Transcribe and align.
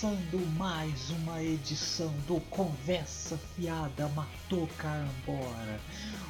Começando 0.00 0.56
mais 0.56 1.10
uma 1.10 1.42
edição 1.42 2.12
do 2.28 2.38
Conversa 2.50 3.36
Fiada 3.36 4.06
Matou 4.10 4.68
Carambora, 4.78 5.80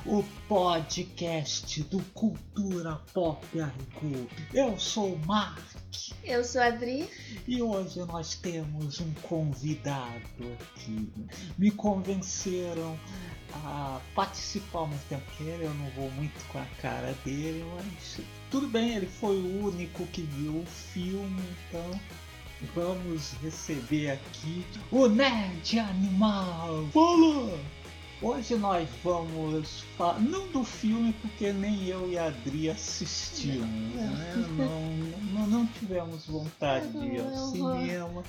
o 0.07 0.25
podcast 0.49 1.83
do 1.83 2.03
Cultura 2.15 2.99
Pop 3.13 3.45
Arco. 3.61 4.29
Eu 4.55 4.79
sou 4.79 5.13
o 5.13 5.27
Mark 5.27 5.59
Eu 6.25 6.43
sou 6.45 6.63
a 6.63 6.67
Adri. 6.69 7.11
e 7.47 7.61
hoje 7.61 7.99
nós 8.07 8.37
temos 8.37 9.01
um 9.01 9.13
convidado 9.21 10.57
aqui. 10.75 11.13
Me 11.59 11.71
convenceram 11.71 12.99
a 13.53 14.01
participar 14.15 14.87
mesmo 14.87 15.05
tempo 15.11 15.31
que 15.37 15.43
ele, 15.43 15.67
eu 15.67 15.75
não 15.75 15.91
vou 15.91 16.11
muito 16.13 16.43
com 16.49 16.59
a 16.59 16.67
cara 16.81 17.13
dele, 17.23 17.63
mas 17.75 18.25
tudo 18.51 18.67
bem, 18.67 18.97
ele 18.97 19.07
foi 19.07 19.37
o 19.37 19.67
único 19.67 20.07
que 20.07 20.23
viu 20.23 20.61
o 20.61 20.67
filme, 20.67 21.43
então 21.69 22.01
vamos 22.75 23.35
receber 23.43 24.11
aqui 24.11 24.65
o 24.91 25.09
Nerd 25.09 25.79
Animal. 25.79 26.89
Fala! 26.93 27.59
Hoje 28.21 28.57
nós 28.57 28.89
vamos 29.05 29.83
falar, 29.97 30.19
não 30.21 30.49
do 30.49 30.65
filme, 30.65 31.13
porque 31.23 31.53
nem 31.53 31.87
eu 31.87 32.11
e 32.11 32.19
a 32.19 32.27
Adri 32.27 32.69
assistimos, 32.69 33.69
né? 33.95 34.45
Não, 34.59 34.83
não, 35.33 35.47
não 35.47 35.67
tivemos 35.67 36.27
vontade 36.27 36.89
de 36.89 36.99
ir 37.05 37.21
ao 37.21 37.27
Não, 37.27 37.37
não. 37.37 37.53
cinema. 37.53 38.25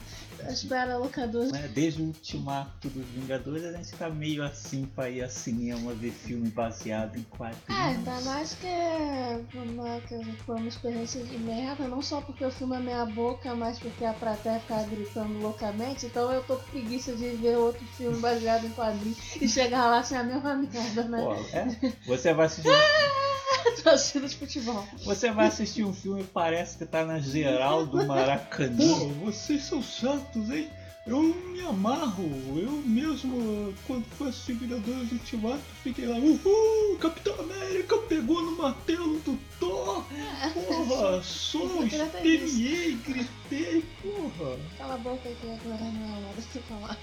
Espera, 0.47 0.95
locador. 0.97 1.51
né? 1.51 1.67
Desde 1.73 2.01
o 2.03 2.05
ultimato 2.05 2.87
dos 2.89 3.05
Vingadores, 3.07 3.63
a 3.65 3.71
gente 3.73 3.91
tá 3.93 4.09
meio 4.11 4.43
assim 4.43 4.85
pra 4.95 5.09
ir 5.09 5.23
ao 5.23 5.29
cinema 5.29 5.91
ver 5.93 6.11
filme 6.11 6.49
baseado 6.49 7.17
em 7.17 7.21
É, 7.21 7.23
quadrinhos. 7.35 7.79
ainda 8.07 8.21
mais 8.21 8.53
que, 8.53 9.57
uma, 9.57 9.99
que 10.01 10.23
foi 10.45 10.55
uma 10.55 10.67
experiência 10.69 11.23
de 11.23 11.37
merda, 11.39 11.87
não 11.87 12.01
só 12.01 12.21
porque 12.21 12.45
o 12.45 12.51
filme 12.51 12.75
é 12.75 12.79
meia 12.79 13.05
boca, 13.07 13.55
mas 13.55 13.79
porque 13.79 14.05
a 14.05 14.13
plateia 14.13 14.59
fica 14.59 14.83
gritando 14.83 15.39
loucamente, 15.39 16.05
então 16.05 16.31
eu 16.31 16.43
tô 16.43 16.55
com 16.57 16.69
preguiça 16.71 17.13
de 17.15 17.29
ver 17.31 17.57
outro 17.57 17.83
filme 17.97 18.19
baseado 18.19 18.65
em 18.65 18.69
quadrinhos 18.69 19.17
e 19.41 19.47
chegar 19.49 19.78
a 19.79 20.23
mesma 20.23 20.55
merda, 20.55 21.03
né? 21.03 21.21
Pô, 21.21 21.33
é? 21.55 21.93
Você 22.05 22.33
vai 22.33 22.45
assistir, 22.45 22.69
Torcida 23.83 24.27
de 24.27 24.35
futebol. 24.35 24.85
você 25.05 25.31
vai 25.31 25.47
assistir 25.47 25.83
um 25.83 25.93
filme 25.93 26.21
e 26.21 26.25
parece 26.25 26.77
que 26.77 26.85
tá 26.85 27.05
na 27.05 27.19
geral 27.19 27.85
do 27.85 28.05
Maracanã. 28.05 29.13
Vocês 29.23 29.63
são 29.63 29.81
chatos, 29.81 30.49
hein? 30.49 30.69
Eu 31.09 31.23
me 31.23 31.59
amarro, 31.61 32.29
eu 32.55 32.71
mesmo, 32.85 33.73
quando 33.87 34.05
assistir 34.27 34.53
Vingadores 34.53 35.11
Ultimato, 35.11 35.63
fiquei 35.81 36.05
lá, 36.05 36.17
uhul, 36.17 36.99
Capitão 36.99 37.33
América 37.39 37.97
pegou 37.97 38.43
no 38.43 38.55
martelo 38.55 39.17
do 39.21 39.35
Thor, 39.59 40.05
porra, 40.53 41.23
tem 41.71 41.87
esperneei, 41.87 42.95
gritei, 42.97 43.83
porra. 44.03 44.59
Cala 44.77 44.93
a 44.93 44.97
boca 44.99 45.23
que 45.23 45.49
agora 45.49 45.83
não 45.83 46.05
é 46.05 46.09
hora 46.27 46.35
de 46.35 46.43
você 46.43 46.59
falar. 46.59 46.95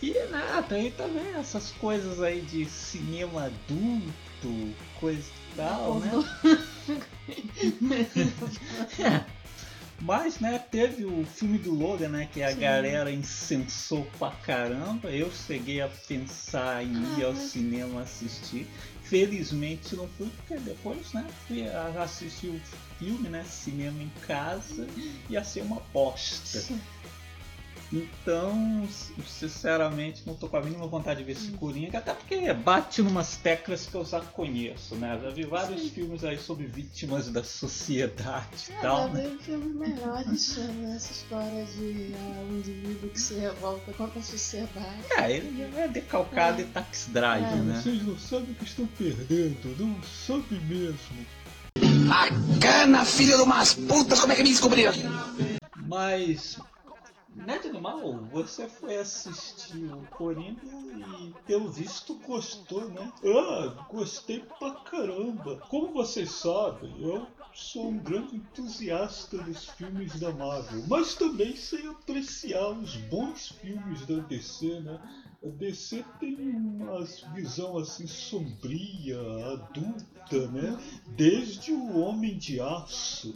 E 0.00 0.14
nada, 0.30 0.76
aí 0.76 0.92
também 0.92 1.34
essas 1.34 1.72
coisas 1.72 2.22
aí 2.22 2.42
de 2.42 2.64
cinema 2.66 3.46
adulto, 3.46 4.72
coisa 5.00 5.28
e 5.52 5.56
tal, 5.56 5.98
né? 5.98 6.12
Mas, 10.00 10.40
né, 10.40 10.58
teve 10.70 11.04
o 11.04 11.24
filme 11.26 11.58
do 11.58 11.74
Logan, 11.74 12.08
né, 12.08 12.28
que 12.32 12.42
a 12.42 12.52
Sim. 12.52 12.60
galera 12.60 13.12
incensou 13.12 14.06
pra 14.18 14.30
caramba. 14.30 15.10
Eu 15.10 15.30
cheguei 15.30 15.82
a 15.82 15.88
pensar 15.88 16.82
em 16.82 17.18
ir 17.18 17.24
ao 17.24 17.32
Ah, 17.32 17.36
cinema 17.36 18.00
assistir. 18.02 18.66
Felizmente 19.02 19.94
não 19.96 20.08
fui, 20.08 20.30
porque 20.36 20.60
depois, 20.62 21.12
né, 21.12 21.26
fui 21.46 21.66
assistir 21.68 22.46
o 22.46 22.60
filme, 22.98 23.28
né, 23.28 23.44
cinema 23.44 24.02
em 24.02 24.10
casa, 24.26 24.86
ia 25.28 25.44
ser 25.44 25.62
uma 25.62 25.82
bosta. 25.92 26.62
Então, 27.92 28.88
sinceramente, 29.26 30.22
não 30.24 30.34
tô 30.34 30.48
com 30.48 30.56
a 30.56 30.60
mínima 30.62 30.86
vontade 30.86 31.18
de 31.18 31.24
ver 31.24 31.32
esse 31.32 31.50
Coringa, 31.52 31.98
até 31.98 32.14
porque 32.14 32.52
bate 32.54 33.02
numas 33.02 33.36
teclas 33.36 33.84
que 33.86 33.94
eu 33.96 34.04
já 34.04 34.20
conheço, 34.20 34.94
né? 34.94 35.18
Já 35.20 35.30
vi 35.30 35.44
vários 35.44 35.82
Sim. 35.82 35.90
filmes 35.90 36.22
aí 36.22 36.38
sobre 36.38 36.66
vítimas 36.66 37.28
da 37.30 37.42
sociedade 37.42 38.46
e 38.68 38.72
É, 38.74 38.80
tal, 38.80 39.08
já 39.08 39.14
né? 39.14 39.28
vi 39.28 39.42
filmes 39.44 39.74
melhores 39.74 40.40
sobre 40.40 40.84
essa 40.94 41.12
história 41.12 41.64
de 41.64 42.14
ah, 42.16 42.44
um 42.48 42.58
indivíduo 42.58 43.10
que 43.10 43.20
se 43.20 43.34
revolta 43.34 43.92
contra 43.94 44.20
a 44.20 44.22
sociedade. 44.22 45.02
É, 45.18 45.32
ele 45.32 45.62
é 45.76 45.88
decalcado 45.88 46.60
É. 46.60 46.64
e 46.64 46.66
taxi 46.68 47.10
drive, 47.10 47.44
É. 47.44 47.56
né? 47.56 47.80
Vocês 47.82 48.02
não 48.06 48.16
sabem 48.16 48.52
o 48.52 48.54
que 48.54 48.64
estão 48.64 48.86
perdendo, 48.86 49.76
não 49.78 49.96
sabem 50.04 50.60
mesmo. 50.60 51.26
Bacana, 52.06 53.04
filho 53.04 53.36
de 53.36 53.42
umas 53.42 53.74
putas, 53.74 54.20
como 54.20 54.32
é 54.32 54.36
que 54.36 54.42
me 54.44 54.48
descobriram? 54.50 54.92
Mas, 55.76 56.56
Nerd 57.34 57.68
Animal, 57.68 58.24
você 58.32 58.68
foi 58.68 58.96
assistir 58.96 59.84
o 59.84 60.04
Coringa 60.10 60.60
e, 60.64 61.32
pelo 61.46 61.70
visto, 61.70 62.18
gostou, 62.26 62.88
né? 62.88 63.12
Ah, 63.24 63.86
gostei 63.88 64.40
pra 64.40 64.72
caramba. 64.82 65.56
Como 65.68 65.92
vocês 65.92 66.30
sabem, 66.30 66.92
eu 67.00 67.26
sou 67.54 67.88
um 67.88 67.98
grande 67.98 68.36
entusiasta 68.36 69.38
dos 69.38 69.68
filmes 69.70 70.18
da 70.18 70.32
Marvel, 70.32 70.84
mas 70.88 71.14
também 71.14 71.54
sei 71.54 71.86
apreciar 71.86 72.70
os 72.70 72.96
bons 72.96 73.48
filmes 73.60 74.04
da 74.06 74.18
DC, 74.20 74.80
né? 74.80 75.00
A 75.42 75.48
DC 75.48 76.04
tem 76.18 76.36
uma 76.36 77.04
visão 77.32 77.78
assim 77.78 78.06
sombria, 78.06 79.18
adulta, 79.52 80.48
né? 80.48 80.76
Desde 81.16 81.72
o 81.72 81.98
Homem 81.98 82.36
de 82.36 82.60
Aço. 82.60 83.34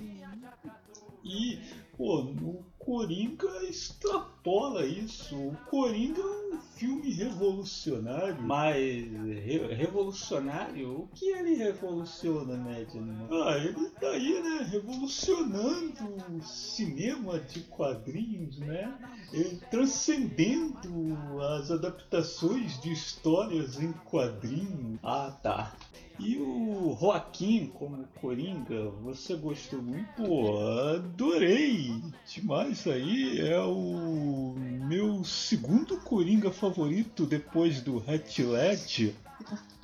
E, 1.25 1.59
pô, 1.97 2.23
no 2.23 2.63
Coringa 2.85 3.65
extrapola 3.69 4.85
isso. 4.85 5.35
O 5.37 5.57
Coringa 5.71 6.21
é 6.21 6.55
um 6.55 6.59
filme 6.77 7.11
revolucionário. 7.13 8.43
Mas 8.43 8.85
re- 8.85 9.75
revolucionário? 9.75 11.01
O 11.01 11.09
que 11.15 11.27
ele 11.31 11.55
revoluciona, 11.55 12.57
né, 12.57 12.85
Dino? 12.91 13.29
Ah, 13.31 13.57
ele 13.57 13.89
tá 14.01 14.09
aí, 14.09 14.43
né, 14.43 14.69
revolucionando 14.71 16.05
o 16.37 16.43
cinema 16.43 17.39
de 17.41 17.61
quadrinhos, 17.61 18.59
né? 18.59 18.93
Ele 19.33 19.59
transcendendo 19.71 21.41
as 21.59 21.71
adaptações 21.71 22.81
de 22.81 22.93
histórias 22.93 23.81
em 23.81 23.93
quadrinhos. 23.93 24.99
Ah, 25.03 25.37
tá. 25.43 25.73
E 26.19 26.37
o 26.37 26.97
Joaquim 26.99 27.67
como 27.75 28.07
Coringa, 28.21 28.91
você 29.03 29.35
gostou 29.35 29.83
muito? 29.83 30.07
Pô, 30.15 30.57
adorei! 30.95 32.01
Demais 32.33 32.87
aí, 32.87 33.41
é 33.41 33.61
o 33.61 34.55
meu 34.57 35.25
segundo 35.25 35.97
Coringa 35.99 36.53
favorito 36.53 37.27
depois 37.27 37.81
do 37.81 37.99
Heath 38.09 38.39
Ledger. 38.39 39.15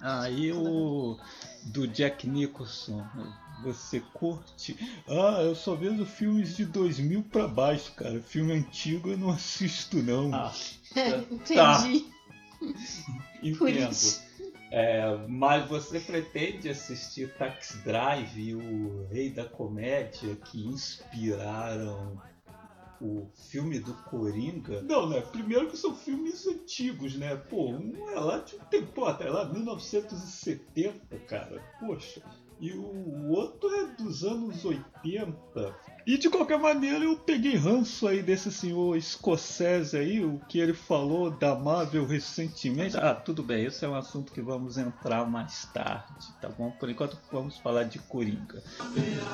Aí 0.00 0.52
o 0.52 1.18
do 1.64 1.86
Jack 1.88 2.28
Nicholson, 2.28 3.04
você 3.62 4.00
curte? 4.14 4.76
Ah, 5.08 5.42
eu 5.42 5.54
só 5.54 5.74
vejo 5.74 6.06
filmes 6.06 6.56
de 6.56 6.64
2000 6.64 7.24
pra 7.24 7.48
baixo, 7.48 7.92
cara. 7.92 8.20
Filme 8.20 8.52
antigo 8.52 9.10
eu 9.10 9.18
não 9.18 9.30
assisto 9.32 9.96
não. 10.02 10.32
Ah, 10.32 10.52
Entendi. 11.32 12.06
Por 13.58 13.68
entendo. 13.68 13.90
isso. 13.90 14.29
É, 14.70 15.16
mas 15.28 15.68
você 15.68 15.98
pretende 15.98 16.68
assistir 16.68 17.34
Taxi 17.34 17.78
Drive 17.78 18.38
e 18.38 18.54
o 18.54 19.06
Rei 19.08 19.30
da 19.30 19.44
Comédia 19.44 20.36
que 20.36 20.64
inspiraram 20.64 22.20
o 23.00 23.26
filme 23.50 23.80
do 23.80 23.94
Coringa? 24.04 24.82
Não, 24.82 25.08
né? 25.08 25.20
Primeiro 25.22 25.68
que 25.68 25.76
são 25.76 25.94
filmes 25.94 26.46
antigos, 26.46 27.16
né? 27.16 27.34
Pô, 27.34 27.70
um 27.70 28.10
é 28.10 28.20
lá 28.20 28.38
de 28.38 28.56
um 28.56 28.60
tempo, 28.60 29.04
até 29.04 29.28
lá 29.28 29.44
1970, 29.46 31.18
cara. 31.26 31.60
Poxa. 31.80 32.22
E 32.60 32.72
o 32.72 33.30
outro 33.30 33.70
é 33.74 33.86
dos 34.02 34.22
anos 34.22 34.62
80. 34.64 35.74
E 36.06 36.18
de 36.18 36.28
qualquer 36.28 36.58
maneira 36.58 37.04
eu 37.04 37.16
peguei 37.16 37.56
ranço 37.56 38.06
aí 38.06 38.22
desse 38.22 38.52
senhor 38.52 38.96
escocese 38.96 39.96
aí, 39.96 40.22
o 40.22 40.38
que 40.46 40.58
ele 40.58 40.74
falou 40.74 41.30
da 41.30 41.54
Marvel 41.54 42.06
recentemente. 42.06 42.98
Ah, 42.98 43.14
tudo 43.14 43.42
bem, 43.42 43.64
esse 43.64 43.84
é 43.84 43.88
um 43.88 43.94
assunto 43.94 44.30
que 44.32 44.42
vamos 44.42 44.76
entrar 44.76 45.24
mais 45.24 45.64
tarde, 45.72 46.26
tá 46.40 46.50
bom? 46.50 46.70
Por 46.72 46.90
enquanto 46.90 47.18
vamos 47.32 47.56
falar 47.56 47.84
de 47.84 47.98
Coringa. 47.98 48.62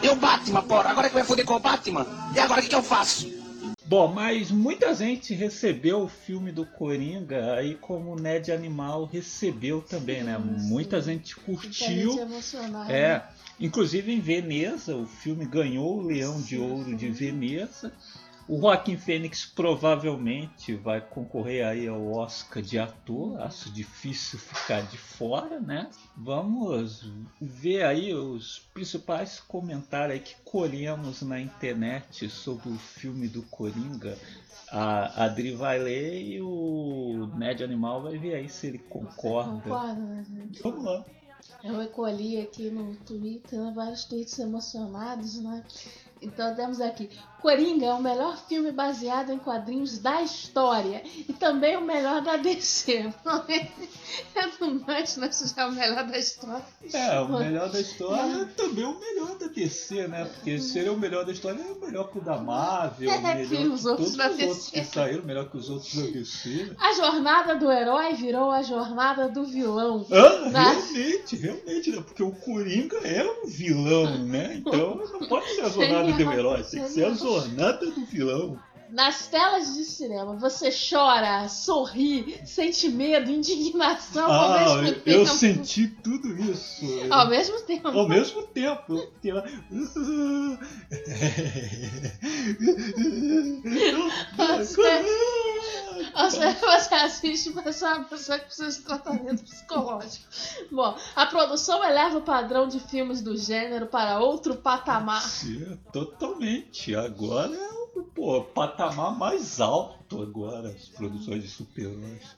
E 0.02 0.08
o 0.08 0.14
Batman, 0.14 0.62
porra, 0.62 0.90
agora 0.90 1.08
que 1.08 1.14
vai 1.14 1.24
foder 1.24 1.44
com 1.44 1.54
o 1.54 1.60
Batman? 1.60 2.06
E 2.32 2.38
agora 2.38 2.60
o 2.60 2.62
que, 2.62 2.68
que 2.68 2.76
eu 2.76 2.82
faço? 2.82 3.45
Bom, 3.88 4.08
mas 4.12 4.50
muita 4.50 4.92
gente 4.94 5.32
recebeu 5.32 6.02
o 6.02 6.08
filme 6.08 6.50
do 6.50 6.66
Coringa 6.66 7.54
aí 7.54 7.76
como 7.76 8.12
o 8.12 8.20
Ned 8.20 8.50
Animal 8.50 9.04
recebeu 9.04 9.80
também, 9.80 10.24
né? 10.24 10.36
Sim, 10.36 10.58
sim. 10.58 10.68
Muita 10.68 11.00
gente 11.00 11.36
Muita 11.46 11.62
curtiu. 11.62 12.10
gente 12.12 12.18
emocionada. 12.20 12.92
É, 12.92 13.24
inclusive 13.60 14.12
em 14.12 14.20
Veneza, 14.20 14.96
o 14.96 15.06
filme 15.06 15.44
ganhou 15.44 15.98
o 15.98 16.02
Leão 16.02 16.40
de 16.40 16.56
Sim. 16.56 16.68
Ouro 16.68 16.96
de 16.96 17.08
Veneza. 17.10 17.92
O 18.48 18.60
Joaquim 18.60 18.96
Fênix 18.96 19.44
provavelmente 19.44 20.76
vai 20.76 21.00
concorrer 21.00 21.66
aí 21.66 21.88
ao 21.88 22.12
Oscar 22.12 22.62
de 22.62 22.78
ator. 22.78 23.40
Acho 23.40 23.72
difícil 23.72 24.38
ficar 24.38 24.82
de 24.82 24.96
fora, 24.96 25.58
né? 25.58 25.90
Vamos 26.16 27.10
ver 27.40 27.84
aí 27.84 28.14
os 28.14 28.60
principais 28.72 29.40
comentários 29.40 30.20
que 30.20 30.36
colhemos 30.44 31.22
na 31.22 31.40
internet 31.40 32.28
sobre 32.30 32.68
o 32.68 32.78
filme 32.78 33.26
do 33.26 33.42
Coringa. 33.42 34.16
A 34.70 35.24
Adri 35.24 35.52
vai 35.52 35.80
ler 35.80 36.22
e 36.22 36.40
o 36.40 37.28
Ned 37.36 37.64
Animal 37.64 38.02
vai 38.02 38.16
ver 38.16 38.36
aí 38.36 38.48
se 38.48 38.68
ele 38.68 38.78
concorda. 38.78 39.60
Concordo, 39.62 40.00
né, 40.02 40.24
gente? 40.24 40.62
Vamos 40.62 40.84
lá. 40.84 41.04
Eu 41.62 41.78
recolhi 41.78 42.40
aqui 42.40 42.70
no 42.70 42.94
Twitter 42.96 43.58
né, 43.58 43.72
vários 43.74 44.04
tweets 44.04 44.38
emocionados, 44.38 45.40
né? 45.40 45.64
Então 46.26 46.54
temos 46.54 46.80
aqui. 46.80 47.08
Coringa 47.40 47.86
é 47.86 47.92
o 47.92 48.02
melhor 48.02 48.36
filme 48.48 48.72
baseado 48.72 49.30
em 49.30 49.38
quadrinhos 49.38 49.98
da 49.98 50.20
história. 50.22 51.02
E 51.28 51.32
também 51.32 51.76
o 51.76 51.80
melhor 51.80 52.20
da 52.20 52.36
DC. 52.36 53.12
Eu 54.34 54.50
não 54.60 54.76
imagino 54.76 55.32
se 55.32 55.54
já 55.54 55.62
é 55.62 55.66
o 55.66 55.72
melhor 55.72 56.04
da 56.06 56.18
história. 56.18 56.64
É, 56.92 57.20
o 57.20 57.28
melhor 57.28 57.70
da 57.70 57.80
história 57.80 58.42
é 58.42 58.44
também 58.56 58.84
o 58.84 58.98
melhor 58.98 59.36
da 59.38 59.46
DC, 59.46 60.08
né? 60.08 60.24
Porque 60.24 60.58
se 60.58 60.78
ele 60.78 60.88
é 60.88 60.90
o 60.92 60.96
melhor 60.98 61.24
da 61.24 61.32
história, 61.32 61.60
é 61.60 61.72
o 61.72 61.80
melhor 61.80 62.10
que 62.10 62.18
o 62.18 62.20
da 62.22 62.36
Marvel, 62.38 63.10
É, 63.10 63.18
melhor 63.18 63.48
que 63.48 63.68
os 63.68 63.84
outros 63.84 64.16
da 64.16 64.26
os 64.30 64.40
outros 64.40 64.70
DC. 64.70 64.70
que 64.80 64.84
saíram, 64.86 65.24
melhor 65.24 65.48
que 65.50 65.56
os 65.56 65.70
outros 65.70 65.94
da 65.94 66.02
DC. 66.10 66.48
né? 66.48 66.76
A 66.78 66.92
jornada 66.94 67.54
do 67.56 67.70
herói 67.70 68.14
virou 68.14 68.50
a 68.50 68.62
jornada 68.62 69.28
do 69.28 69.44
vilão. 69.44 70.06
Ah, 70.10 70.48
Na- 70.50 70.70
realmente, 70.72 71.36
realmente, 71.36 71.90
né? 71.90 72.02
Porque 72.04 72.22
o 72.22 72.32
Coringa 72.32 72.96
é 72.98 73.24
um 73.24 73.46
vilão, 73.46 74.18
né? 74.24 74.54
Então 74.56 74.96
não 74.96 75.28
pode 75.28 75.48
ser 75.54 75.60
a 75.62 75.68
jornada 75.68 76.12
do 76.24 76.32
herói, 76.32 76.62
tem 76.64 76.82
que 76.82 76.90
ser 76.90 77.04
a 77.06 77.14
jornada 77.14 77.86
do 77.90 78.04
vilão. 78.04 78.58
Nas 78.88 79.26
telas 79.26 79.74
de 79.74 79.84
cinema, 79.84 80.36
você 80.36 80.70
chora, 80.70 81.48
sorri, 81.48 82.40
sente 82.46 82.88
medo, 82.88 83.28
indignação 83.32 84.30
ao 84.32 84.52
Ah, 84.52 84.82
mesmo 84.82 84.92
tempo. 85.00 85.10
eu 85.10 85.26
senti 85.26 85.88
tudo 85.88 86.28
isso. 86.40 86.84
Ao 87.10 87.28
mesmo 87.28 87.60
tempo. 87.62 87.88
Ao 87.88 88.08
mesmo 88.08 88.44
tempo, 88.44 88.94
eu 89.24 89.34
lá. 89.34 89.42
Você, 96.14 96.52
você 96.54 96.94
assiste, 96.94 97.50
mas 97.50 97.82
é 97.82 97.94
uma 97.94 98.04
pessoa 98.04 98.38
que 98.38 98.46
precisa 98.46 98.78
de 98.78 98.84
tratamento 98.84 99.42
psicológico. 99.42 100.26
Bom, 100.70 100.96
a 101.14 101.26
produção 101.26 101.84
eleva 101.84 102.18
o 102.18 102.22
padrão 102.22 102.68
de 102.68 102.80
filmes 102.80 103.22
do 103.22 103.36
gênero 103.36 103.86
para 103.86 104.18
outro 104.18 104.56
patamar. 104.56 105.22
Sim, 105.22 105.78
totalmente. 105.92 106.94
Agora 106.94 107.54
é 107.54 107.98
o 107.98 108.02
pô, 108.02 108.42
patamar 108.42 109.16
mais 109.16 109.60
alto 109.60 110.22
agora, 110.22 110.68
as 110.68 110.88
produções 110.88 111.42
de 111.42 111.48
super-heróis. 111.48 112.36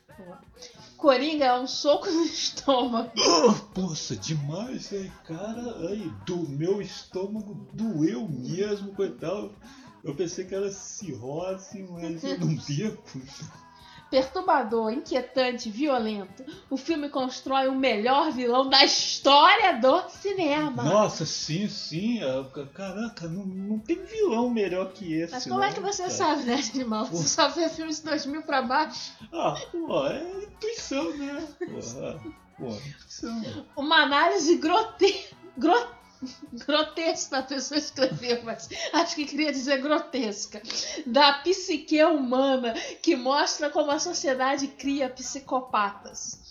Coringa 0.96 1.44
é 1.44 1.60
um 1.60 1.66
soco 1.66 2.10
no 2.10 2.24
estômago. 2.24 3.12
Oh, 3.16 3.52
poxa, 3.72 4.16
demais, 4.16 4.92
hein, 4.92 5.12
cara. 5.24 5.76
Ai, 5.88 6.12
do 6.26 6.36
meu 6.48 6.82
estômago 6.82 7.54
doeu 7.72 8.28
mesmo, 8.28 8.92
coitado. 8.94 9.54
Eu 10.04 10.14
pensei 10.14 10.44
que 10.44 10.54
era 10.54 10.70
cirrose, 10.70 11.82
mas 11.90 12.24
eu 12.24 12.38
não 12.38 12.54
devo. 12.54 12.98
Perturbador, 14.10 14.90
inquietante, 14.90 15.68
violento, 15.70 16.42
o 16.70 16.78
filme 16.78 17.10
constrói 17.10 17.68
o 17.68 17.74
melhor 17.74 18.32
vilão 18.32 18.66
da 18.66 18.82
história 18.82 19.74
do 19.78 20.08
cinema. 20.08 20.82
Nossa, 20.82 21.26
sim, 21.26 21.68
sim. 21.68 22.22
ah, 22.22 22.42
Caraca, 22.72 23.28
não, 23.28 23.44
não 23.44 23.78
tem 23.78 24.02
vilão 24.02 24.48
melhor 24.48 24.92
que 24.94 25.12
esse. 25.12 25.32
Mas 25.34 25.44
como 25.44 25.62
é 25.62 25.66
não, 25.66 25.74
que 25.74 25.80
você 25.80 26.04
cara. 26.04 26.14
sabe, 26.14 26.44
né, 26.44 26.58
animal? 26.74 27.04
Você 27.04 27.28
só 27.28 27.48
vê 27.48 27.68
filmes 27.68 27.98
de 27.98 28.04
2000 28.04 28.42
pra 28.44 28.62
baixo? 28.62 29.12
Ah, 29.30 29.54
pô, 29.70 30.06
é 30.06 30.44
intuição, 30.44 31.14
né? 31.18 31.46
Porra, 31.58 32.20
pô, 32.56 32.64
intuição. 32.68 33.66
Uma 33.76 34.04
análise 34.04 34.56
grote... 34.56 35.28
gro- 35.58 35.97
grotesca, 36.66 37.38
a 37.38 37.42
pessoa 37.42 37.78
escreveu, 37.78 38.42
mas 38.42 38.68
acho 38.92 39.14
que 39.14 39.26
queria 39.26 39.52
dizer 39.52 39.80
grotesca, 39.80 40.62
da 41.06 41.34
psique 41.34 42.02
humana, 42.02 42.74
que 43.02 43.16
mostra 43.16 43.70
como 43.70 43.90
a 43.90 43.98
sociedade 43.98 44.68
cria 44.68 45.08
psicopatas. 45.08 46.47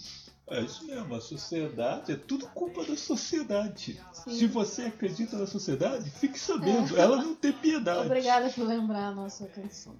É 0.49 0.61
isso 0.61 0.85
mesmo, 0.85 1.13
a 1.13 1.19
sociedade 1.19 2.13
é 2.13 2.15
tudo 2.15 2.47
culpa 2.47 2.85
da 2.85 2.95
sociedade. 2.95 3.99
Sim. 4.13 4.31
Se 4.31 4.47
você 4.47 4.83
acredita 4.83 5.38
na 5.38 5.45
sociedade, 5.45 6.09
fique 6.09 6.39
sabendo, 6.39 6.97
ela 6.97 7.17
não 7.17 7.35
tem 7.35 7.51
piedade. 7.51 8.05
Obrigada 8.05 8.49
por 8.49 8.65
lembrar 8.65 9.07
a 9.07 9.11
nossa 9.11 9.45
canção. 9.47 9.97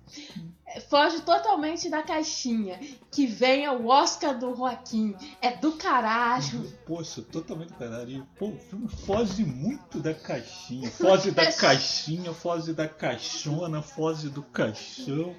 É, 0.65 0.79
Foge 0.79 1.19
totalmente 1.21 1.89
da 1.89 2.01
caixinha. 2.01 2.79
Que 3.11 3.27
venha 3.27 3.73
o 3.73 3.88
Oscar 3.88 4.39
do 4.39 4.55
Joaquim. 4.55 5.13
É 5.41 5.53
do 5.57 5.73
caralho. 5.73 6.73
Poxa, 6.85 7.21
totalmente 7.21 7.73
caralho. 7.73 8.09
E, 8.09 8.38
Pô, 8.39 8.47
o 8.47 8.57
filme 8.57 8.88
foge 8.88 9.44
muito 9.44 9.99
da 9.99 10.13
caixinha. 10.13 10.89
Foge 10.91 11.29
da 11.31 11.51
caixinha, 11.51 12.33
foge 12.33 12.71
da 12.71 12.88
caixona, 12.88 13.81
foge 13.81 14.29
do 14.29 14.44
caixão. 14.44 15.35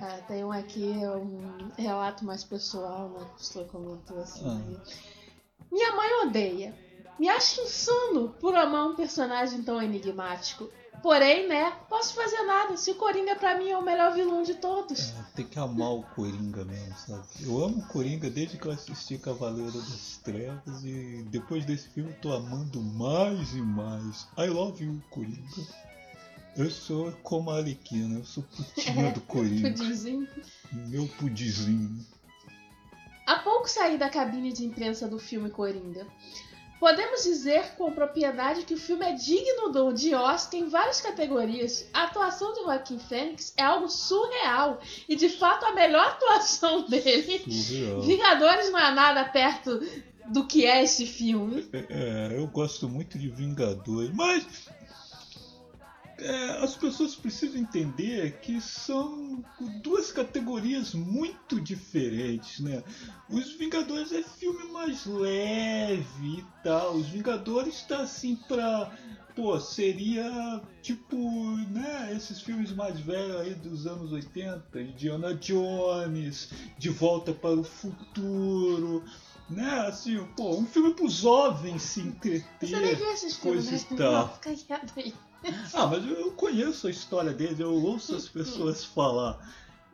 Ah, 0.00 0.18
tem 0.28 0.44
um 0.44 0.52
aqui, 0.52 0.82
um 0.82 1.70
relato 1.76 2.24
mais 2.24 2.44
pessoal, 2.44 3.08
né? 3.10 3.26
Que 3.32 3.38
pessoa 3.38 3.64
comentou 3.66 4.18
assim. 4.20 4.44
Ah. 4.46 4.54
né? 4.54 4.80
Minha 5.70 5.96
mãe 5.96 6.26
odeia. 6.26 6.74
Me 7.18 7.28
acha 7.28 7.60
insano 7.60 8.28
por 8.40 8.54
amar 8.54 8.86
um 8.86 8.94
personagem 8.94 9.62
tão 9.62 9.82
enigmático. 9.82 10.68
Porém, 11.02 11.48
né, 11.48 11.72
posso 11.88 12.14
fazer 12.14 12.42
nada. 12.42 12.76
Se 12.76 12.90
o 12.90 12.94
Coringa 12.96 13.36
pra 13.36 13.56
mim 13.56 13.70
é 13.70 13.76
o 13.76 13.82
melhor 13.82 14.12
vilão 14.14 14.42
de 14.42 14.54
todos. 14.54 15.10
É, 15.10 15.24
tem 15.36 15.46
que 15.46 15.58
amar 15.58 15.92
o 15.92 16.02
Coringa 16.02 16.64
mesmo, 16.64 16.94
sabe? 16.96 17.22
Eu 17.40 17.64
amo 17.64 17.78
o 17.78 17.86
Coringa 17.88 18.28
desde 18.28 18.58
que 18.58 18.66
eu 18.66 18.72
assisti 18.72 19.16
Cavaleiro 19.18 19.72
das 19.72 20.18
Trevas 20.24 20.84
e 20.84 21.24
depois 21.30 21.64
desse 21.64 21.88
filme 21.88 22.10
eu 22.10 22.20
tô 22.20 22.32
amando 22.32 22.80
mais 22.82 23.54
e 23.54 23.62
mais. 23.62 24.26
I 24.36 24.46
love 24.48 24.82
you, 24.82 25.00
Coringa. 25.10 25.66
Eu 26.58 26.70
sou 26.70 27.12
como 27.22 27.50
a 27.50 27.56
Alequina, 27.58 28.18
eu 28.18 28.24
sou 28.24 28.42
putinha 28.42 29.12
do 29.12 29.20
Coringa. 29.20 29.70
Pudinzinho. 29.70 30.28
Meu 30.88 31.06
pudizinho. 31.18 32.04
Há 33.26 33.36
pouco 33.40 33.68
saí 33.68 33.96
da 33.96 34.10
cabine 34.10 34.52
de 34.52 34.64
imprensa 34.64 35.06
do 35.06 35.18
filme 35.20 35.50
Coringa. 35.50 36.04
Podemos 36.80 37.22
dizer 37.24 37.74
com 37.76 37.90
propriedade 37.92 38.62
que 38.62 38.74
o 38.74 38.78
filme 38.78 39.04
é 39.04 39.12
digno 39.12 39.70
do- 39.72 39.92
de 39.92 40.14
Oscar 40.14 40.60
em 40.60 40.68
várias 40.68 41.00
categorias. 41.00 41.86
A 41.92 42.04
atuação 42.04 42.52
de 42.54 42.60
Joaquim 42.62 42.98
Fênix 42.98 43.52
é 43.56 43.62
algo 43.62 43.88
surreal 43.88 44.80
e 45.08 45.14
de 45.16 45.28
fato 45.28 45.64
a 45.64 45.74
melhor 45.74 46.06
atuação 46.06 46.86
dele. 46.90 47.38
Surreal. 47.52 48.00
Vingadores 48.02 48.70
não 48.70 48.78
é 48.78 48.92
nada 48.94 49.24
perto 49.24 49.80
do 50.32 50.46
que 50.46 50.66
é 50.66 50.82
esse 50.84 51.04
filme. 51.06 51.68
É, 51.72 52.34
eu 52.36 52.46
gosto 52.46 52.88
muito 52.88 53.18
de 53.18 53.28
Vingadores, 53.28 54.10
mas 54.14 54.46
é, 56.20 56.64
as 56.64 56.74
pessoas 56.74 57.14
precisam 57.14 57.60
entender 57.60 58.38
que 58.40 58.60
são 58.60 59.42
duas 59.82 60.10
categorias 60.10 60.92
muito 60.94 61.60
diferentes, 61.60 62.60
né? 62.60 62.82
Os 63.28 63.52
Vingadores 63.52 64.12
é 64.12 64.22
filme 64.22 64.64
mais 64.72 65.06
leve 65.06 66.38
e 66.38 66.44
tal. 66.62 66.96
Os 66.96 67.08
Vingadores 67.08 67.82
tá 67.82 68.00
assim 68.00 68.36
pra. 68.48 68.90
Pô, 69.36 69.60
seria 69.60 70.60
tipo, 70.82 71.16
né, 71.70 72.12
esses 72.16 72.40
filmes 72.40 72.72
mais 72.72 72.98
velhos 72.98 73.36
aí 73.36 73.54
dos 73.54 73.86
anos 73.86 74.10
80, 74.10 74.80
Indiana 74.80 75.32
Jones, 75.32 76.50
De 76.76 76.88
Volta 76.88 77.32
para 77.32 77.54
o 77.54 77.62
Futuro, 77.62 79.04
né, 79.48 79.86
assim, 79.86 80.26
pô, 80.36 80.56
um 80.56 80.66
filme 80.66 80.92
para 80.92 81.04
os 81.04 81.12
jovens 81.12 81.82
se 81.82 82.00
entreter. 82.00 82.68
Você 82.68 82.80
nem 82.80 82.96
viu 82.96 83.12
esses 83.12 83.36
filmes, 83.36 83.68
coisa 83.68 83.86
né? 83.90 83.96
tal. 83.96 84.12
Não, 84.12 84.28
fica 84.34 84.54
quieto 84.56 84.92
aí. 84.96 85.14
Ah, 85.72 85.86
mas 85.86 86.04
eu 86.04 86.32
conheço 86.32 86.86
a 86.86 86.90
história 86.90 87.32
dele, 87.32 87.62
eu 87.62 87.72
ouço 87.72 88.14
as 88.14 88.28
pessoas 88.28 88.84
falar. 88.86 89.38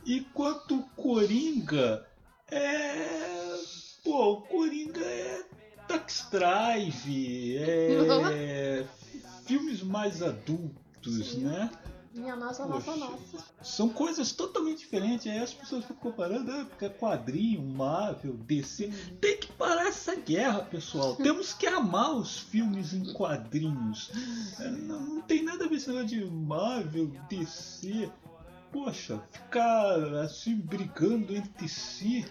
Enquanto 0.07 0.77
o 0.77 0.83
Coringa 0.97 2.07
é. 2.51 3.55
Pô, 4.03 4.33
o 4.33 4.43
Coringa 4.43 5.01
é 5.01 5.45
Tax 5.89 6.29
Drive, 6.31 7.57
é. 7.57 8.85
filmes 9.47 9.83
mais 9.83 10.23
adultos, 10.23 11.37
né? 11.37 11.71
Minha 12.15 12.37
nossa, 12.37 12.65
nossa, 12.65 12.93
Poxa. 12.93 13.05
nossa. 13.05 13.45
São 13.61 13.89
coisas 13.89 14.31
totalmente 14.31 14.79
diferentes. 14.79 15.27
Aí 15.27 15.39
as 15.39 15.53
pessoas 15.53 15.85
ficam 15.85 15.97
comparando, 15.97 16.51
ah, 16.51 16.65
porque 16.65 16.85
é 16.85 16.89
quadrinho, 16.89 17.61
Marvel, 17.63 18.35
DC. 18.35 18.89
Tem 19.21 19.37
que 19.37 19.53
parar 19.53 19.87
essa 19.89 20.15
guerra, 20.15 20.61
pessoal. 20.63 21.17
Temos 21.23 21.53
que 21.53 21.67
amar 21.67 22.15
os 22.15 22.39
filmes 22.39 22.95
em 22.95 23.13
quadrinhos. 23.13 24.11
É, 24.61 24.71
Não, 24.71 25.01
não 25.01 25.23
tem 25.23 25.43
nada 25.43 25.65
a 25.65 25.69
ver 25.69 25.81
negócio 25.89 26.07
de 26.07 26.25
Marvel, 26.25 27.11
DC. 27.29 28.11
Poxa, 28.71 29.21
ficar 29.31 30.15
assim 30.17 30.57
brigando 30.57 31.35
entre 31.35 31.69
si. 31.69 32.25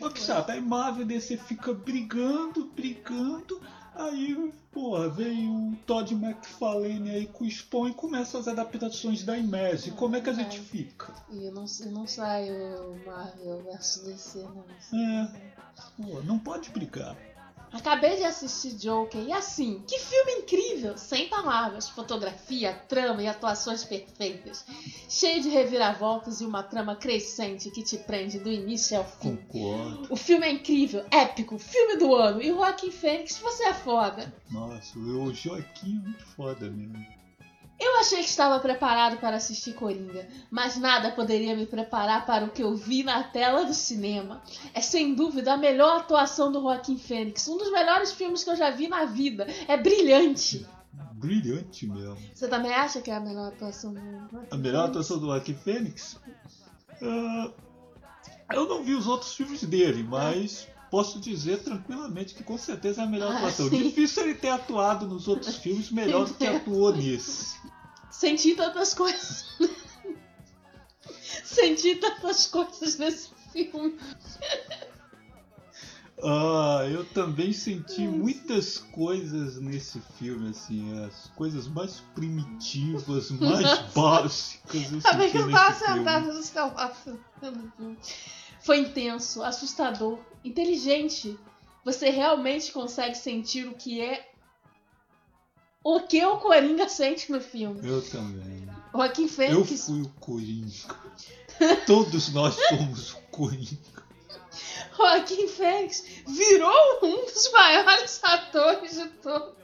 Olha 0.00 0.12
que 0.12 0.20
chato. 0.20 0.50
Aí 0.50 0.60
Marvel 0.60 1.02
e 1.02 1.06
DC 1.06 1.36
fica 1.36 1.72
brigando, 1.72 2.70
brigando. 2.74 3.60
Aí, 3.94 4.52
porra, 4.72 5.08
vem 5.08 5.48
o 5.48 5.76
Todd 5.86 6.14
McFarlane 6.14 7.10
aí 7.10 7.26
com 7.26 7.44
o 7.44 7.50
Spawn 7.50 7.88
e 7.88 7.94
começa 7.94 8.38
as 8.38 8.48
adaptações 8.48 9.22
da 9.22 9.36
Imagine. 9.36 9.96
Como 9.96 10.16
é 10.16 10.20
que 10.20 10.30
a 10.30 10.32
gente 10.32 10.58
fica? 10.58 11.12
E 11.30 11.50
não, 11.50 11.66
não 11.90 12.06
sai 12.06 12.50
o 12.50 13.04
Marvel 13.04 13.62
vs 13.64 14.02
DC, 14.04 14.38
não. 14.42 14.64
É, 14.98 15.52
pô, 15.96 16.22
não 16.22 16.38
pode 16.38 16.70
brigar. 16.70 17.16
Acabei 17.72 18.16
de 18.16 18.24
assistir 18.24 18.74
Joker 18.74 19.22
e 19.22 19.32
assim, 19.32 19.82
que 19.88 19.98
filme 19.98 20.32
incrível! 20.42 20.96
Sem 20.98 21.28
palavras, 21.28 21.88
fotografia, 21.88 22.74
trama 22.88 23.22
e 23.22 23.26
atuações 23.28 23.82
perfeitas. 23.82 24.64
Cheio 25.08 25.42
de 25.42 25.48
reviravoltas 25.48 26.40
e 26.40 26.44
uma 26.44 26.62
trama 26.62 26.96
crescente 26.96 27.70
que 27.70 27.82
te 27.82 27.96
prende 27.96 28.38
do 28.38 28.50
início 28.50 28.98
ao 28.98 29.04
fim. 29.04 29.36
Concordo. 29.36 30.06
O 30.10 30.16
filme 30.16 30.46
é 30.46 30.52
incrível, 30.52 31.04
épico, 31.10 31.58
filme 31.58 31.96
do 31.96 32.14
ano. 32.14 32.42
E 32.42 32.52
o 32.52 32.56
Joaquim 32.56 32.90
Fênix, 32.90 33.38
você 33.38 33.64
é 33.64 33.74
foda. 33.74 34.32
Nossa, 34.50 34.98
o 34.98 35.32
Joaquim 35.32 35.98
é 35.98 36.08
muito 36.08 36.26
foda 36.26 36.70
mesmo. 36.70 37.21
Eu 37.80 37.98
achei 37.98 38.18
que 38.18 38.28
estava 38.28 38.60
preparado 38.60 39.16
para 39.18 39.36
assistir 39.36 39.72
Coringa, 39.74 40.28
mas 40.50 40.76
nada 40.76 41.10
poderia 41.10 41.56
me 41.56 41.66
preparar 41.66 42.24
para 42.24 42.44
o 42.44 42.50
que 42.50 42.62
eu 42.62 42.76
vi 42.76 43.02
na 43.02 43.24
tela 43.24 43.64
do 43.64 43.74
cinema. 43.74 44.40
É 44.72 44.80
sem 44.80 45.14
dúvida 45.14 45.54
a 45.54 45.56
melhor 45.56 45.98
atuação 46.00 46.52
do 46.52 46.60
Joaquim 46.60 46.96
Fênix, 46.96 47.48
um 47.48 47.56
dos 47.56 47.72
melhores 47.72 48.12
filmes 48.12 48.44
que 48.44 48.50
eu 48.50 48.56
já 48.56 48.70
vi 48.70 48.86
na 48.86 49.04
vida. 49.04 49.46
É 49.66 49.76
brilhante. 49.76 50.64
Brilhante 51.14 51.86
mesmo. 51.86 52.18
Você 52.34 52.48
também 52.48 52.72
acha 52.72 53.00
que 53.00 53.10
é 53.10 53.14
a 53.14 53.20
melhor 53.20 53.48
atuação 53.48 53.92
do 53.94 54.00
Joaquim 54.00 54.46
A 54.50 54.56
melhor 54.56 54.72
Fênix? 54.82 54.90
atuação 54.90 55.18
do 55.18 55.26
Joaquim 55.26 55.54
Fênix? 55.54 56.16
Ah, 57.02 57.50
eu 58.52 58.68
não 58.68 58.82
vi 58.84 58.94
os 58.94 59.06
outros 59.06 59.34
filmes 59.34 59.62
dele, 59.64 60.02
mas 60.04 60.68
posso 60.92 61.18
dizer 61.18 61.62
tranquilamente 61.62 62.34
que 62.34 62.44
com 62.44 62.58
certeza 62.58 63.00
é 63.00 63.04
a 63.04 63.08
melhor 63.08 63.32
Ah, 63.32 63.38
atuação. 63.38 63.70
sim. 63.70 63.82
Difícil 63.82 64.24
ele 64.24 64.34
ter 64.34 64.50
atuado 64.50 65.08
nos 65.08 65.26
outros 65.26 65.56
filmes 65.64 65.90
melhor 65.90 66.26
do 66.26 66.34
que 66.34 66.46
atuou 66.46 66.94
nesse. 66.94 67.56
Senti 68.10 68.54
tantas 68.54 68.92
coisas. 68.92 69.46
Senti 71.44 71.96
tantas 71.96 72.46
coisas 72.46 72.98
nesse 72.98 73.30
filme. 73.50 73.98
Ah, 76.22 76.86
eu 76.90 77.06
também 77.06 77.54
senti 77.54 78.06
muitas 78.06 78.76
coisas 78.76 79.58
nesse 79.60 79.98
filme, 80.18 80.50
assim, 80.50 81.02
as 81.04 81.28
coisas 81.34 81.66
mais 81.68 82.00
primitivas, 82.14 83.30
mais 83.30 83.78
básicas 83.96 84.92
eu 84.92 85.00
Sabe 85.00 85.30
que 85.30 85.38
eu 85.38 85.50
tava 85.50 85.74
sentada 85.74 86.32
no 86.32 86.42
sofá. 86.42 86.94
Foi 88.62 88.78
intenso, 88.78 89.42
assustador, 89.42 90.18
inteligente. 90.44 91.38
Você 91.84 92.10
realmente 92.10 92.70
consegue 92.72 93.16
sentir 93.16 93.66
o 93.66 93.74
que 93.74 94.00
é. 94.00 94.28
O 95.84 96.00
que 96.00 96.24
o 96.24 96.38
Coringa 96.38 96.88
sente 96.88 97.32
no 97.32 97.40
filme. 97.40 97.80
Eu 97.86 98.00
também. 98.08 98.68
Joaquim 98.94 99.24
Eu 99.24 99.28
Fênix. 99.28 99.86
fui 99.86 100.02
o 100.02 100.08
Coringa. 100.20 100.72
Todos 101.86 102.32
nós 102.32 102.56
fomos 102.68 103.12
o 103.14 103.20
Coringa. 103.32 103.92
Joaquim 104.96 105.48
Fênix 105.48 106.04
virou 106.26 106.98
um 107.02 107.24
dos 107.24 107.50
maiores 107.50 108.22
atores 108.22 108.94
de 108.94 109.08
todo, 109.08 109.56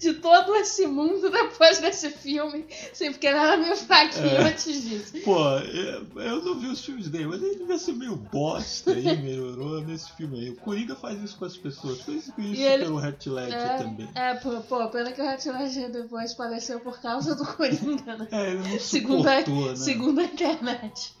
de 0.00 0.14
todo 0.14 0.54
esse 0.56 0.86
mundo 0.86 1.30
depois 1.30 1.78
desse 1.78 2.10
filme. 2.10 2.64
Sim, 2.92 3.10
porque 3.12 3.26
ele 3.26 3.36
era 3.38 3.56
meio 3.56 3.76
fraquinho 3.76 4.26
É. 4.26 4.44
antes 4.50 4.82
disso. 4.82 5.12
Pô, 5.24 5.38
eu, 5.58 6.06
eu 6.22 6.44
não 6.44 6.58
vi 6.58 6.66
os 6.68 6.84
filmes 6.84 7.08
dele, 7.08 7.26
mas 7.26 7.42
ele 7.42 7.56
devia 7.56 7.78
ser 7.78 7.92
meio 7.94 8.16
bosta 8.16 8.92
aí, 8.92 9.16
melhorou 9.16 9.80
nesse 9.82 10.10
filme 10.12 10.38
aí. 10.40 10.50
O 10.50 10.56
Coringa 10.56 10.94
faz 10.94 11.22
isso 11.22 11.36
com 11.38 11.44
as 11.44 11.56
pessoas, 11.56 12.00
fez 12.02 12.24
isso 12.28 12.32
E 12.38 12.62
ele- 12.62 12.84
pelo 12.84 13.00
Heath 13.04 13.26
Ledger 13.26 13.78
também. 13.78 14.08
É, 14.14 14.34
pô, 14.34 14.50
pô, 14.60 14.88
pena 14.88 15.12
que 15.12 15.20
o 15.20 15.24
Heath 15.24 15.46
Ledger 15.46 15.90
depois 15.90 16.34
faleceu 16.34 16.80
por 16.80 17.00
causa 17.00 17.34
do 17.34 17.44
Coringa, 17.46 18.16
né? 18.16 18.28
É, 18.30 18.50
ele 18.50 18.68
não 18.68 18.78
Segundo 18.80 19.28
a, 19.28 19.40
né? 19.40 19.76
segundo 19.76 20.20
a 20.20 20.24
internet. 20.24 21.12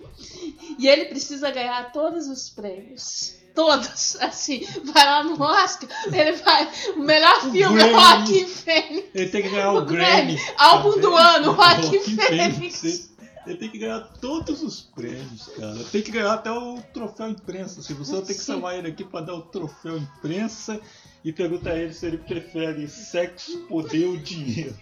E 0.78 0.86
ele 0.88 1.06
precisa 1.06 1.50
ganhar 1.50 1.92
todos 1.92 2.26
os 2.28 2.48
prêmios. 2.50 3.37
Todos, 3.58 4.14
assim, 4.20 4.64
vai 4.84 5.04
lá 5.04 5.24
no 5.24 5.42
Oscar, 5.42 5.90
ele 6.06 6.30
vai. 6.36 6.70
O 6.94 7.00
melhor 7.00 7.38
O 7.38 7.50
filme 7.50 7.82
é 7.82 7.88
Grammy. 7.88 7.90
Joaquim 7.90 8.46
Fênix. 8.46 9.08
Ele 9.12 9.28
tem 9.30 9.42
que 9.42 9.48
ganhar 9.48 9.72
o 9.72 9.78
O 9.78 9.84
Grammy. 9.84 10.36
Grammy. 10.36 10.40
Álbum 10.56 11.00
do 11.00 11.12
ano, 11.12 11.44
Joaquim 11.56 11.82
Joaquim 11.82 12.16
Fênix. 12.16 12.84
Ele, 12.84 13.04
ele 13.48 13.56
tem 13.56 13.68
que 13.68 13.78
ganhar 13.78 13.98
todos 14.20 14.62
os 14.62 14.82
prêmios, 14.82 15.48
cara. 15.58 15.76
Tem 15.90 16.02
que 16.02 16.12
ganhar 16.12 16.34
até 16.34 16.52
o 16.52 16.80
troféu 16.94 17.30
imprensa. 17.30 17.82
Se 17.82 17.92
você 17.94 18.22
tem 18.22 18.36
que 18.36 18.44
chamar 18.44 18.76
ele 18.76 18.86
aqui 18.86 19.02
pra 19.02 19.22
dar 19.22 19.34
o 19.34 19.42
troféu 19.42 19.98
imprensa 19.98 20.80
e 21.24 21.32
perguntar 21.32 21.70
a 21.70 21.78
ele 21.80 21.92
se 21.92 22.06
ele 22.06 22.18
prefere 22.18 22.86
sexo, 22.86 23.66
poder 23.66 24.06
ou 24.06 24.16
dinheiro. 24.16 24.76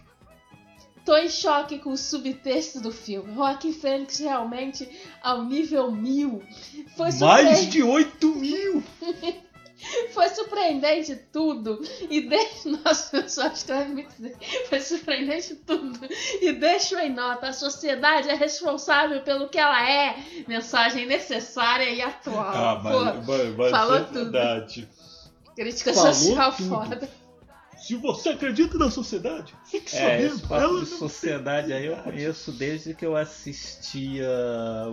Tô 1.06 1.16
em 1.16 1.30
choque 1.30 1.78
com 1.78 1.92
o 1.92 1.96
subtexto 1.96 2.80
do 2.80 2.90
filme. 2.90 3.32
Joaquim 3.32 3.72
Fênix 3.72 4.18
realmente 4.18 4.88
ao 5.22 5.44
nível 5.44 5.92
mil. 5.92 6.42
Foi, 6.96 7.12
Mais 7.12 7.70
de 7.70 7.80
8 7.80 8.26
mil! 8.34 8.82
Foi 10.12 10.28
surpreendente 10.30 11.14
tudo. 11.32 11.80
E 12.10 12.22
deixa. 12.22 12.68
Nossa, 12.84 13.18
eu 13.18 13.28
só 13.28 13.46
escreve 13.46 13.92
me 13.92 14.06
dizer. 14.06 14.36
Foi 14.68 14.80
surpreendente 14.80 15.54
tudo. 15.54 16.00
E 16.40 16.52
deixo 16.52 16.98
em 16.98 17.12
nota: 17.12 17.48
a 17.48 17.52
sociedade 17.52 18.28
é 18.28 18.34
responsável 18.34 19.20
pelo 19.22 19.48
que 19.48 19.58
ela 19.58 19.88
é. 19.88 20.16
Mensagem 20.48 21.06
necessária 21.06 21.90
e 21.90 22.00
atual. 22.00 22.40
Ah, 22.40 22.80
Pô, 22.82 23.04
mas, 23.04 23.26
mas, 23.26 23.56
mas 23.56 23.70
falou 23.70 23.96
é 23.96 24.04
tudo. 24.04 24.32
verdade. 24.32 24.88
crítica 25.54 25.92
falou 25.92 26.14
social 26.14 26.52
tudo. 26.52 26.68
foda. 26.68 27.25
Se 27.86 27.94
você 27.96 28.30
acredita 28.30 28.76
na 28.78 28.90
sociedade, 28.90 29.54
fique 29.64 29.94
É, 29.94 30.00
sabendo. 30.00 30.34
esse 30.34 30.42
papo 30.42 30.54
ela 30.54 30.80
de 30.80 30.86
sociedade 30.86 31.72
aí 31.72 31.86
eu 31.86 31.96
conheço 31.98 32.50
desde 32.52 32.94
que 32.94 33.06
eu 33.06 33.16
assistia 33.16 34.28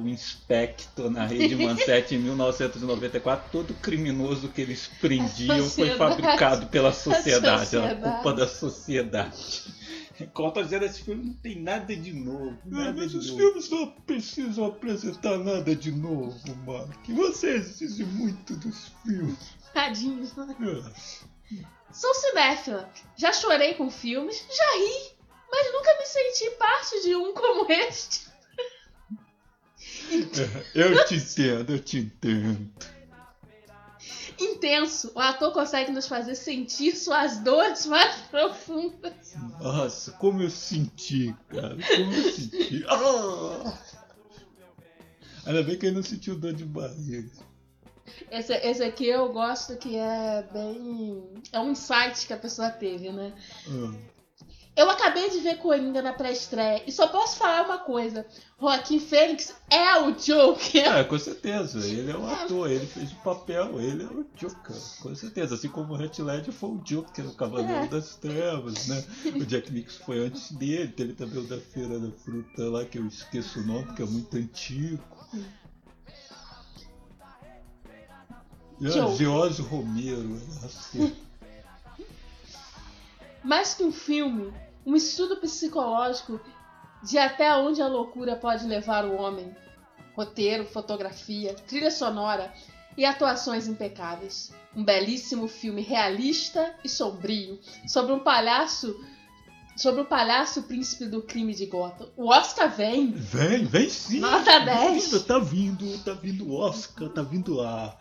o 0.01 0.07
Inspector 0.07 1.09
na 1.09 1.25
Rede 1.25 1.55
Manchete 1.55 2.15
em 2.15 2.19
1994. 2.19 3.49
Todo 3.51 3.73
criminoso 3.75 4.49
que 4.49 4.61
eles 4.61 4.89
prendiam 5.01 5.67
foi 5.69 5.89
fabricado 5.97 6.67
pela 6.67 6.93
sociedade, 6.93 7.75
era 7.75 7.87
sociedade. 7.89 8.01
culpa 8.01 8.33
da 8.33 8.47
sociedade. 8.47 9.73
Tô 10.33 10.51
dizendo, 10.63 10.85
esse 10.85 11.01
filme 11.01 11.25
não 11.25 11.33
tem 11.33 11.59
nada 11.61 11.95
de 11.95 12.13
novo. 12.13 12.55
É, 12.67 12.69
Nada 12.69 12.93
mas 12.93 13.11
de 13.11 13.17
os 13.17 13.27
novo. 13.31 13.39
filmes 13.39 13.69
não 13.71 13.87
precisam 14.05 14.65
apresentar 14.65 15.37
nada 15.39 15.75
de 15.75 15.91
novo, 15.91 16.39
Mark. 16.65 17.07
Você 17.09 17.55
exige 17.55 18.05
muito 18.05 18.55
dos 18.55 18.91
filmes. 19.03 19.35
Tadinho. 19.73 20.23
É. 20.23 21.63
Sou 21.93 22.13
cinéfila. 22.15 22.89
Já 23.15 23.31
chorei 23.31 23.75
com 23.75 23.89
filmes, 23.89 24.35
já 24.49 24.77
ri, 24.77 25.11
mas 25.49 25.71
nunca 25.71 25.97
me 25.99 26.05
senti 26.05 26.49
parte 26.57 27.01
de 27.03 27.15
um 27.15 27.33
como 27.33 27.71
este. 27.71 28.23
Eu 30.75 31.05
te 31.05 31.15
entendo, 31.15 31.73
eu 31.73 31.79
te 31.79 31.97
entendo. 31.99 32.71
Intenso, 34.39 35.11
o 35.15 35.19
ator 35.19 35.53
consegue 35.53 35.91
nos 35.91 36.07
fazer 36.07 36.35
sentir 36.35 36.95
suas 36.95 37.37
dores 37.39 37.85
mais 37.85 38.15
profundas. 38.23 39.35
Nossa, 39.59 40.11
como 40.13 40.41
eu 40.41 40.49
senti, 40.49 41.35
cara. 41.49 41.77
Como 41.77 42.13
eu 42.13 42.31
senti. 42.31 42.85
Ah! 42.87 43.77
Ainda 45.45 45.63
bem 45.63 45.77
que 45.77 45.85
ele 45.85 45.95
não 45.95 46.03
sentiu 46.03 46.35
dor 46.35 46.53
de 46.53 46.65
barriga. 46.65 47.31
Esse, 48.29 48.53
esse 48.53 48.83
aqui 48.83 49.07
eu 49.07 49.31
gosto 49.31 49.77
que 49.77 49.95
é 49.95 50.47
bem. 50.51 51.23
É 51.51 51.59
um 51.59 51.71
insight 51.71 52.25
que 52.27 52.33
a 52.33 52.37
pessoa 52.37 52.69
teve, 52.69 53.11
né? 53.11 53.33
Ah. 53.67 53.93
Eu 54.75 54.89
acabei 54.89 55.29
de 55.29 55.37
ver 55.37 55.59
Coringa 55.59 56.01
na 56.01 56.13
pré-estreia 56.13 56.81
e 56.87 56.91
só 56.91 57.07
posso 57.07 57.37
falar 57.37 57.63
uma 57.63 57.77
coisa: 57.77 58.25
Joaquim 58.59 58.99
Fênix 58.99 59.55
é 59.69 59.99
o 59.99 60.13
Joker. 60.13 60.97
É, 60.97 61.03
com 61.03 61.19
certeza. 61.19 61.77
Ele 61.85 62.09
é 62.11 62.17
um 62.17 62.27
ator, 62.27 62.71
ele 62.71 62.87
fez 62.87 63.11
o 63.11 63.15
papel, 63.17 63.79
ele 63.79 64.01
é 64.01 64.07
o 64.07 64.25
Joker. 64.35 64.75
Com 65.03 65.13
certeza. 65.13 65.53
Assim 65.53 65.69
como 65.69 65.93
o 65.93 66.01
Heath 66.01 66.17
Ledger 66.17 66.51
foi 66.51 66.69
o 66.71 66.77
Joker, 66.79 67.27
o 67.27 67.35
Cavaleiro 67.35 67.83
É. 67.83 67.87
das 67.87 68.15
Trevas, 68.15 68.87
né? 68.87 69.05
O 69.35 69.45
Jack 69.45 69.71
Nicholson 69.71 70.03
foi 70.05 70.25
antes 70.25 70.51
dele. 70.53 70.87
Teve 70.87 71.13
também 71.13 71.37
o 71.37 71.43
da 71.47 71.59
Feira 71.59 71.99
da 71.99 72.11
Fruta 72.11 72.63
lá, 72.63 72.83
que 72.83 72.97
eu 72.97 73.05
esqueço 73.05 73.59
o 73.59 73.63
nome, 73.67 73.93
que 73.93 74.01
é 74.01 74.05
muito 74.05 74.35
antigo. 74.37 75.03
A. 78.81 79.15
George 79.15 79.61
Romero, 79.61 80.41
assim. 80.63 81.15
Mais 83.43 83.73
que 83.73 83.83
um 83.83 83.91
filme, 83.91 84.53
um 84.85 84.95
estudo 84.95 85.37
psicológico 85.37 86.39
de 87.03 87.17
até 87.17 87.55
onde 87.57 87.81
a 87.81 87.87
loucura 87.87 88.35
pode 88.35 88.65
levar 88.65 89.05
o 89.05 89.15
homem. 89.15 89.53
Roteiro, 90.15 90.65
fotografia, 90.65 91.53
trilha 91.67 91.91
sonora 91.91 92.53
e 92.97 93.03
atuações 93.03 93.67
impecáveis. 93.67 94.53
Um 94.75 94.83
belíssimo 94.83 95.47
filme 95.47 95.81
realista 95.81 96.73
e 96.83 96.89
sombrio 96.89 97.59
sobre 97.87 98.13
um 98.13 98.19
palhaço 98.19 98.95
sobre 99.75 100.01
o 100.01 100.05
palhaço 100.05 100.63
príncipe 100.63 101.05
do 101.05 101.21
crime 101.21 101.53
de 101.53 101.65
Gotham. 101.65 102.07
O 102.15 102.29
Oscar 102.29 102.69
vem. 102.69 103.11
Vem, 103.11 103.65
vem 103.65 103.89
sim. 103.89 104.19
Nota 104.19 104.59
10. 104.59 105.05
Vindo, 105.05 105.23
tá 105.23 105.39
vindo, 105.39 106.03
tá 106.03 106.13
vindo 106.13 106.47
o 106.47 106.55
Oscar, 106.55 107.09
tá 107.09 107.23
vindo 107.23 107.55
lá. 107.55 107.97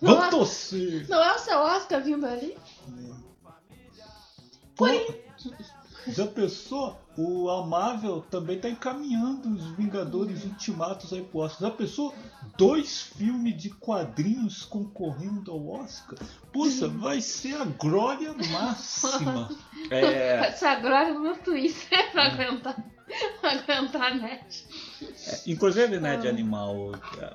Vamos 0.00 0.24
é- 0.24 0.30
torcer. 0.30 1.08
Não 1.08 1.22
é 1.22 1.34
o 1.34 1.38
seu 1.38 1.58
Oscar 1.58 2.02
vindo 2.02 2.26
ali? 2.26 2.56
Pô, 4.74 4.86
já 6.08 6.26
pensou? 6.26 7.00
O 7.16 7.48
Amável 7.48 8.20
também 8.30 8.60
tá 8.60 8.68
encaminhando 8.68 9.48
os 9.48 9.70
Vingadores 9.70 10.44
Ultimatos 10.44 11.12
aí 11.14 11.22
pro 11.22 11.40
Oscar. 11.40 11.70
Já 11.70 11.74
pensou? 11.74 12.14
Dois 12.58 13.02
filmes 13.16 13.56
de 13.56 13.70
quadrinhos 13.70 14.64
concorrendo 14.66 15.50
ao 15.50 15.66
Oscar? 15.66 16.18
Poxa, 16.52 16.88
vai 16.88 17.22
ser 17.22 17.54
a 17.56 17.64
glória 17.64 18.34
máxima. 18.52 19.48
É, 19.90 20.46
Essa 20.48 20.70
agora 20.70 21.12
no 21.14 21.20
meu 21.20 21.36
Twitter 21.38 22.10
pra 22.12 22.26
aguentar. 22.26 22.76
Pra 23.40 23.52
aguentar 23.52 24.12
a 24.12 24.14
net. 24.14 24.66
Inclusive, 25.46 25.98
né, 26.00 26.16
de 26.16 26.28
animal. 26.28 26.92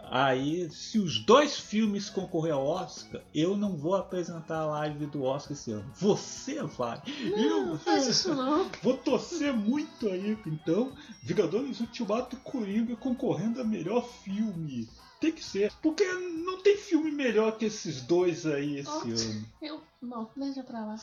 Aí, 0.09 0.69
se 0.69 0.99
os 0.99 1.19
dois 1.19 1.59
filmes 1.59 2.09
concorrer 2.09 2.53
ao 2.53 2.65
Oscar, 2.65 3.21
eu 3.33 3.55
não 3.57 3.75
vou 3.75 3.95
apresentar 3.95 4.59
a 4.59 4.65
live 4.65 5.05
do 5.07 5.23
Oscar 5.23 5.53
esse 5.53 5.71
ano. 5.71 5.91
Você 5.95 6.61
vai. 6.63 7.01
eu 7.17 7.65
Não 7.65 7.79
faz 7.79 8.07
isso 8.07 8.33
não. 8.33 8.69
vou 8.81 8.97
torcer 8.97 9.53
muito 9.53 10.07
aí. 10.07 10.37
Então, 10.45 10.93
Vingadores 11.23 11.79
Ultimato 11.79 12.37
Coringa 12.37 12.95
concorrendo 12.95 13.61
a 13.61 13.63
melhor 13.63 14.07
filme. 14.23 14.87
Tem 15.19 15.31
que 15.31 15.43
ser. 15.43 15.71
Porque 15.83 16.03
não 16.03 16.63
tem 16.63 16.75
filme 16.75 17.11
melhor 17.11 17.55
que 17.55 17.65
esses 17.65 18.01
dois 18.01 18.45
aí 18.47 18.79
esse 18.79 18.89
Nossa. 18.89 19.07
ano. 19.07 19.45
Eu, 19.61 19.81
não, 20.01 20.27
deixa 20.35 20.63
pra 20.63 20.83
lá. 20.83 20.95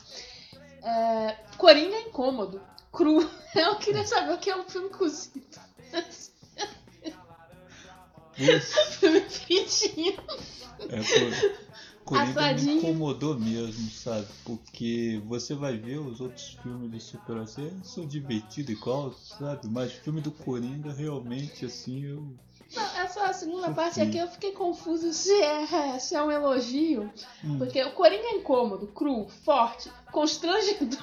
É, 0.83 1.37
Coringa 1.57 1.95
é 1.95 2.01
incômodo. 2.01 2.61
Cru. 2.91 3.21
Eu 3.55 3.77
queria 3.77 4.05
saber 4.05 4.33
o 4.33 4.37
que 4.37 4.49
é 4.49 4.55
um 4.57 4.67
filme 4.67 4.89
cozido. 4.89 5.41
Filme 8.39 9.21
fritinho. 9.29 10.13
é, 10.89 10.97
Co- 12.05 12.15
Coringa 12.15 12.53
me 12.53 12.71
incomodou 12.77 13.37
mesmo, 13.39 13.89
sabe? 13.91 14.25
Porque 14.43 15.21
você 15.25 15.53
vai 15.53 15.77
ver 15.77 15.99
os 15.99 16.19
outros 16.19 16.57
filmes 16.63 16.89
do 16.89 16.99
Super 16.99 17.37
assim, 17.37 17.71
são 17.83 18.07
divertidos 18.07 18.71
igual, 18.71 19.13
sabe? 19.13 19.67
Mas 19.67 19.91
o 19.93 20.01
filme 20.01 20.19
do 20.21 20.31
Coringa 20.31 20.91
realmente 20.91 21.65
assim 21.65 22.03
eu. 22.05 22.33
Não, 22.75 22.83
essa 22.97 23.31
segunda 23.33 23.61
Sofri. 23.67 23.73
parte 23.75 24.01
aqui 24.01 24.17
eu 24.17 24.27
fiquei 24.27 24.51
confusa 24.53 25.11
se 25.13 25.33
é, 25.41 25.99
se 25.99 26.15
é 26.15 26.23
um 26.23 26.31
elogio. 26.31 27.11
Hum. 27.43 27.57
Porque 27.59 27.83
o 27.83 27.91
Coringa 27.93 28.23
é 28.27 28.35
incômodo, 28.37 28.87
cru, 28.87 29.27
forte, 29.43 29.91
constrangedor. 30.11 30.99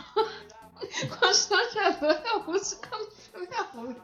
constrangedor 1.21 2.11
é 2.13 2.39
música 2.47 2.89
no 2.97 3.07
filme 3.11 3.49
é 3.51 3.63
ruim. 3.77 3.97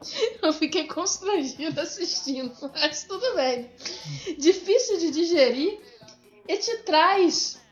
Eu 0.42 0.52
fiquei 0.52 0.86
constrangida 0.86 1.82
assistindo, 1.82 2.52
mas 2.74 3.04
tudo 3.04 3.34
bem. 3.34 3.70
Difícil 4.38 4.98
de 4.98 5.10
digerir 5.10 5.80
e 6.48 6.56
te 6.58 6.76
traz. 6.78 7.64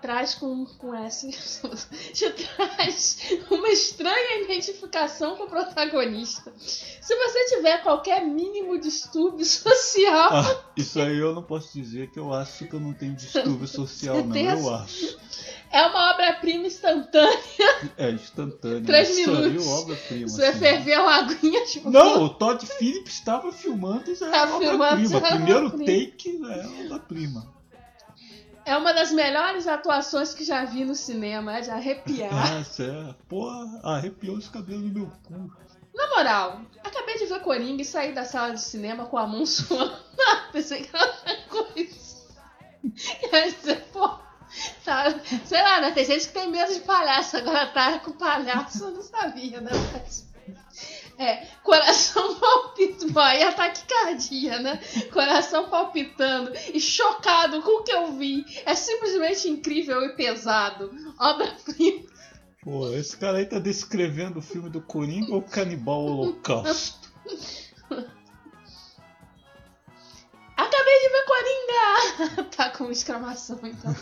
Traz 0.00 0.34
com, 0.34 0.66
com 0.66 0.94
S. 0.94 1.30
te 2.12 2.30
traz 2.30 3.18
uma 3.50 3.68
estranha 3.70 4.42
identificação 4.42 5.34
com 5.34 5.44
o 5.44 5.48
protagonista. 5.48 6.52
Se 6.58 7.16
você 7.16 7.56
tiver 7.56 7.82
qualquer 7.82 8.22
mínimo 8.22 8.78
distúrbio 8.78 9.44
social. 9.46 10.28
Ah, 10.30 10.64
isso 10.76 11.00
aí 11.00 11.18
eu 11.18 11.34
não 11.34 11.42
posso 11.42 11.72
dizer 11.72 12.10
que 12.10 12.18
eu 12.18 12.34
acho 12.34 12.66
que 12.66 12.74
eu 12.74 12.80
não 12.80 12.92
tenho 12.92 13.14
distúrbio 13.14 13.66
social, 13.66 14.22
não. 14.22 14.36
Eu 14.36 14.74
acho. 14.74 15.18
É 15.74 15.86
uma 15.88 16.12
obra-prima 16.12 16.68
instantânea. 16.68 17.36
É 17.98 18.08
instantâneo. 18.12 18.84
Três 18.86 19.10
aí 19.10 19.26
minutos. 19.26 19.66
é 19.66 19.70
obra-prima. 19.70 20.28
Você 20.28 20.40
vai 20.40 20.50
assim. 20.50 20.58
ferver 20.60 21.00
uma 21.00 21.14
aguinha, 21.16 21.64
tipo. 21.66 21.90
Não, 21.90 22.22
o 22.22 22.28
Todd 22.28 22.64
Phillips 22.64 23.14
estava 23.14 23.50
filmando 23.50 24.08
e 24.08 24.14
já 24.14 24.30
Tá 24.30 24.42
é 24.42 24.46
filmando, 24.46 25.16
obra-prima. 25.16 25.18
é 25.18 25.30
Primeiro 25.34 25.70
take 25.70 26.40
é 26.44 26.84
obra-prima. 26.84 27.52
É 28.64 28.76
uma 28.76 28.94
das 28.94 29.10
melhores 29.10 29.66
atuações 29.66 30.32
que 30.32 30.44
já 30.44 30.64
vi 30.64 30.84
no 30.84 30.94
cinema. 30.94 31.58
É 31.58 31.60
de 31.60 31.70
arrepiar. 31.70 32.30
Nossa, 32.32 32.84
é. 33.10 33.14
Porra, 33.28 33.80
arrepiou 33.82 34.36
os 34.36 34.48
cabelos 34.48 34.82
do 34.82 34.88
meu 35.00 35.12
cu. 35.24 35.52
Na 35.92 36.08
moral, 36.10 36.60
acabei 36.84 37.18
de 37.18 37.26
ver 37.26 37.40
Coringa 37.40 37.82
e 37.82 37.84
sair 37.84 38.12
da 38.14 38.24
sala 38.24 38.54
de 38.54 38.60
cinema 38.60 39.06
com 39.06 39.18
a 39.18 39.26
mão 39.26 39.44
suando. 39.44 39.96
Pensei 40.52 40.84
que 40.84 40.94
era 40.96 41.04
outra 41.04 41.36
coisa. 41.48 42.14
E 42.84 43.34
aí 43.36 43.50
você, 43.50 43.74
pô. 43.92 44.23
Tá, 44.84 45.14
sei 45.44 45.62
lá, 45.62 45.80
né? 45.80 45.90
Tem 45.90 46.04
gente 46.04 46.28
que 46.28 46.34
tem 46.34 46.50
medo 46.50 46.72
de 46.72 46.80
palhaço. 46.80 47.36
Agora 47.36 47.66
tá 47.66 47.98
com 47.98 48.12
palhaço, 48.12 48.84
eu 48.84 48.90
não 48.90 49.02
sabia, 49.02 49.60
né? 49.60 49.70
É, 51.18 51.46
coração 51.62 52.34
palpitando. 52.38 53.18
Aí 53.18 53.42
é 53.42 53.52
taquicardia, 53.52 54.58
né? 54.58 54.80
Coração 55.12 55.68
palpitando 55.68 56.52
e 56.72 56.80
chocado 56.80 57.62
com 57.62 57.80
o 57.80 57.82
que 57.82 57.92
eu 57.92 58.12
vi. 58.12 58.44
É 58.66 58.74
simplesmente 58.74 59.48
incrível 59.48 60.02
e 60.04 60.14
pesado. 60.16 60.90
Obra-prima. 61.18 62.04
Pô, 62.62 62.90
esse 62.92 63.16
cara 63.16 63.38
aí 63.38 63.46
tá 63.46 63.58
descrevendo 63.58 64.38
o 64.38 64.42
filme 64.42 64.70
do 64.70 64.80
Coringa 64.80 65.34
ou 65.34 65.42
Canibal 65.42 66.04
Holocausto? 66.04 67.12
tá 72.56 72.70
com 72.70 72.90
exclamação, 72.90 73.58
então. 73.62 73.94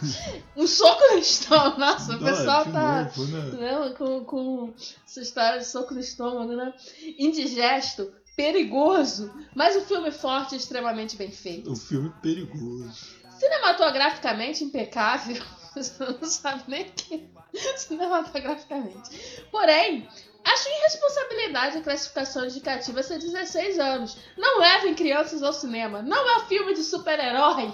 Um 0.57 0.66
soco 0.66 1.03
no 1.12 1.18
estômago. 1.18 1.81
Nossa, 1.81 2.16
o 2.16 2.18
pessoal 2.18 2.64
de 2.64 2.72
tá. 2.72 3.03
novo, 3.05 3.27
né? 3.27 3.40
né, 3.53 3.94
com, 3.96 4.25
com 4.25 4.75
essa 5.07 5.20
história 5.20 5.59
de 5.59 5.66
soco 5.66 5.94
no 5.94 6.01
estômago, 6.01 6.53
né? 6.55 6.72
Indigesto, 7.18 8.12
perigoso, 8.37 9.33
mas 9.55 9.77
o 9.77 9.83
filme 9.83 10.11
forte 10.11 10.55
e 10.55 10.59
extremamente 10.59 11.16
bem 11.16 11.31
feito. 11.31 11.70
O 11.70 11.77
filme 11.77 12.12
perigoso. 12.22 13.22
Cinematograficamente 13.38 14.64
impecável. 14.64 15.42
Você 15.75 16.05
não 16.05 16.25
sabe 16.25 16.64
nem 16.68 16.83
o 16.83 16.92
que. 16.92 17.29
é 17.55 17.77
Cinematograficamente. 17.77 19.44
Porém, 19.51 20.07
acho 20.44 20.68
irresponsabilidade 20.68 21.79
a 21.79 21.83
classificação 21.83 22.44
indicativa 22.44 23.03
ser 23.03 23.18
16 23.18 23.79
anos. 23.79 24.16
Não 24.37 24.61
levem 24.61 24.94
crianças 24.94 25.42
ao 25.42 25.53
cinema. 25.53 26.03
Não 26.03 26.29
é 26.29 26.37
um 26.38 26.46
filme 26.46 26.75
de 26.75 26.85
super-herói. 26.85 27.72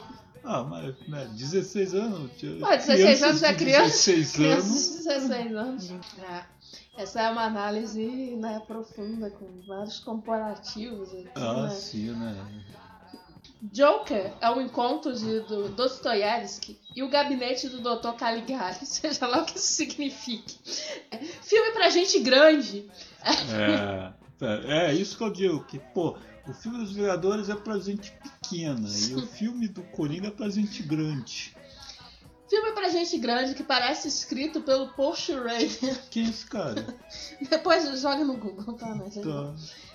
Ah, 0.51 0.65
mas 0.65 0.95
né, 1.07 1.29
16 1.35 1.95
anos. 1.95 2.31
Pô, 2.59 2.69
16 2.71 3.23
anos 3.23 3.43
é 3.43 3.53
criança. 3.55 3.85
16 4.13 4.33
Crianças 4.33 4.65
anos. 4.67 4.89
de 4.89 5.05
16 5.05 5.57
anos. 5.57 5.91
É. 6.23 6.43
Essa 7.03 7.21
é 7.21 7.31
uma 7.31 7.45
análise 7.45 8.03
né, 8.37 8.63
profunda, 8.67 9.31
com 9.31 9.47
vários 9.67 10.01
comparativos. 10.01 11.11
aqui, 11.11 11.29
Ah, 11.35 11.65
né? 11.65 11.71
sim, 11.71 12.11
né? 12.13 12.35
Joker 13.61 14.33
é 14.41 14.51
um 14.51 14.61
encontro 14.63 15.13
de, 15.15 15.41
do 15.41 15.69
Dostoiévski 15.69 16.79
e 16.97 17.03
o 17.03 17.11
gabinete 17.11 17.69
do 17.69 17.81
Dr. 17.83 18.13
Caligari, 18.17 18.79
seja 18.87 19.27
lá 19.27 19.43
o 19.43 19.45
que 19.45 19.59
isso 19.59 19.67
signifique. 19.73 20.57
Filme 21.43 21.73
pra 21.73 21.91
gente 21.91 22.21
grande. 22.21 22.89
É, 23.23 24.13
é, 24.41 24.87
é 24.87 24.95
isso 24.95 25.19
que 25.19 25.25
eu 25.25 25.33
digo, 25.33 25.65
que, 25.65 25.79
pô, 25.79 26.17
o 26.49 26.55
filme 26.55 26.79
dos 26.79 26.93
Vingadores 26.93 27.49
é 27.49 27.55
pra 27.55 27.79
gente 27.79 28.13
pequena 28.13 28.89
e 28.89 29.15
o 29.15 29.27
filme 29.29 29.69
do 29.69 29.83
Coringa 29.83 30.29
é 30.29 30.31
pra 30.31 30.49
gente 30.49 30.83
grande. 30.83 31.55
Filme 32.49 32.73
pra 32.73 32.89
gente 32.89 33.19
grande 33.19 33.55
que 33.55 33.63
parece 33.63 34.09
escrito 34.09 34.63
pelo 34.63 34.89
Paul 34.89 35.15
Schrader. 35.15 35.69
Quem 36.11 36.25
é 36.25 36.29
esse 36.31 36.47
cara? 36.47 36.97
Depois 37.51 38.01
joga 38.01 38.25
no 38.25 38.39
Google, 38.39 38.73
tá, 38.75 38.95
né? 38.95 39.05
Tá, 39.11 39.55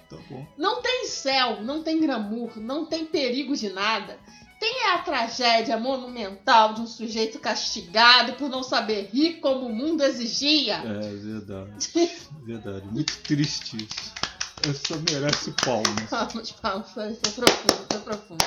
tá 0.09 0.17
bom. 0.29 0.45
Não 0.55 0.79
tem 0.79 1.07
céu, 1.07 1.63
não 1.63 1.81
tem 1.81 1.99
glamour, 1.99 2.59
não 2.59 2.85
tem 2.85 3.07
perigo 3.07 3.55
de 3.55 3.69
nada. 3.69 4.19
Tem 4.59 4.91
a 4.91 4.99
tragédia 4.99 5.77
monumental 5.77 6.75
de 6.75 6.81
um 6.81 6.87
sujeito 6.87 7.39
castigado 7.39 8.33
por 8.33 8.47
não 8.49 8.63
saber 8.63 9.09
rir 9.11 9.39
como 9.39 9.65
o 9.65 9.73
mundo 9.73 10.03
exigia. 10.03 10.75
É 10.75 11.09
verdade. 11.09 11.89
Verdade. 12.45 12.87
Muito 12.87 13.17
triste 13.23 13.77
isso. 13.77 14.13
Essa 14.61 14.95
merece 14.97 15.51
palmas. 15.63 16.09
Palmas, 16.09 16.51
palmas, 16.51 16.91
foi, 16.91 17.13
foi 17.15 17.31
profundo, 17.31 17.87
foi 17.91 17.99
profundo. 18.01 18.45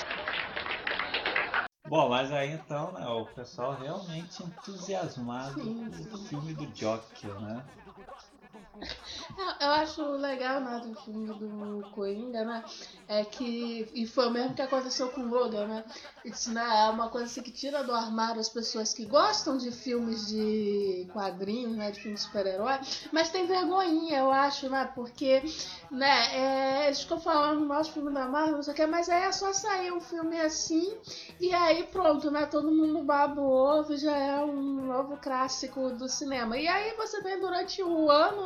Bom, 1.89 2.09
mas 2.09 2.31
aí 2.33 2.51
então, 2.51 2.93
né, 2.93 3.07
o 3.09 3.27
pessoal 3.27 3.79
realmente 3.79 4.43
entusiasmado 4.43 5.55
Sim, 5.55 5.91
com 5.91 5.95
o 5.95 6.19
sim. 6.19 6.29
filme 6.29 6.53
do 6.55 6.67
Joker, 6.67 7.41
né? 7.41 7.71
Eu, 9.61 9.71
acho 9.71 10.03
legal 10.13 10.61
né, 10.61 10.81
do 10.85 10.95
filme 11.03 11.27
do 11.27 11.91
Coringa, 11.91 12.45
né? 12.45 12.65
É 13.09 13.25
que. 13.25 13.91
E 13.95 14.07
foi 14.07 14.29
o 14.29 14.31
mesmo 14.31 14.55
que 14.55 14.63
aconteceu 14.63 15.09
com 15.11 15.23
o 15.23 15.29
Logan, 15.29 15.67
né? 15.67 15.85
Isso 16.25 16.53
né, 16.53 16.65
é 16.87 16.91
uma 16.91 17.09
coisa 17.09 17.27
assim, 17.27 17.43
que 17.43 17.51
tira 17.51 17.83
do 17.85 17.93
armário 17.93 18.41
as 18.41 18.49
pessoas 18.49 18.93
que 18.93 19.05
gostam 19.05 19.57
de 19.57 19.71
filmes 19.71 20.29
de 20.29 21.09
quadrinhos, 21.13 21.77
né? 21.77 21.91
De 21.91 22.01
filmes 22.01 22.21
de 22.21 22.27
super-herói, 22.27 22.79
mas 23.13 23.31
tem 23.31 23.47
vergonhinha, 23.47 24.19
eu 24.19 24.31
acho, 24.31 24.69
né? 24.69 24.91
Porque, 24.95 25.43
né, 25.91 26.37
é, 26.37 26.87
eles 26.87 27.01
ficam 27.01 27.21
falando 27.21 27.61
do 27.61 27.67
nosso 27.67 27.93
filme 27.93 28.13
da 28.13 28.27
Marvel, 28.27 28.57
não 28.57 28.63
sei 28.63 28.73
o 28.73 28.77
que, 28.77 28.87
mas 28.87 29.09
aí 29.09 29.25
é 29.25 29.33
só 29.33 29.53
sair 29.53 29.93
um 29.93 30.01
filme 30.01 30.41
assim 30.41 30.97
e 31.41 31.53
aí 31.53 31.85
pronto, 31.85 32.31
né? 32.31 32.47
Todo 32.47 32.71
mundo 32.73 33.03
baba 33.03 33.41
o 33.41 33.51
ovo 33.51 33.97
já 33.97 34.17
é 34.17 34.45
um 34.45 34.87
novo 34.87 35.17
clássico 35.19 35.91
do 35.91 36.09
cinema. 36.09 36.57
E 36.57 36.67
aí 36.67 36.95
você 36.97 37.23
tem 37.23 37.39
durante 37.41 37.83
o 37.83 38.11
ano, 38.11 38.46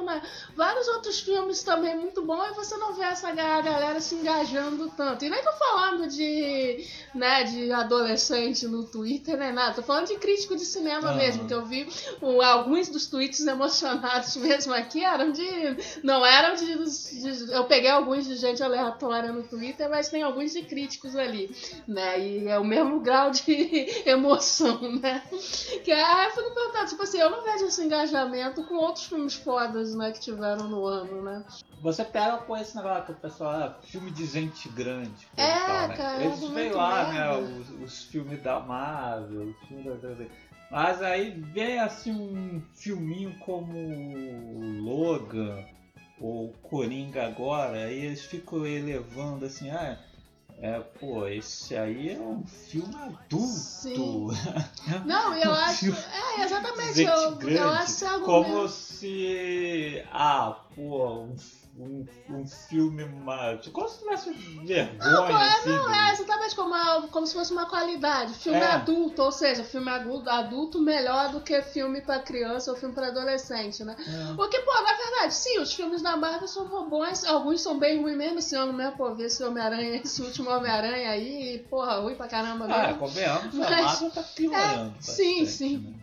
Vários 0.57 0.89
outros 0.89 1.21
filmes 1.21 1.63
também 1.63 1.97
muito 1.97 2.23
bons 2.25 2.47
e 2.51 2.55
você 2.55 2.77
não 2.77 2.93
vê 2.95 3.05
essa 3.05 3.31
ga- 3.33 3.61
galera 3.61 4.01
se 4.01 4.15
engajando 4.15 4.91
tanto. 4.97 5.25
E 5.25 5.31
nem 5.31 5.43
tô 5.43 5.53
falando 5.53 6.09
de, 6.09 6.87
né, 7.15 7.45
de 7.45 7.71
adolescente 7.73 8.67
no 8.67 8.85
Twitter, 8.85 9.37
nem 9.37 9.53
nada. 9.53 9.75
Tô 9.75 9.83
falando 9.83 10.07
de 10.09 10.17
crítico 10.17 10.57
de 10.57 10.65
cinema 10.65 11.09
Aham. 11.11 11.17
mesmo, 11.17 11.47
que 11.47 11.55
eu 11.55 11.65
vi 11.65 11.89
o- 12.21 12.41
alguns 12.43 12.89
dos 12.89 13.07
tweets 13.07 13.47
emocionados 13.47 14.37
mesmo 14.37 14.73
aqui 14.75 15.05
eram 15.05 15.31
de. 15.33 15.47
Não 16.03 16.25
eram 16.25 16.55
de, 16.57 16.67
de- 16.67 17.53
Eu 17.53 17.65
peguei 17.65 17.91
alguns 17.91 18.25
de 18.27 18.37
gente 18.37 18.63
aleatória 18.63 19.33
no 19.33 19.43
Twitter, 19.43 19.89
mas 19.89 20.09
tem 20.09 20.23
alguns 20.23 20.53
de 20.53 20.63
críticos 20.63 21.17
ali, 21.17 21.55
né? 21.87 22.19
E 22.21 22.49
é 22.49 22.59
o 22.59 22.65
mesmo 22.65 23.01
grau 23.01 23.31
de 23.31 23.43
emoção, 24.07 24.81
né? 25.01 25.23
Que 25.85 25.93
aí 25.93 26.25
eu 26.27 26.31
fico 26.33 26.51
perguntando, 26.55 26.89
tipo 26.89 27.03
assim, 27.03 27.19
eu 27.19 27.31
não 27.31 27.43
vejo 27.43 27.67
esse 27.67 27.83
engajamento 27.83 28.63
com 28.65 28.75
outros 28.77 29.05
filmes 29.07 29.35
fodas, 29.81 29.95
né, 29.95 30.13
que 30.13 30.21
tiveram 30.21 30.69
no 30.69 30.85
ano, 30.85 31.23
né? 31.23 31.45
Você 31.81 32.05
pega 32.05 32.39
com 32.39 32.57
esse 32.57 32.77
negócio 32.77 33.05
que 33.05 33.13
o 33.13 33.17
pessoal, 33.17 33.53
ah, 33.53 33.79
filme 33.83 34.11
de 34.11 34.27
gente 34.27 34.69
grande. 34.69 35.27
É, 35.37 35.49
e 35.49 35.67
tal, 35.67 35.89
né? 35.89 35.97
cara, 35.97 36.25
Eles 36.25 36.37
é 36.37 36.41
veem 36.41 36.53
muito 36.53 36.77
lá, 36.77 37.13
né, 37.13 37.39
os, 37.39 37.71
os 37.83 38.05
filmes 38.05 38.43
da 38.43 38.61
Marvel, 38.61 39.49
os 39.49 39.69
filmes 39.69 40.01
da... 40.01 40.27
Mas 40.71 41.03
aí 41.03 41.31
vem 41.31 41.81
assim 41.81 42.13
um 42.13 42.63
filminho 42.75 43.37
como 43.41 43.75
Logan 44.83 45.65
ou 46.21 46.53
Coringa 46.63 47.27
agora, 47.27 47.87
aí 47.87 48.05
eles 48.05 48.25
ficam 48.25 48.65
elevando 48.65 49.47
assim, 49.47 49.71
ah, 49.71 49.99
é, 50.61 50.79
pô, 50.81 51.27
esse 51.27 51.75
aí 51.77 52.11
é 52.11 52.21
um 52.21 52.47
filme 52.47 52.95
adulto. 52.95 53.39
Sim. 53.47 54.29
Não, 55.07 55.35
eu 55.35 55.51
Um 55.51 55.55
acho. 55.55 55.87
É, 55.93 56.45
exatamente. 56.45 57.01
Eu, 57.03 57.41
eu 57.49 57.69
acho 57.71 57.91
esse 57.91 58.05
Como 58.21 58.45
argumento. 58.45 58.69
se. 58.69 60.05
Ah, 60.13 60.53
pô, 60.75 61.23
um, 61.25 61.37
um, 61.83 62.07
um 62.29 62.47
filme 62.47 63.05
mais. 63.07 63.67
Como 63.69 63.89
se 63.89 63.99
tivesse 64.01 64.31
vergonha, 64.33 64.93
Não, 64.99 65.29
é, 65.29 65.49
assim. 65.49 65.69
não, 65.69 65.95
é 65.95 66.13
exatamente 66.13 66.55
como, 66.57 66.75
a- 66.75 67.09
como 67.11 67.27
se 67.27 67.35
fosse 67.35 67.53
uma 67.53 67.67
qualidade. 67.67 68.35
Filme 68.35 68.59
É. 68.59 68.67
adulto, 68.73 69.23
ou 69.23 69.33
seja, 69.33 69.65
filme 69.65 69.91
adulto, 69.91 70.81
melhor 70.81 71.31
do 71.31 71.41
que 71.41 71.61
filme 71.63 72.01
pra 72.01 72.19
criança 72.21 72.71
ou 72.71 72.77
filme 72.77 72.95
pra 72.95 73.09
adolescente, 73.09 73.83
né? 73.85 73.97
É. 73.99 74.35
Porque, 74.35 74.59
pô, 74.61 74.73
na 74.83 74.95
verdade, 74.95 75.35
sim, 75.35 75.59
os 75.59 75.73
filmes 75.73 76.03
da 76.03 76.17
Marvel 76.17 76.49
são 76.49 76.67
bons, 76.89 77.25
alguns 77.25 77.61
são 77.61 77.79
bem 77.79 78.01
ruins 78.03 78.17
mesmo 78.17 78.39
esse 78.39 78.55
ano 78.55 78.73
mesmo, 78.73 78.97
pô, 78.97 79.15
ver 79.15 79.27
esse 79.27 79.43
Homem-Aranha, 79.43 79.97
esse 80.03 80.23
último 80.23 80.51
Homem-Aranha 80.51 81.11
aí, 81.11 81.65
porra, 81.71 82.01
ruim 82.01 82.15
pra 82.15 82.29
caramba 82.29 82.67
Ah, 82.67 82.87
mesmo. 82.89 82.99
convenhamos, 82.99 83.55
a 83.55 83.59
Mas- 83.59 83.85
Marvel 83.85 84.11
tá 84.11 84.23
piorando. 84.23 84.95
É, 84.99 85.03
sim, 85.03 85.41
bastante, 85.41 85.47
sim. 85.51 85.79
Né? 85.79 85.95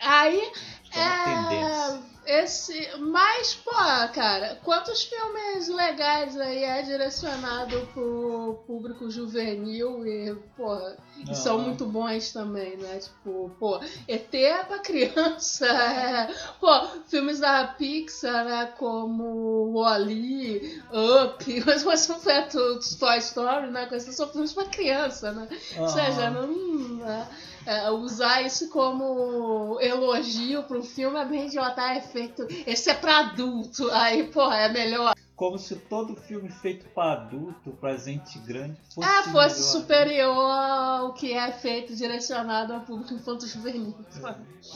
Aí, 0.00 0.52
é 0.92 1.00
uma 1.00 1.48
tendência. 1.48 2.13
Esse, 2.26 2.88
mas, 2.98 3.54
pô, 3.54 3.70
cara, 4.12 4.58
quantos 4.62 5.04
filmes 5.04 5.68
legais 5.68 6.38
aí 6.38 6.64
é 6.64 6.82
direcionado 6.82 7.86
pro 7.92 8.62
público 8.66 9.10
juvenil 9.10 10.06
e, 10.06 10.34
porra, 10.56 10.96
e 11.28 11.34
são 11.34 11.58
muito 11.58 11.86
bons 11.86 12.32
também, 12.32 12.76
né? 12.76 12.98
Tipo, 12.98 13.50
pô, 13.58 13.80
ET 14.08 14.34
é 14.34 14.64
pra 14.64 14.78
criança, 14.78 15.66
é, 15.68 16.34
pô, 16.60 16.86
filmes 17.08 17.40
da 17.40 17.66
Pixar, 17.66 18.44
né, 18.44 18.72
como 18.78 19.72
Wall-E, 19.72 20.82
Up, 21.24 21.44
mas 21.66 21.82
você 21.82 22.12
não 22.12 22.20
foi 22.20 22.42
Toy 22.42 23.18
Story, 23.18 23.70
né, 23.70 23.86
coisas 23.86 24.14
são 24.14 24.28
filmes 24.28 24.52
pra 24.52 24.64
criança, 24.66 25.32
né? 25.32 25.48
Ou 25.78 25.88
seja, 25.88 26.30
não, 26.30 27.08
é, 27.08 27.28
é, 27.66 27.90
usar 27.90 28.42
isso 28.42 28.68
como 28.68 29.78
elogio 29.80 30.62
pro 30.64 30.82
filme 30.82 31.18
é 31.18 31.24
bem 31.24 31.46
idiota. 31.46 31.82
É 31.82 32.00
feito. 32.00 32.46
Esse 32.66 32.90
é 32.90 32.94
pra 32.94 33.18
adulto. 33.18 33.90
Aí, 33.90 34.24
porra, 34.28 34.56
é 34.58 34.68
melhor. 34.68 35.14
Como 35.36 35.58
se 35.58 35.74
todo 35.74 36.14
filme 36.14 36.48
feito 36.48 36.86
pra 36.90 37.12
adulto, 37.14 37.72
pra 37.80 37.96
gente 37.96 38.38
grande, 38.38 38.78
fosse. 38.94 39.08
Ah, 39.08 39.22
fosse 39.24 39.60
melhor. 39.60 39.72
superior 39.72 40.50
ao 40.50 41.12
que 41.12 41.32
é 41.32 41.50
feito 41.50 41.96
direcionado 41.96 42.72
ao 42.72 42.82
público 42.82 43.14
infanto-juvenil. 43.14 43.94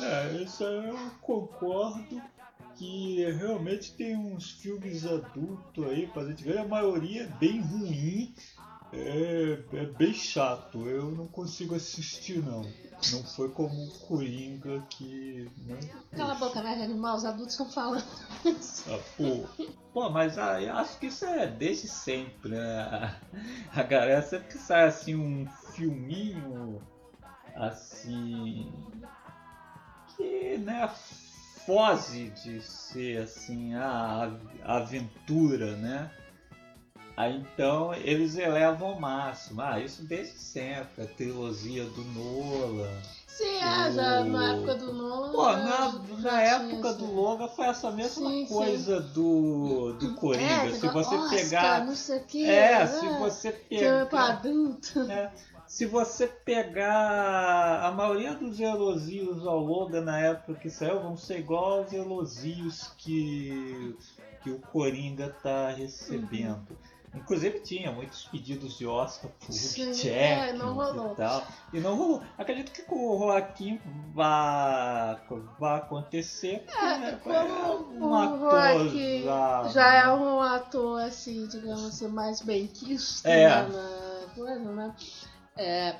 É, 0.00 0.42
isso 0.42 0.66
aí 0.66 0.88
eu 0.88 0.98
concordo 1.20 2.20
que 2.78 3.24
realmente 3.32 3.92
tem 3.92 4.16
uns 4.16 4.52
filmes 4.52 5.04
adultos 5.04 5.84
aí 5.88 6.06
pra 6.06 6.24
gente 6.24 6.44
ver, 6.44 6.58
a 6.58 6.66
maioria 6.66 7.22
é 7.22 7.26
bem 7.26 7.60
ruim, 7.60 8.32
é, 8.92 9.58
é 9.72 9.86
bem 9.86 10.14
chato, 10.14 10.88
eu 10.88 11.10
não 11.10 11.26
consigo 11.26 11.74
assistir 11.74 12.42
não. 12.42 12.62
Não 13.12 13.22
foi 13.22 13.48
como 13.50 13.72
o 13.84 13.90
Coringa 14.00 14.84
que. 14.90 15.48
Né, 15.58 15.78
Cala 16.16 16.32
a 16.32 16.36
boca, 16.36 16.60
né, 16.60 16.82
animal? 16.82 17.16
Os 17.16 17.24
adultos 17.24 17.52
estão 17.54 17.70
falando. 17.70 18.04
ah, 18.88 18.98
pô, 19.16 19.64
Pô, 19.92 20.10
mas 20.10 20.36
ah, 20.36 20.60
eu 20.60 20.74
acho 20.74 20.98
que 20.98 21.06
isso 21.06 21.24
é 21.24 21.46
desde 21.46 21.88
sempre, 21.88 22.50
né? 22.50 23.16
A 23.74 23.82
galera 23.82 24.22
sempre 24.22 24.48
que 24.48 24.58
sai 24.58 24.86
assim 24.86 25.14
um 25.14 25.46
filminho 25.72 26.82
assim 27.54 28.72
que 30.16 30.58
né 30.58 30.88
foge 31.66 32.30
de 32.30 32.60
ser 32.60 33.22
assim 33.22 33.74
a 33.74 34.32
a 34.62 34.76
aventura, 34.76 35.76
né? 35.76 36.10
Aí 37.18 37.34
então 37.36 37.92
eles 37.94 38.38
elevam 38.38 38.90
ao 38.90 39.00
máximo. 39.00 39.60
Ah, 39.60 39.80
isso 39.80 40.04
desde 40.04 40.38
sempre, 40.38 41.02
a 41.02 41.06
trilogia 41.06 41.82
do 41.82 42.04
Nolan. 42.04 42.96
Sim, 43.26 43.56
é, 43.56 43.90
já 43.90 44.24
na 44.24 44.52
época 44.52 44.76
do 44.76 44.92
Nolan. 44.92 45.32
Pô, 45.32 45.52
na, 45.52 45.92
na 46.20 46.42
época 46.42 46.94
do 46.94 47.12
Logan 47.12 47.48
foi 47.48 47.66
essa 47.66 47.90
mesma 47.90 48.30
Sim, 48.30 48.46
sim. 48.46 48.54
coisa 48.54 49.00
do, 49.00 49.94
do 49.94 50.14
Coringa. 50.14 50.68
É, 50.68 50.70
se 50.70 50.86
você 50.86 51.14
Oscar, 51.16 51.30
pegar. 51.30 51.84
Não 51.84 51.96
sei 51.96 52.18
o 52.18 52.24
que, 52.24 52.48
É, 52.48 52.86
se 52.86 53.08
você 53.18 53.50
Filme 53.50 54.06
pra 54.06 54.06
pegar. 54.06 54.28
adulto. 54.28 55.00
é, 55.10 55.32
se 55.66 55.86
você 55.86 56.28
pegar 56.28 57.80
a 57.84 57.90
maioria 57.90 58.34
dos 58.34 58.60
elogios 58.60 59.44
ao 59.44 59.58
Logan 59.58 60.02
na 60.02 60.20
época 60.20 60.54
que 60.54 60.70
saiu, 60.70 61.00
vão 61.00 61.16
ser 61.16 61.40
igual 61.40 61.80
aos 61.80 61.92
elogios 61.92 62.92
que, 62.96 63.96
que 64.44 64.50
o 64.50 64.60
Coringa 64.60 65.34
tá 65.42 65.70
recebendo. 65.70 66.78
Inclusive 67.14 67.60
tinha 67.60 67.90
muitos 67.90 68.24
pedidos 68.26 68.76
de 68.78 68.86
Oscar 68.86 69.30
por 69.30 69.50
Jack 69.52 70.08
é, 70.08 70.52
não 70.52 70.74
rolou. 70.74 71.12
e 71.12 71.16
tal. 71.16 71.42
E 71.72 71.80
não 71.80 71.96
rolou. 71.96 72.22
Acredito 72.36 72.72
que 72.72 72.82
com 72.82 72.96
o 72.96 73.18
Joaquim 73.18 73.80
vai, 74.14 75.18
vai 75.58 75.78
acontecer. 75.78 76.64
É, 76.68 77.10
é 77.10 77.12
como 77.16 78.06
um 78.06 78.10
o 78.10 78.14
ator 78.14 78.88
já, 79.24 79.68
já 79.68 79.94
é 79.94 80.08
um 80.12 80.40
ator, 80.40 81.02
assim, 81.02 81.46
digamos 81.46 81.84
assim, 81.86 82.08
mais 82.08 82.40
bem 82.40 82.66
quisto 82.66 83.26
É. 83.26 83.48
né, 83.48 83.68
na 84.26 84.34
coisa, 84.34 84.72
né? 84.72 84.94
É, 85.56 85.96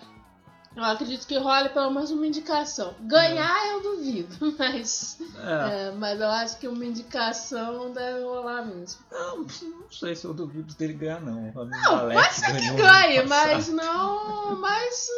eu 0.84 0.90
acredito 0.92 1.26
que 1.26 1.36
role 1.38 1.68
pelo 1.70 1.90
menos 1.90 2.10
uma 2.10 2.26
indicação. 2.26 2.94
Ganhar 3.00 3.66
eu 3.72 3.82
duvido, 3.82 4.36
mas, 4.58 5.18
É. 5.44 5.88
é, 5.88 5.90
mas 5.92 6.20
eu 6.20 6.28
acho 6.28 6.58
que 6.58 6.68
uma 6.68 6.84
indicação 6.84 7.90
deve 7.92 8.22
rolar 8.22 8.64
mesmo. 8.64 9.00
Não, 9.10 9.38
não 9.38 9.46
sei 9.90 10.14
se 10.14 10.24
eu 10.24 10.34
duvido 10.34 10.74
dele 10.74 10.92
ganhar, 10.94 11.20
não. 11.20 11.52
Não, 11.52 11.96
Alex 11.98 12.22
pode 12.22 12.34
ser 12.34 12.60
que 12.60 12.70
ganhe, 12.74 13.22
passado. 13.22 13.28
mas 13.28 13.68
não. 13.68 14.56
Mas. 14.60 15.08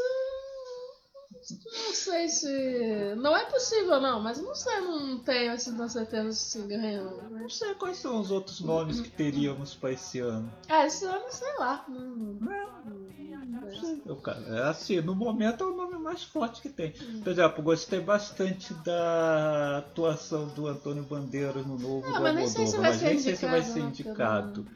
Hum, 1.55 1.59
Não 1.87 1.95
sei 1.95 2.29
se. 2.29 3.15
Não 3.17 3.37
é 3.37 3.45
possível, 3.47 4.01
não, 4.01 4.21
mas 4.21 4.41
não 4.41 4.55
sei, 4.55 4.81
não 4.81 5.19
tenho 5.19 5.53
assim, 5.53 5.77
com 5.77 5.89
certeza 5.89 6.33
se 6.33 6.61
ganha. 6.63 7.03
não. 7.03 7.31
Não 7.31 7.49
sei 7.49 7.75
quais 7.75 7.97
são 7.99 8.21
os 8.21 8.31
outros 8.31 8.61
nomes 8.61 9.01
que 9.01 9.11
teríamos 9.11 9.75
pra 9.75 9.93
esse 9.93 10.19
ano. 10.21 10.51
Ah, 10.69 10.87
esse 10.87 11.05
ano, 11.05 11.25
sei 11.31 11.53
lá. 11.59 11.85
Hum, 11.89 12.39
Não 12.41 13.81
sei, 13.81 14.03
eu, 14.07 14.17
cara. 14.17 14.41
É 14.49 14.63
assim, 14.69 15.01
no 15.01 15.15
momento 15.15 15.65
é 15.65 15.67
o 15.67 15.77
nome 15.77 15.99
mais 15.99 16.23
forte 16.23 16.61
que 16.61 16.69
tem. 16.69 16.93
Por 17.23 17.31
exemplo, 17.31 17.63
gostei 17.63 18.01
bastante 18.01 18.73
da 18.75 19.79
atuação 19.79 20.47
do 20.49 20.67
Antônio 20.67 21.03
Bandeiras 21.05 21.67
no 21.67 21.79
novo 21.79 22.07
Ah, 22.09 22.19
do 22.19 22.23
mas 22.23 22.35
nem 22.35 22.47
sei 22.47 22.67
se 22.67 22.77
vai 22.79 22.93
ser 22.93 23.19
sei 23.19 23.37
se 23.37 23.47
vai 23.47 23.61
indicado, 23.61 23.73
ser 23.73 23.81
né, 23.81 23.89
indicado. 23.89 24.67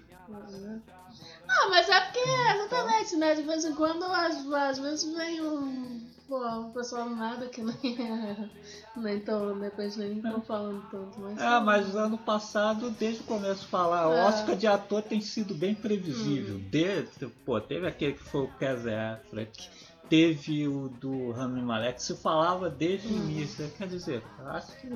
Não, 1.47 1.71
mas 1.71 1.89
é 1.89 2.01
porque, 2.01 2.19
exatamente, 2.21 3.17
né? 3.17 3.35
De 3.35 3.43
vez 3.43 3.65
em 3.65 3.75
quando, 3.75 4.05
às, 4.05 4.47
às 4.53 4.79
vezes 4.79 5.15
vem 5.15 5.41
um. 5.43 6.04
Pô, 6.35 6.61
o 6.69 6.73
pessoal 6.73 7.09
nada 7.11 7.47
que 7.49 7.63
nem, 7.63 8.51
nem 8.97 9.21
tão, 9.21 9.57
depois 9.59 9.97
nem 9.97 10.17
estão 10.17 10.41
falando 10.43 10.83
tanto. 10.91 11.21
Mas, 11.21 11.41
Ah, 11.41 11.61
mas 11.61 11.95
ano 11.95 12.19
passado, 12.19 12.91
desde 12.91 13.23
o 13.23 13.25
começo, 13.27 13.69
falar, 13.69 14.09
o 14.09 14.13
É. 14.13 14.25
Oscar 14.25 14.57
de 14.57 14.67
ator 14.67 15.03
tem 15.03 15.21
sido 15.21 15.55
bem 15.55 15.75
previsível. 15.75 16.57
Hum. 16.57 16.69
Desde, 16.71 17.29
pô, 17.47 17.61
teve 17.61 17.87
aquele 17.87 18.15
que 18.15 18.25
foi 18.25 18.43
o 18.43 18.49
Casey 18.59 18.93
Affleck, 18.95 19.69
teve 20.09 20.67
o 20.67 20.89
do 20.89 21.31
Rami 21.31 21.63
Malek, 21.63 22.03
se 22.03 22.17
falava 22.17 22.69
desde 22.69 23.07
o 23.07 23.11
Hum. 23.13 23.31
início. 23.31 23.71
Quer 23.79 23.87
dizer, 23.87 24.23
acho 24.47 24.77
que 24.81 24.89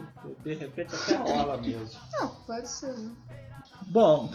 de 0.43 0.55
repente 0.55 0.95
até 0.95 1.15
rola 1.17 1.57
mesmo. 1.59 1.89
Não, 2.21 2.29
pode 2.47 2.69
ser, 2.69 2.99
né? 2.99 3.15
Bom, 3.87 4.29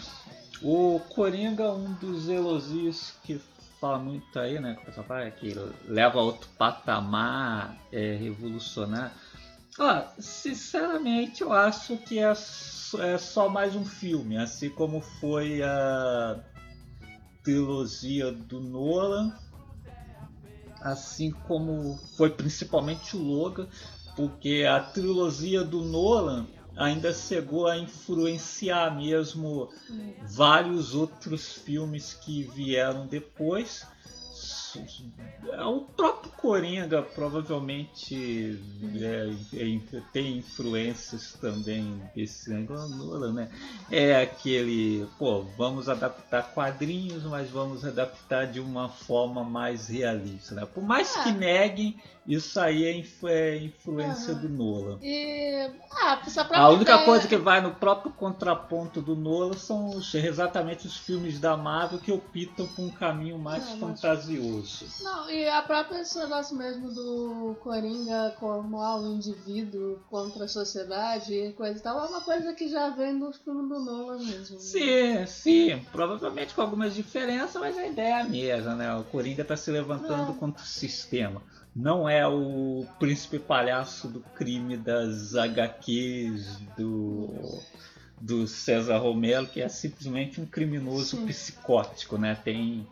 o 0.62 1.00
Coringa, 1.10 1.70
um 1.74 1.92
dos 1.94 2.30
elogios 2.30 3.12
que 3.24 3.40
fala 3.84 4.00
muito 4.00 4.40
aí, 4.40 4.62
né? 4.62 4.76
Que 4.76 4.84
o 4.84 4.86
pessoal 4.86 5.06
fala 5.06 5.30
que 5.30 5.54
leva 5.86 6.18
a 6.18 6.24
outro 6.24 6.48
patamar, 6.58 7.78
é 7.92 8.16
revolucionário. 8.16 9.12
Ó, 9.78 10.04
sinceramente, 10.18 11.42
eu 11.42 11.52
acho 11.52 11.98
que 11.98 12.18
é, 12.18 12.32
é 12.32 13.18
só 13.18 13.50
mais 13.50 13.76
um 13.76 13.84
filme, 13.84 14.38
assim 14.38 14.70
como 14.70 15.02
foi 15.02 15.62
a 15.62 16.40
trilogia 17.44 18.32
do 18.32 18.62
Nolan, 18.62 19.38
assim 20.80 21.32
como 21.46 21.98
foi 22.16 22.30
principalmente 22.30 23.18
o 23.18 23.22
Logan, 23.22 23.68
porque 24.16 24.64
a 24.66 24.80
trilogia 24.80 25.62
do 25.62 25.82
Nolan 25.82 26.46
ainda 26.76 27.14
chegou 27.14 27.68
a 27.68 27.78
influenciar 27.78 28.96
mesmo 28.96 29.70
vários 30.28 30.94
outros 30.94 31.54
filmes 31.54 32.14
que 32.14 32.44
vieram 32.44 33.08
depois. 33.08 33.86
O 35.66 35.82
próprio 35.82 36.32
Coringa 36.34 37.02
provavelmente 37.04 38.60
é, 39.00 39.58
é, 39.58 40.02
tem 40.12 40.38
influências 40.38 41.34
também 41.40 42.02
desse 42.16 42.52
Nolan, 42.52 43.34
né? 43.34 43.50
É 43.92 44.22
aquele, 44.22 45.08
pô, 45.18 45.44
vamos 45.58 45.88
adaptar 45.88 46.52
quadrinhos, 46.54 47.24
mas 47.24 47.50
vamos 47.50 47.86
adaptar 47.86 48.48
de 48.48 48.60
uma 48.60 48.90
forma 48.90 49.44
mais 49.44 49.88
realista, 49.88 50.56
né? 50.56 50.66
Por 50.66 50.84
mais 50.84 51.16
que 51.18 51.30
É. 51.30 51.34
neguem, 51.34 51.98
isso 52.28 52.60
aí 52.60 52.86
é, 52.86 52.98
influ- 52.98 53.30
é 53.30 53.58
influência 53.58 54.34
Aham. 54.34 54.42
do 54.42 54.50
Nolan. 54.50 54.98
E. 55.02 55.70
Ah, 55.92 56.20
A 56.54 56.70
única 56.70 56.92
ideia- 56.94 57.06
coisa 57.06 57.28
que 57.28 57.38
vai 57.38 57.62
no 57.62 57.72
próprio 57.76 58.12
contraponto 58.12 59.02
do 59.02 59.16
Nolan 59.16 59.54
são 59.54 59.90
os- 59.92 60.14
exatamente 60.16 60.88
os 60.88 60.98
filmes 60.98 61.40
da 61.40 61.56
Marvel 61.56 62.00
que 62.00 62.12
optam 62.12 62.68
por 62.68 62.84
um 62.84 62.90
caminho 62.90 63.38
mais 63.38 63.70
É, 63.72 63.76
fantasioso. 64.64 65.04
Não, 65.04 65.30
e 65.30 65.48
a 65.48 65.62
própria 65.62 66.02
esse 66.02 66.18
negócio 66.18 66.56
mesmo 66.58 66.92
do 66.94 67.56
Coringa 67.62 68.36
como 68.40 68.80
ah, 68.80 69.00
o 69.00 69.14
indivíduo 69.14 70.00
contra 70.10 70.46
a 70.46 70.48
sociedade 70.48 71.34
e 71.34 71.54
coisa 71.54 71.78
e 71.80 71.82
tal, 71.82 72.04
é 72.04 72.08
uma 72.08 72.22
coisa 72.22 72.54
que 72.54 72.68
já 72.70 72.90
vem 72.90 73.18
dos 73.20 73.38
filmes 73.38 73.68
do 73.70 73.80
Nolan 73.80 74.18
mesmo. 74.20 74.56
né? 74.56 74.62
Sim, 74.62 75.26
sim, 75.26 75.86
provavelmente 75.92 76.54
com 76.54 76.62
algumas 76.62 76.94
diferenças, 76.96 77.60
mas 77.62 77.78
a 77.78 77.86
ideia 77.88 78.08
é 78.16 78.22
a 78.22 78.24
mesma, 78.26 78.76
né? 78.76 78.96
O 78.96 79.04
Coringa 79.04 79.42
está 79.42 79.56
se 79.56 79.70
levantando 79.72 80.32
É. 80.32 80.36
contra 80.36 80.64
o 80.64 80.66
sistema. 80.66 81.42
Não 81.76 82.08
é 82.08 82.28
o 82.28 82.86
príncipe 83.00 83.40
palhaço 83.40 84.08
do 84.08 84.20
crime 84.20 84.78
das 84.78 85.34
HQs 85.36 86.58
do, 86.78 87.30
do 88.22 88.48
César 88.48 89.00
Romero, 89.00 89.48
que 89.48 89.60
é 89.60 89.68
simplesmente 89.68 90.40
um 90.40 90.46
criminoso 90.46 91.18
Sim. 91.18 91.26
psicótico, 91.26 92.16
né? 92.18 92.36
Tem 92.36 92.88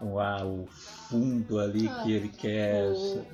o, 0.00 0.18
a- 0.18 0.44
o 0.44 0.66
fundo 0.66 1.58
ali 1.58 1.88
Ah, 1.88 2.02
que 2.02 2.12
ele 2.12 2.28
quer 2.28 2.84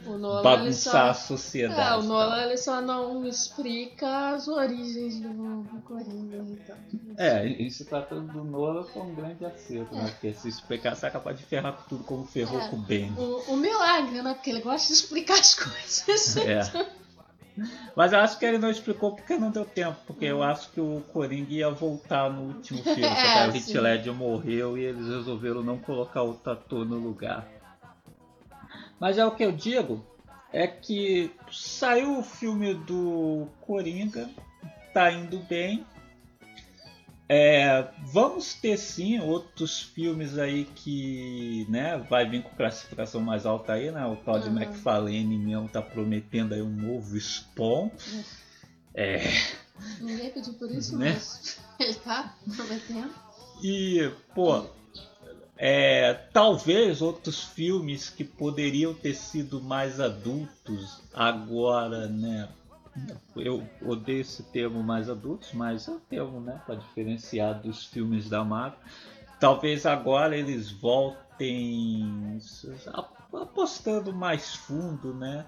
O, 0.07 0.13
o 0.13 0.43
bagunçar 0.43 1.11
a 1.11 1.15
só, 1.15 1.37
sociedade. 1.37 1.81
é, 1.81 1.97
o 1.97 2.03
e 2.05 2.07
Nolan 2.07 2.43
ele 2.45 2.57
só 2.57 2.81
não 2.81 3.25
explica 3.27 4.31
as 4.35 4.49
origens 4.49 5.21
do, 5.21 5.29
do 5.63 5.81
Coringa 5.83 6.37
e 6.39 6.57
tal. 6.67 6.77
É, 7.19 7.47
e 7.47 7.71
se 7.71 7.85
tratando 7.85 8.33
do 8.33 8.45
Nolan 8.45 8.85
foi 8.85 9.03
um 9.03 9.15
grande 9.15 9.45
acerto, 9.45 9.95
né? 9.95 10.05
É. 10.07 10.11
Porque 10.11 10.33
se 10.35 10.49
explicar, 10.49 10.95
você 10.97 11.07
é 11.07 11.11
capaz 11.11 11.39
de 11.39 11.45
ferrar 11.45 11.73
com 11.75 11.89
tudo 11.89 12.05
como 12.05 12.25
ferrou 12.27 12.61
É. 12.61 12.69
com 12.69 12.77
o 12.77 12.81
Ben. 12.81 13.13
O, 13.17 13.53
o 13.53 13.57
milagre, 13.57 14.21
né? 14.23 14.35
Porque 14.35 14.51
ele 14.51 14.61
gosta 14.61 14.89
de 14.89 14.95
explicar 14.95 15.39
as 15.39 15.55
coisas. 15.59 16.37
É. 16.39 16.61
Mas 17.95 18.13
eu 18.13 18.19
acho 18.19 18.39
que 18.39 18.45
ele 18.45 18.59
não 18.59 18.71
explicou 18.71 19.15
porque 19.15 19.37
não 19.37 19.51
deu 19.51 19.65
tempo, 19.65 19.97
porque 20.07 20.27
eu 20.27 20.43
acho 20.43 20.71
que 20.73 20.81
o 20.81 21.03
Coringa 21.13 21.53
ia 21.53 21.71
voltar 21.71 22.31
no 22.31 22.55
último 22.55 22.83
filme, 22.83 23.03
É, 23.07 23.49
o. 23.49 23.81
Ledger 23.81 24.15
morreu 24.15 24.77
e 24.77 24.85
eles 24.85 25.07
resolveram 25.07 25.63
não 25.63 25.79
colocar 25.79 26.23
outro 26.23 26.53
ator 26.53 26.87
no 26.87 26.99
lugar. 26.99 27.47
Mas 29.01 29.19
é 29.19 29.25
o 29.25 29.31
que 29.31 29.45
eu 29.45 29.53
digo, 29.53 30.05
é 30.53 30.67
que 30.67 31.31
saiu 31.51 32.19
o 32.19 32.23
filme 32.23 32.75
do 32.75 33.47
Coringa, 33.61 34.29
tá 34.93 35.11
indo 35.11 35.39
bem. 35.41 35.85
É, 37.29 37.85
vamos 38.13 38.55
ter 38.55 38.77
sim 38.77 39.19
outros 39.19 39.81
filmes 39.81 40.39
aí 40.39 40.65
que 40.77 41.67
né, 41.69 41.99
vai 42.09 42.29
vir 42.29 42.43
com 42.43 42.51
classificação 42.51 43.21
mais 43.21 43.45
alta 43.45 43.73
aí, 43.73 43.91
né? 43.91 44.07
O 44.07 44.15
Todd 44.17 44.49
Uhum. 44.49 44.57
McFarlane 44.63 45.37
mesmo 45.37 45.69
tá 45.69 45.83
prometendo 45.83 46.55
aí 46.55 46.63
um 46.63 46.71
novo 46.71 47.19
Spawn. 47.19 47.91
É, 48.95 49.21
Ninguém 50.01 50.31
pediu 50.31 50.55
por 50.55 50.71
isso, 50.71 50.97
Né? 50.97 51.13
mas 51.15 51.59
ele 51.81 51.95
tá 51.95 52.35
prometendo. 52.55 53.11
E, 53.63 54.11
pô, 54.35 54.65
é, 55.57 56.15
talvez 56.33 57.03
outros 57.03 57.43
filmes 57.43 58.09
que 58.09 58.23
poderiam 58.25 58.95
ter 58.95 59.15
sido 59.15 59.61
mais 59.61 59.99
adultos 60.01 61.01
agora, 61.13 62.07
né? 62.07 62.49
Eu 63.35 63.63
odeio 63.83 64.21
esse 64.21 64.43
termo 64.45 64.83
mais 64.83 65.11
adultos, 65.11 65.53
mas 65.53 65.87
é 65.89 65.93
o 65.93 66.01
termo, 66.01 66.41
né? 66.41 66.61
Para 66.65 66.77
diferenciar 66.77 67.61
dos 67.61 67.85
filmes 67.85 68.29
da 68.29 68.43
Marvel. 68.45 68.79
Talvez 69.39 69.85
agora 69.85 70.37
eles 70.37 70.71
voltem 70.71 72.39
apostando 73.33 74.13
mais 74.13 74.55
fundo, 74.55 75.13
né? 75.13 75.45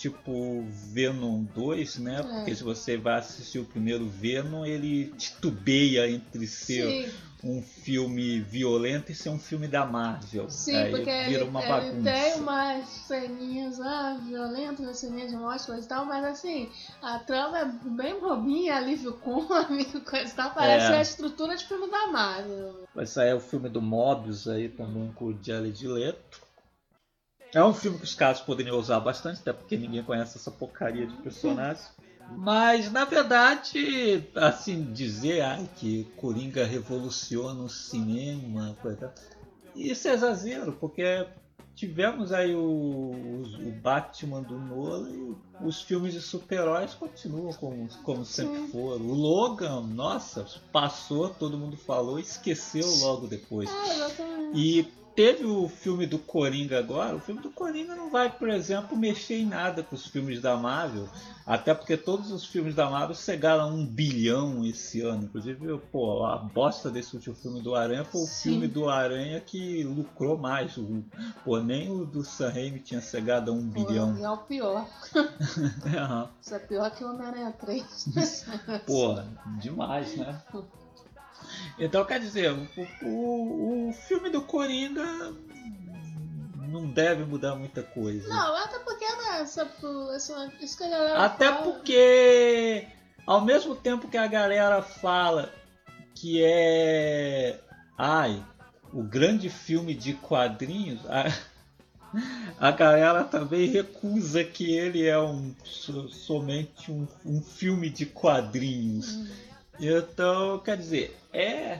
Tipo 0.00 0.64
Venom 0.94 1.42
2, 1.54 1.98
né? 1.98 2.22
Porque 2.22 2.52
É. 2.52 2.54
se 2.54 2.64
você 2.64 2.96
vai 2.96 3.18
assistir 3.18 3.58
o 3.58 3.66
primeiro 3.66 4.08
Venom, 4.08 4.64
ele 4.64 5.12
titubeia 5.18 6.08
entre 6.10 6.46
ser 6.46 6.88
Sim, 6.88 7.12
um 7.44 7.62
filme 7.62 8.40
violento 8.40 9.12
e 9.12 9.14
ser 9.14 9.28
um 9.28 9.38
filme 9.38 9.68
da 9.68 9.84
Marvel. 9.84 10.48
sim 10.48 10.74
Aí 10.74 10.90
porque 10.90 11.04
vira 11.04 11.42
ele, 11.42 11.44
uma 11.44 11.60
ele 11.60 11.68
bagunça. 11.68 12.12
tem 12.12 12.34
umas 12.40 12.88
ceninhas 12.88 13.78
ah, 13.78 14.18
violentas, 14.26 14.80
umas 14.80 14.98
ceninhas 14.98 15.30
de 15.32 15.36
morte, 15.36 15.66
coisa 15.66 15.84
e 15.84 15.88
tal, 15.88 16.06
mas 16.06 16.24
assim, 16.24 16.70
a 17.02 17.18
trama 17.18 17.58
é 17.58 17.64
bem 17.66 18.18
bobinha, 18.18 18.76
alívio 18.76 19.12
cômico, 19.18 20.00
coisa 20.08 20.32
e 20.32 20.34
tal, 20.34 20.50
parece 20.54 20.92
É. 20.92 20.96
a 20.96 21.02
estrutura 21.02 21.54
de 21.56 21.66
filme 21.66 21.90
da 21.90 22.06
Marvel. 22.06 22.88
Vai 22.94 23.04
sair 23.06 23.34
o 23.34 23.40
filme 23.40 23.68
do 23.68 23.82
Mobius 23.82 24.48
aí 24.48 24.70
também 24.70 25.12
com 25.12 25.26
o 25.26 25.38
Jared 25.42 25.86
Leto. 25.86 26.48
É 27.54 27.62
um 27.64 27.74
filme 27.74 27.98
que 27.98 28.04
os 28.04 28.14
caras 28.14 28.40
poderiam 28.40 28.78
usar 28.78 29.00
bastante, 29.00 29.40
até 29.40 29.52
porque 29.52 29.76
ninguém 29.76 30.02
conhece 30.02 30.36
essa 30.36 30.50
porcaria 30.50 31.06
de 31.06 31.16
personagem. 31.16 31.82
Mas 32.36 32.92
na 32.92 33.04
verdade, 33.04 34.24
assim, 34.36 34.92
dizer 34.92 35.40
ai, 35.42 35.68
que 35.76 36.04
Coringa 36.16 36.64
revoluciona 36.64 37.60
o 37.62 37.68
cinema, 37.68 38.76
coisa, 38.80 39.12
isso 39.74 40.06
é 40.06 40.12
exagero, 40.12 40.72
porque 40.74 41.26
tivemos 41.74 42.30
aí 42.30 42.54
o, 42.54 42.60
o 42.60 43.72
Batman 43.82 44.42
do 44.42 44.58
Nolan 44.58 45.10
e 45.10 45.34
os 45.64 45.82
filmes 45.82 46.12
de 46.12 46.20
super-heróis 46.20 46.94
continuam 46.94 47.52
como, 47.54 47.88
como 48.04 48.24
sempre 48.24 48.68
foram. 48.68 49.06
O 49.06 49.14
Logan, 49.14 49.80
nossa, 49.80 50.46
passou, 50.70 51.30
todo 51.30 51.58
mundo 51.58 51.76
falou, 51.76 52.18
esqueceu 52.18 52.86
logo 53.00 53.26
depois. 53.26 53.68
É, 53.70 53.94
exatamente. 53.94 54.58
E 54.58 54.99
teve 55.20 55.44
o 55.44 55.68
filme 55.68 56.06
do 56.06 56.18
Coringa 56.18 56.78
agora. 56.78 57.14
O 57.14 57.20
filme 57.20 57.42
do 57.42 57.50
Coringa 57.50 57.94
não 57.94 58.10
vai, 58.10 58.30
por 58.30 58.48
exemplo, 58.48 58.96
mexer 58.96 59.34
em 59.40 59.44
nada 59.44 59.82
com 59.82 59.94
os 59.94 60.06
filmes 60.06 60.40
da 60.40 60.56
Marvel. 60.56 61.06
Até 61.46 61.74
porque 61.74 61.94
todos 61.94 62.32
os 62.32 62.46
filmes 62.46 62.74
da 62.74 62.88
Marvel 62.88 63.14
chegaram 63.14 63.64
a 63.64 63.66
um 63.66 63.84
bilhão 63.84 64.64
esse 64.64 65.02
ano. 65.02 65.24
Inclusive, 65.24 65.78
pô, 65.92 66.24
a 66.24 66.38
bosta 66.38 66.90
desse 66.90 67.14
último 67.14 67.34
filme 67.34 67.60
do 67.60 67.74
Aranha 67.74 68.02
foi 68.02 68.22
o 68.22 68.24
Sim. 68.24 68.50
filme 68.52 68.66
do 68.66 68.88
Aranha 68.88 69.38
que 69.40 69.84
lucrou 69.84 70.38
mais. 70.38 70.78
O, 70.78 71.04
pô, 71.44 71.58
nem 71.58 71.90
o 71.90 72.06
do 72.06 72.24
Sam 72.24 72.48
Raimi 72.48 72.80
tinha 72.80 73.02
chegado 73.02 73.50
a 73.50 73.54
um 73.54 73.60
bilhão. 73.60 74.16
É 74.24 74.30
o 74.30 74.38
pior. 74.38 74.88
Aham. 75.94 76.30
Isso 76.40 76.54
é 76.54 76.58
pior 76.60 76.90
que 76.92 77.04
o 77.04 77.10
Homem-Aranha 77.10 77.52
3. 77.60 78.46
Pô, 78.86 79.20
demais, 79.60 80.16
né? 80.16 80.40
Então, 81.78 82.04
quer 82.04 82.20
dizer, 82.20 82.52
o, 82.52 82.68
o, 83.06 83.88
o 83.88 83.92
filme 83.92 84.28
do 84.30 84.42
Coringa 84.42 85.32
não 86.68 86.86
deve 86.86 87.24
mudar 87.24 87.56
muita 87.56 87.82
coisa. 87.82 88.28
Não, 88.28 88.56
até 88.56 88.78
porque, 88.80 89.04
né, 89.04 89.40
essa, 89.40 89.68
essa, 90.14 90.52
isso 90.60 90.76
que 90.76 90.84
a 90.84 90.88
galera 90.88 91.24
Até 91.24 91.46
fala- 91.48 91.62
porque, 91.62 92.86
ao 93.26 93.40
mesmo 93.44 93.74
tempo 93.74 94.08
que 94.08 94.16
a 94.16 94.26
galera 94.26 94.80
fala 94.82 95.52
que 96.14 96.42
é. 96.44 97.58
Ai, 97.96 98.44
o 98.92 99.02
grande 99.02 99.48
filme 99.48 99.94
de 99.94 100.14
quadrinhos. 100.14 101.00
a- 101.08 101.32
a 102.58 102.70
galera 102.72 103.22
também 103.24 103.66
recusa 103.68 104.42
que 104.44 104.72
ele 104.74 105.06
é 105.06 105.18
um 105.18 105.54
so- 105.64 106.08
somente 106.08 106.90
um, 106.90 107.06
um 107.24 107.40
filme 107.40 107.88
de 107.88 108.04
quadrinhos. 108.04 109.16
Então, 109.80 110.58
quer 110.58 110.76
dizer, 110.76 111.16
é, 111.32 111.78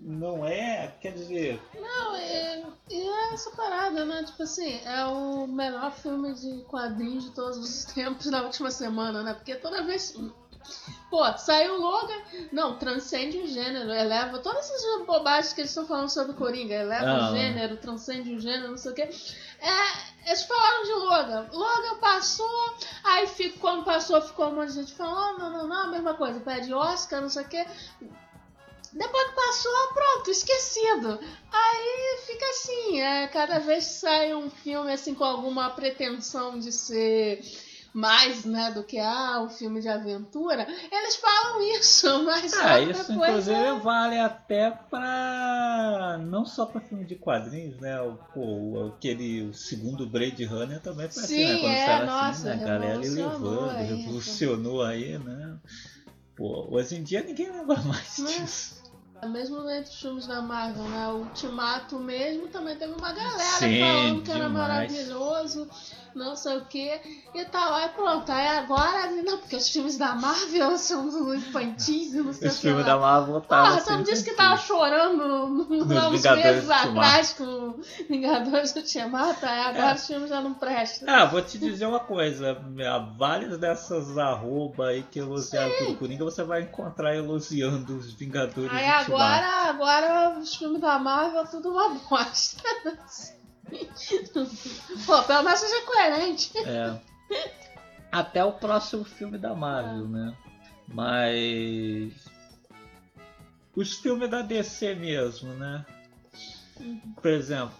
não 0.00 0.46
é, 0.46 0.94
quer 1.00 1.12
dizer, 1.12 1.60
Não, 1.74 2.16
e, 2.16 2.64
e 2.90 3.00
é 3.08 3.34
essa 3.34 3.50
parada, 3.50 4.04
né? 4.04 4.22
Tipo 4.24 4.42
assim, 4.42 4.80
é 4.84 5.04
o 5.06 5.46
melhor 5.46 5.92
filme 5.92 6.34
de 6.34 6.62
quadrinhos 6.64 7.24
de 7.24 7.30
todos 7.30 7.56
os 7.58 7.84
tempos 7.92 8.26
na 8.26 8.42
última 8.42 8.70
semana, 8.70 9.22
né? 9.22 9.34
Porque 9.34 9.54
toda 9.56 9.82
vez. 9.84 10.14
Pô, 11.08 11.24
saiu 11.38 11.80
Logan. 11.80 12.20
Não, 12.52 12.76
transcende 12.76 13.38
o 13.38 13.46
gênero, 13.46 13.90
eleva 13.90 14.38
todas 14.40 14.70
essas 14.70 15.06
bobagens 15.06 15.54
que 15.54 15.62
eles 15.62 15.70
estão 15.70 15.86
falando 15.86 16.10
sobre 16.10 16.34
Coringa. 16.34 16.74
Eleva 16.74 17.06
Ah. 17.06 17.30
o 17.30 17.36
gênero, 17.36 17.76
transcende 17.78 18.34
o 18.34 18.38
gênero, 18.40 18.68
não 18.70 18.76
sei 18.76 18.92
o 18.92 18.94
quê. 18.94 19.08
É, 19.60 20.28
eles 20.28 20.42
falaram 20.42 20.82
de 20.84 20.92
Logan. 20.92 21.46
Logan 21.52 21.98
passou, 22.00 22.74
aí 23.02 23.26
fico, 23.26 23.58
quando 23.60 23.82
passou, 23.84 24.20
ficou 24.20 24.48
um 24.48 24.56
monte 24.56 24.68
de 24.68 24.74
gente 24.74 24.92
falando, 24.92 25.38
não, 25.38 25.50
não, 25.50 25.66
não, 25.68 25.84
a 25.84 25.88
mesma 25.88 26.12
coisa, 26.14 26.38
pede 26.40 26.72
Oscar, 26.74 27.22
não 27.22 27.30
sei 27.30 27.44
o 27.44 27.48
quê. 27.48 27.66
Depois 28.92 29.28
que 29.28 29.34
passou, 29.34 29.72
pronto, 29.94 30.30
esquecido. 30.30 31.18
Aí 31.52 32.18
fica 32.26 32.44
assim, 32.50 33.00
é, 33.00 33.26
cada 33.28 33.58
vez 33.58 33.84
que 33.86 33.92
sai 33.94 34.34
um 34.34 34.48
filme 34.50 34.92
assim 34.92 35.14
com 35.14 35.24
alguma 35.24 35.70
pretensão 35.70 36.58
de 36.58 36.72
ser 36.72 37.40
mais 37.92 38.44
né, 38.44 38.70
do 38.70 38.84
que 38.84 38.98
ah, 38.98 39.40
um 39.42 39.48
filme 39.48 39.80
de 39.80 39.88
aventura, 39.88 40.66
eles 40.92 41.16
falam 41.16 41.60
isso, 41.78 42.06
mas 42.22 42.52
ah, 42.54 42.78
isso 42.80 43.06
coisa- 43.06 43.12
inclusive 43.52 43.80
vale 43.80 44.18
até 44.20 44.70
pra. 44.70 46.18
não 46.22 46.44
só 46.44 46.66
pra 46.66 46.80
filme 46.82 47.04
de 47.06 47.16
quadrinhos, 47.16 47.80
né? 47.80 48.00
O, 48.02 48.16
pô, 48.32 48.40
o- 48.40 48.92
aquele 48.96 49.42
o 49.42 49.54
segundo 49.54 50.06
Blade 50.06 50.44
Runner 50.44 50.80
também 50.80 51.08
foi 51.10 51.24
assim, 51.24 51.34
Sim, 51.34 51.44
né? 51.46 51.58
Quando 51.58 51.72
é, 51.74 51.84
saiu 51.84 52.06
nossa, 52.06 52.28
assim, 52.30 52.44
né? 52.44 52.52
a 52.52 52.56
galera 52.68 52.98
levando, 52.98 53.68
revolucionou 53.78 54.82
aí, 54.82 55.18
né? 55.18 55.56
Pô, 56.36 56.68
hoje 56.70 56.94
em 56.94 57.02
dia 57.02 57.22
ninguém 57.22 57.50
lembra 57.50 57.80
mais 57.82 58.18
Né? 58.18 58.26
disso. 58.38 58.77
Mesmo 59.26 59.68
entre 59.68 59.90
os 59.90 60.00
filmes 60.00 60.26
da 60.26 60.40
Marvel, 60.40 60.84
né? 60.84 61.08
O 61.08 61.16
Ultimato 61.18 61.98
mesmo 61.98 62.46
também 62.48 62.76
teve 62.76 62.92
uma 62.92 63.12
galera 63.12 63.58
Sim, 63.58 63.80
falando 63.80 64.22
que 64.22 64.30
era 64.30 64.46
demais. 64.46 64.68
maravilhoso, 64.68 65.68
não 66.18 66.36
sei 66.36 66.58
o 66.58 66.64
que, 66.66 67.00
e 67.34 67.44
tal. 67.46 67.74
Aí 67.74 67.88
pronto, 67.90 68.30
aí 68.30 68.46
agora, 68.58 69.10
não, 69.10 69.38
porque 69.38 69.56
os 69.56 69.68
filmes 69.70 69.96
da 69.96 70.14
Marvel 70.14 70.76
são 70.78 71.34
infantis, 71.34 72.12
e 72.12 72.18
não 72.18 72.32
sei 72.32 72.48
o 72.48 72.50
que. 72.52 72.58
filme 72.58 72.80
lá. 72.82 72.86
da 72.86 72.96
Marvel 72.98 73.40
tava 73.42 73.68
Porra, 73.68 73.80
você 73.80 74.02
disse 74.02 74.24
que 74.24 74.34
tava 74.34 74.56
chorando 74.56 75.66
uns 75.70 75.86
meses 75.86 76.66
do 76.66 76.72
atrás 76.72 77.32
com 77.32 77.80
Vingadores 78.08 78.72
do 78.72 78.80
Ultimato, 78.80 79.46
aí 79.46 79.60
agora 79.60 79.90
É. 79.90 79.94
os 79.94 80.06
filmes 80.06 80.28
já 80.28 80.40
não 80.40 80.54
prestam. 80.54 81.08
Ah, 81.08 81.24
vou 81.24 81.40
te 81.40 81.58
dizer 81.58 81.86
uma 81.86 82.00
coisa, 82.00 82.60
várias 83.16 83.56
dessas 83.58 84.18
arroba 84.18 84.88
aí 84.88 85.02
que 85.04 85.18
elogiaram 85.18 85.70
tudo 85.78 85.96
Coringa, 85.98 86.24
você 86.24 86.42
vai 86.42 86.62
encontrar 86.62 87.14
elogiando 87.14 87.96
os 87.96 88.12
Vingadores 88.12 88.70
Aí 88.72 88.84
Ultimato. 88.98 89.12
agora, 89.12 89.46
agora 89.68 90.38
os 90.38 90.54
filmes 90.54 90.80
da 90.80 90.98
Marvel 90.98 91.46
tudo 91.46 91.70
uma 91.70 91.90
bosta. 91.90 92.62
Pô, 95.06 95.22
pelo 95.22 95.42
menos 95.42 95.60
seja 95.60 95.86
coerente. 95.86 96.58
É. 96.58 97.00
Até 98.10 98.44
o 98.44 98.52
próximo 98.52 99.04
filme 99.04 99.38
da 99.38 99.54
Marvel, 99.54 100.08
né? 100.08 100.34
Mas. 100.88 102.12
Os 103.76 103.94
filmes 103.98 104.30
da 104.30 104.42
DC 104.42 104.94
mesmo, 104.94 105.52
né? 105.54 105.84
Por 107.20 107.30
exemplo, 107.30 107.76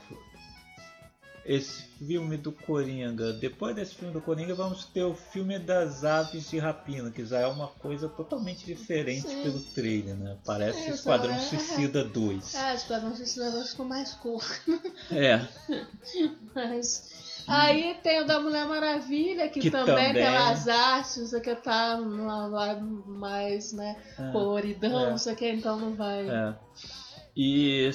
esse 1.49 1.83
filme 1.99 2.37
do 2.37 2.53
Coringa. 2.53 3.33
Depois 3.33 3.75
desse 3.75 3.95
filme 3.95 4.13
do 4.13 4.21
Coringa, 4.21 4.55
vamos 4.55 4.85
ter 4.85 5.03
o 5.03 5.15
filme 5.15 5.59
das 5.59 6.05
Aves 6.05 6.51
de 6.51 6.59
Rapina, 6.59 7.11
que 7.11 7.25
já 7.25 7.41
é 7.41 7.47
uma 7.47 7.67
coisa 7.69 8.07
totalmente 8.09 8.67
diferente 8.67 9.27
Sim. 9.27 9.43
pelo 9.43 9.59
trailer, 9.61 10.15
né? 10.15 10.37
Parece 10.45 10.83
Sim, 10.83 10.91
Esquadrão 10.91 11.35
é- 11.35 11.39
Suicida 11.39 12.05
2. 12.05 12.55
É, 12.55 12.75
Esquadrão 12.75 13.17
Suicida 13.17 13.51
ficou 13.65 13.87
mais 13.87 14.13
cor. 14.15 14.45
É. 15.11 15.41
Mas. 16.55 17.17
Aí 17.47 17.95
tem 18.03 18.21
o 18.21 18.27
da 18.27 18.39
Mulher 18.41 18.67
Maravilha, 18.67 19.49
que, 19.49 19.59
Que 19.61 19.71
também, 19.71 19.95
também- 20.09 20.13
pelas 20.13 20.69
artes, 20.69 21.17
isso 21.17 21.35
aqui 21.37 21.55
tá 21.57 21.97
numa 21.97 22.51
vibe 22.51 22.83
mais, 23.07 23.73
né, 23.73 23.97
é. 24.19 24.33
coloridão, 24.33 25.13
É. 25.13 25.15
isso 25.15 25.31
aqui, 25.31 25.49
então 25.49 25.79
não 25.81 25.95
vai. 25.95 26.29
É. 26.29 26.55
E 27.35 27.91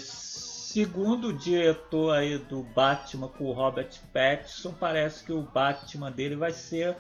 segundo 0.73 1.27
o 1.27 1.33
diretor 1.33 2.15
aí 2.15 2.39
do 2.39 2.63
Batman 2.63 3.27
com 3.27 3.45
o 3.45 3.51
Robert 3.51 3.91
Pattinson, 4.11 4.73
parece 4.73 5.23
que 5.23 5.31
o 5.31 5.43
Batman 5.43 6.11
dele 6.11 6.35
vai 6.35 6.51
ser 6.51 6.97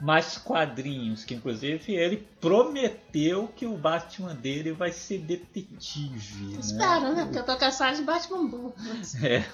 mais 0.00 0.36
quadrinhos, 0.36 1.24
que 1.24 1.34
inclusive 1.34 1.94
ele 1.94 2.28
prometeu 2.40 3.46
que 3.46 3.64
o 3.64 3.76
Batman 3.76 4.34
dele 4.34 4.72
vai 4.72 4.90
ser 4.90 5.18
detetive. 5.18 6.58
Espero, 6.58 7.02
né? 7.02 7.14
né? 7.14 7.24
Porque 7.26 7.38
eu 7.38 7.46
tô 7.46 7.56
cansada 7.56 7.94
de 7.94 8.02
Batman 8.02 8.48
burro. 8.48 8.74
É. 9.22 9.44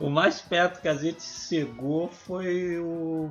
O 0.00 0.10
mais 0.10 0.40
perto 0.40 0.82
que 0.82 0.88
a 0.88 0.94
gente 0.94 1.22
chegou 1.22 2.08
foi 2.08 2.78
o 2.78 3.30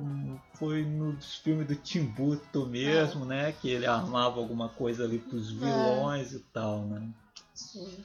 foi 0.54 0.82
nos 0.82 1.36
filmes 1.36 1.66
do 1.66 1.76
Tim 1.76 2.04
Burton 2.04 2.66
mesmo, 2.66 3.26
né? 3.26 3.52
Que 3.52 3.68
ele 3.68 3.86
armava 3.86 4.40
alguma 4.40 4.70
coisa 4.70 5.04
ali 5.04 5.18
pros 5.18 5.50
vilões 5.50 6.32
e 6.32 6.40
tal, 6.52 6.86
né? 6.86 7.06
Sim. 7.54 8.04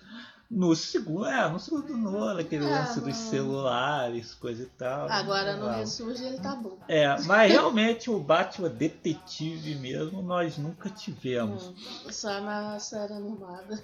No 0.53 0.75
segundo, 0.75 1.25
é, 1.25 1.49
no 1.49 1.57
segundo 1.61 1.87
do 1.87 1.95
Nolan, 1.95 2.41
aquele 2.41 2.65
É, 2.65 2.69
lance 2.69 2.99
dos 2.99 3.15
celulares, 3.15 4.33
coisa 4.33 4.63
e 4.63 4.65
tal. 4.65 5.09
Agora 5.09 5.55
no. 5.55 5.69
Ressurge 5.69 6.25
ele 6.25 6.39
tá 6.39 6.53
bom. 6.55 6.77
É, 6.89 7.07
mas 7.21 7.49
realmente 7.53 8.09
o 8.11 8.19
Batman 8.19 8.67
detetive 8.67 9.75
mesmo 9.75 10.21
nós 10.21 10.57
nunca 10.57 10.89
tivemos. 10.89 11.67
Hum, 11.69 12.11
Só 12.11 12.41
na 12.41 12.77
série 12.79 13.13
animada. 13.13 13.81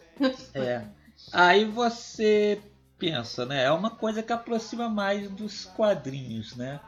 É. 0.53 0.83
Aí 1.31 1.63
você 1.63 2.61
pensa, 2.99 3.45
né? 3.45 3.63
É 3.63 3.71
uma 3.71 3.91
coisa 3.91 4.21
que 4.21 4.33
aproxima 4.33 4.89
mais 4.89 5.29
dos 5.31 5.63
quadrinhos, 5.63 6.53
né? 6.57 6.81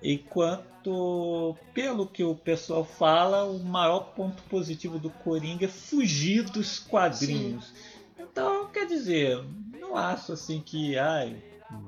Enquanto, 0.00 1.56
pelo 1.72 2.06
que 2.06 2.22
o 2.22 2.34
pessoal 2.34 2.84
fala, 2.84 3.44
o 3.44 3.58
maior 3.64 4.12
ponto 4.14 4.42
positivo 4.44 4.98
do 4.98 5.10
Coringa 5.10 5.64
é 5.64 5.68
fugir 5.68 6.44
dos 6.44 6.78
quadrinhos. 6.78 7.72
Então, 7.72 7.93
quer 8.74 8.86
dizer, 8.86 9.42
não 9.80 9.96
acho 9.96 10.32
assim 10.32 10.60
que 10.60 10.98
ai, 10.98 11.40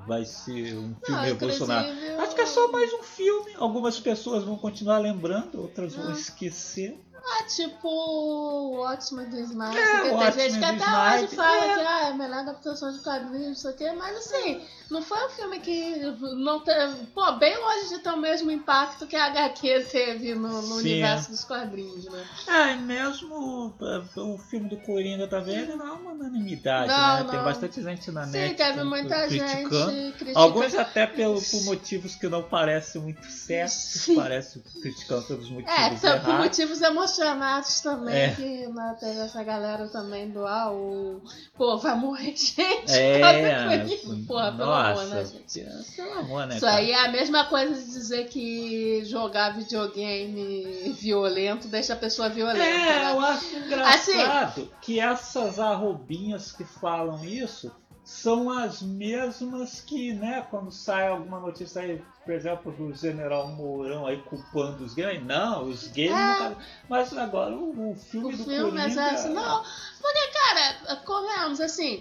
vai 0.06 0.24
ser 0.24 0.76
um 0.76 0.94
filme 1.04 1.22
revolucionário. 1.22 1.90
inclusive, 1.92 2.20
Acho 2.20 2.34
que 2.34 2.40
é 2.40 2.46
só 2.46 2.70
mais 2.70 2.92
um 2.94 3.02
filme. 3.02 3.52
Algumas 3.56 3.98
pessoas 3.98 4.44
vão 4.44 4.56
continuar 4.56 4.98
lembrando, 4.98 5.60
outras 5.60 5.94
vão 5.94 6.12
esquecer. 6.12 6.98
Ah, 7.28 7.42
tipo 7.44 7.88
o 7.88 8.76
Watchmen 8.76 9.28
do 9.28 9.38
Snyder. 9.40 9.82
É, 9.82 10.02
que 10.02 10.32
tem 10.36 10.50
gente 10.50 10.58
que 10.60 10.64
até 10.64 10.76
Snyder, 10.76 11.24
hoje 11.24 11.36
fala 11.36 11.64
é. 11.64 11.74
que 11.74 11.80
ah, 11.80 12.00
é 12.00 12.08
a 12.10 12.14
melhor 12.14 12.38
adaptação 12.38 12.92
de 12.92 13.00
quadrinhos, 13.00 13.46
não 13.48 13.54
sei 13.54 13.70
o 13.72 13.74
quê, 13.74 13.92
mas 13.92 14.16
assim, 14.16 14.60
não 14.90 15.02
foi 15.02 15.26
um 15.26 15.30
filme 15.30 15.58
que 15.58 15.96
não 16.36 16.60
teve. 16.60 17.06
Pô, 17.12 17.32
bem 17.32 17.56
longe 17.58 17.88
de 17.88 17.98
ter 17.98 18.10
o 18.10 18.16
mesmo 18.16 18.50
impacto 18.52 19.06
que 19.08 19.16
a 19.16 19.26
HQ 19.26 19.86
teve 19.90 20.34
no, 20.36 20.62
no 20.62 20.76
universo 20.76 21.30
dos 21.30 21.42
quadrinhos, 21.42 22.04
né? 22.04 22.24
É, 22.46 22.72
e 22.74 22.78
mesmo 22.78 23.74
o 24.16 24.38
filme 24.38 24.68
do 24.68 24.76
Coringa 24.78 25.26
também, 25.26 25.56
ele 25.58 25.74
não 25.74 25.88
é 25.88 25.92
uma 25.92 26.12
unanimidade, 26.12 26.88
Não, 26.88 27.24
né? 27.24 27.24
Tem 27.28 27.38
não. 27.38 27.44
bastante 27.44 27.82
gente 27.82 28.10
na 28.12 28.24
Sim, 28.26 28.32
net 28.32 28.54
teve 28.56 28.84
muita 28.84 29.26
criticando. 29.26 29.90
gente 29.90 30.12
criticando. 30.18 30.38
Alguns 30.38 30.74
até 30.76 31.06
pelo, 31.06 31.42
por 31.42 31.64
motivos 31.64 32.14
que 32.14 32.28
não 32.28 32.44
parecem 32.44 33.02
muito 33.02 33.24
certos, 33.26 34.06
parecem 34.14 34.62
criticando 34.80 35.22
pelos 35.26 35.50
motivos 35.50 35.72
É, 35.76 35.88
então, 35.88 36.20
por 36.20 36.28
errados. 36.28 36.46
motivos 36.46 36.82
emocionados 37.18 37.80
também, 37.80 38.14
É. 38.14 38.34
que 38.34 38.66
né, 38.68 38.96
teve 38.98 39.18
essa 39.20 39.42
galera 39.42 39.88
também 39.88 40.30
do 40.30 40.46
ah, 40.46 40.72
o. 40.72 41.20
Pô, 41.56 41.76
vai 41.78 41.96
morrer 41.96 42.34
gente. 42.36 42.92
É, 42.92 43.20
Porra, 44.26 44.52
pelo 44.52 44.72
amor, 44.72 45.06
né, 45.06 45.24
gente? 45.24 45.96
pelo 45.96 46.18
amor, 46.18 46.46
né, 46.46 46.56
Isso 46.56 46.66
cara? 46.66 46.76
aí 46.78 46.90
é 46.90 47.04
a 47.04 47.08
mesma 47.10 47.44
coisa 47.46 47.74
de 47.74 47.84
dizer 47.84 48.28
que 48.28 49.04
jogar 49.04 49.56
videogame 49.56 50.92
violento 50.98 51.68
deixa 51.68 51.94
a 51.94 51.96
pessoa 51.96 52.28
violenta. 52.28 52.64
É, 52.64 53.12
eu 53.12 53.20
né? 53.20 53.28
acho 53.28 53.56
engraçado 53.56 54.70
que 54.80 55.00
essas 55.00 55.58
arrobinhas 55.58 56.52
que 56.52 56.64
falam 56.64 57.24
isso 57.24 57.72
são 58.06 58.48
as 58.48 58.82
mesmas 58.82 59.80
que, 59.80 60.12
né, 60.14 60.46
quando 60.48 60.70
sai 60.70 61.08
alguma 61.08 61.40
notícia 61.40 61.82
aí, 61.82 62.00
por 62.24 62.32
exemplo, 62.32 62.70
do 62.70 62.94
General 62.94 63.48
Mourão 63.48 64.06
aí 64.06 64.22
culpando 64.22 64.84
os 64.84 64.94
gays. 64.94 65.20
Não, 65.24 65.64
os 65.64 65.88
gays 65.88 66.12
É. 66.12 66.14
nunca... 66.48 66.56
Mas 66.88 67.18
agora 67.18 67.52
o, 67.52 67.70
o 67.76 67.90
O 67.90 67.96
filme 67.96 68.36
do 68.36 68.44
filme, 68.44 68.60
Coringa... 68.70 68.82
mas 68.84 68.96
é 68.96 69.10
assim, 69.10 69.34
não. 69.34 69.60
Porque, 70.00 70.28
cara, 70.28 70.96
convenhamos, 71.04 71.60
assim, 71.60 72.00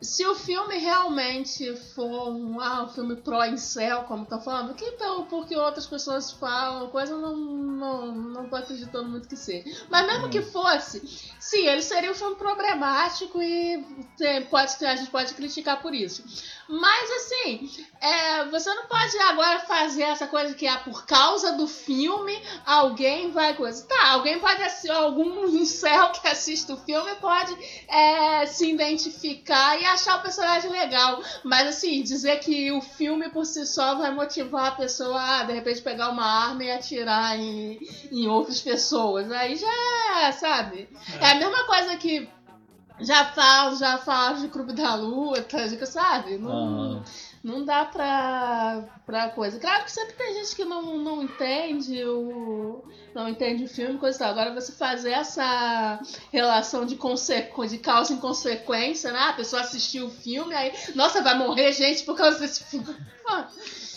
se 0.00 0.26
o 0.26 0.34
filme 0.34 0.76
realmente 0.76 1.74
for 1.94 2.28
um, 2.28 2.60
ah, 2.60 2.84
um 2.84 2.88
filme 2.88 3.16
pró-incel, 3.16 4.02
como 4.02 4.24
estão 4.24 4.40
falando, 4.40 4.74
que 4.74 4.84
então, 4.84 5.24
porque 5.24 5.56
outras 5.56 5.86
pessoas 5.86 6.32
falam, 6.32 6.90
coisa, 6.90 7.12
eu 7.14 7.18
não, 7.18 7.36
não, 7.36 8.14
não 8.14 8.48
tô 8.48 8.56
acreditando 8.56 9.08
muito 9.08 9.26
que 9.26 9.36
seja. 9.36 9.64
Mas 9.88 10.06
mesmo 10.06 10.28
que 10.28 10.42
fosse, 10.42 11.00
sim, 11.40 11.66
ele 11.66 11.80
seria 11.80 12.10
um 12.10 12.14
filme 12.14 12.36
problemático 12.36 13.40
e 13.40 13.82
tem, 14.18 14.44
pode, 14.46 14.84
a 14.84 14.96
gente 14.96 15.10
pode 15.10 15.32
criticar 15.32 15.80
por 15.80 15.94
isso. 15.94 16.22
Mas 16.68 17.10
assim, 17.12 17.70
é, 18.00 18.44
você 18.46 18.74
não 18.74 18.86
pode 18.86 19.16
agora 19.18 19.60
fazer 19.60 20.02
essa 20.02 20.26
coisa 20.26 20.52
que 20.54 20.66
é 20.66 20.76
por 20.78 21.06
causa 21.06 21.52
do 21.52 21.66
filme 21.66 22.36
alguém 22.66 23.30
vai 23.30 23.54
coisa. 23.54 23.86
Tá, 23.86 24.10
alguém 24.10 24.38
pode 24.40 24.62
assistir, 24.62 24.90
algum 24.90 25.46
incel 25.56 26.10
que 26.12 26.28
assiste 26.28 26.70
o 26.70 26.76
filme 26.76 27.14
pode 27.16 27.56
é, 27.88 28.44
se 28.46 28.70
identificar 28.70 29.80
e 29.80 29.85
achar 29.86 30.18
o 30.18 30.22
personagem 30.22 30.70
legal. 30.70 31.22
Mas 31.42 31.68
assim, 31.68 32.02
dizer 32.02 32.38
que 32.40 32.70
o 32.72 32.80
filme 32.80 33.28
por 33.30 33.44
si 33.44 33.66
só 33.66 33.94
vai 33.94 34.12
motivar 34.12 34.66
a 34.68 34.76
pessoa 34.76 35.20
a 35.20 35.42
de 35.44 35.52
repente 35.52 35.82
pegar 35.82 36.10
uma 36.10 36.24
arma 36.24 36.64
e 36.64 36.70
atirar 36.70 37.38
em, 37.38 37.78
em 38.10 38.28
outras 38.28 38.60
pessoas. 38.60 39.30
Aí 39.30 39.56
já 39.56 40.26
é, 40.26 40.32
sabe? 40.32 40.88
É 41.20 41.32
a 41.32 41.34
mesma 41.34 41.64
coisa 41.64 41.96
que 41.96 42.28
já 43.00 43.26
falo, 43.26 43.76
já 43.76 43.98
falo 43.98 44.40
de 44.40 44.48
Clube 44.48 44.72
da 44.72 44.94
Luta, 44.94 45.86
sabe? 45.86 46.38
Não, 46.38 46.50
Aham. 46.50 47.04
Não 47.46 47.64
dá 47.64 47.84
pra, 47.84 48.84
pra 49.06 49.28
coisa. 49.30 49.60
Claro 49.60 49.84
que 49.84 49.92
sempre 49.92 50.14
tem 50.14 50.34
gente 50.34 50.56
que 50.56 50.64
não, 50.64 50.98
não 50.98 51.22
entende 51.22 52.02
o. 52.04 52.82
não 53.14 53.28
entende 53.28 53.62
o 53.62 53.68
filme, 53.68 53.98
coisa 53.98 54.16
e 54.16 54.18
tal. 54.18 54.30
Agora 54.30 54.52
você 54.52 54.72
fazer 54.72 55.12
essa 55.12 56.00
relação 56.32 56.84
de, 56.84 56.96
consequ... 56.96 57.68
de 57.68 57.78
causa 57.78 58.14
e 58.14 58.16
consequência, 58.16 59.12
né? 59.12 59.20
A 59.20 59.32
pessoa 59.32 59.62
assistiu 59.62 60.06
o 60.06 60.10
filme, 60.10 60.56
aí, 60.56 60.72
nossa, 60.96 61.22
vai 61.22 61.38
morrer 61.38 61.72
gente 61.72 62.02
por 62.02 62.16
causa 62.16 62.40
desse 62.40 62.64
filme. 62.64 62.96
Ah, 63.28 63.48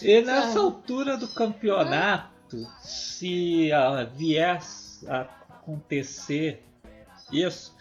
E 0.04 0.22
nessa 0.22 0.50
Sabe? 0.50 0.60
altura 0.60 1.18
do 1.18 1.28
campeonato, 1.28 2.68
se 2.84 3.72
ah, 3.72 4.04
vier 4.16 4.62
a 5.08 5.22
acontecer 5.50 6.64
isso, 7.32 7.76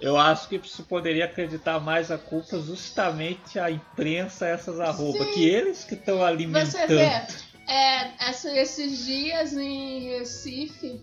eu 0.00 0.16
acho 0.16 0.48
que 0.48 0.60
se 0.68 0.82
poderia 0.82 1.24
acreditar 1.24 1.80
mais 1.80 2.10
a 2.10 2.18
culpa 2.18 2.58
justamente 2.60 3.58
à 3.58 3.70
imprensa, 3.70 4.46
essas 4.46 4.78
arrobas, 4.80 5.28
que 5.34 5.48
eles 5.48 5.84
que 5.84 5.94
estão 5.94 6.18
Você 6.18 6.24
alimentando. 6.24 6.88
vê, 6.88 7.22
é, 7.68 8.28
essa- 8.28 8.54
esses 8.56 9.04
dias 9.06 9.52
em 9.54 10.10
Recife, 10.10 11.02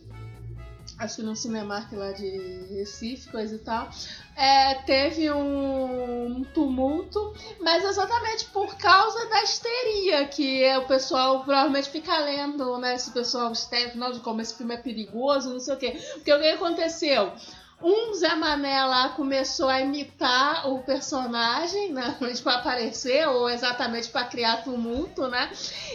acho 1.00 1.16
que 1.18 1.24
no 1.24 1.36
Cinemark 1.36 1.91
lá 1.94 2.12
de 2.12 2.30
Recife, 2.70 3.30
coisa 3.30 3.56
e 3.56 3.60
tal, 3.60 3.89
é, 4.38 4.76
teve 4.86 5.30
um, 5.32 6.38
um 6.38 6.44
tumulto, 6.54 7.34
mas 7.60 7.84
exatamente 7.84 8.46
por 8.46 8.76
causa 8.78 9.28
da 9.28 9.44
histeria, 9.44 10.26
que 10.28 10.64
é, 10.64 10.78
o 10.78 10.86
pessoal 10.86 11.44
provavelmente 11.44 11.89
fica 11.89 12.18
lendo, 12.20 12.78
né? 12.78 12.94
Esse 12.96 13.12
pessoal 13.12 13.52
histérico, 13.52 13.98
não, 13.98 14.12
de 14.12 14.20
como 14.20 14.39
esse 14.41 14.56
filme 14.56 14.76
é 14.76 14.78
perigoso, 14.78 15.50
não 15.52 15.60
sei 15.60 15.74
o 15.74 15.78
quê. 15.78 15.91
Porque 16.14 16.32
o 16.34 16.39
que 16.39 16.48
aconteceu? 16.48 17.34
Um 17.84 18.14
Zé 18.14 18.34
Mané 18.36 18.86
lá 18.86 19.10
começou 19.10 19.68
a 19.68 19.82
imitar 19.82 20.70
o 20.72 20.82
personagem, 20.84 21.92
né? 21.92 22.18
Pra 22.44 22.56
aparecer, 22.56 23.28
ou 23.28 23.50
exatamente 23.50 24.10
para 24.10 24.26
criar 24.26 24.64
tumulto, 24.64 25.28
né? 25.28 25.50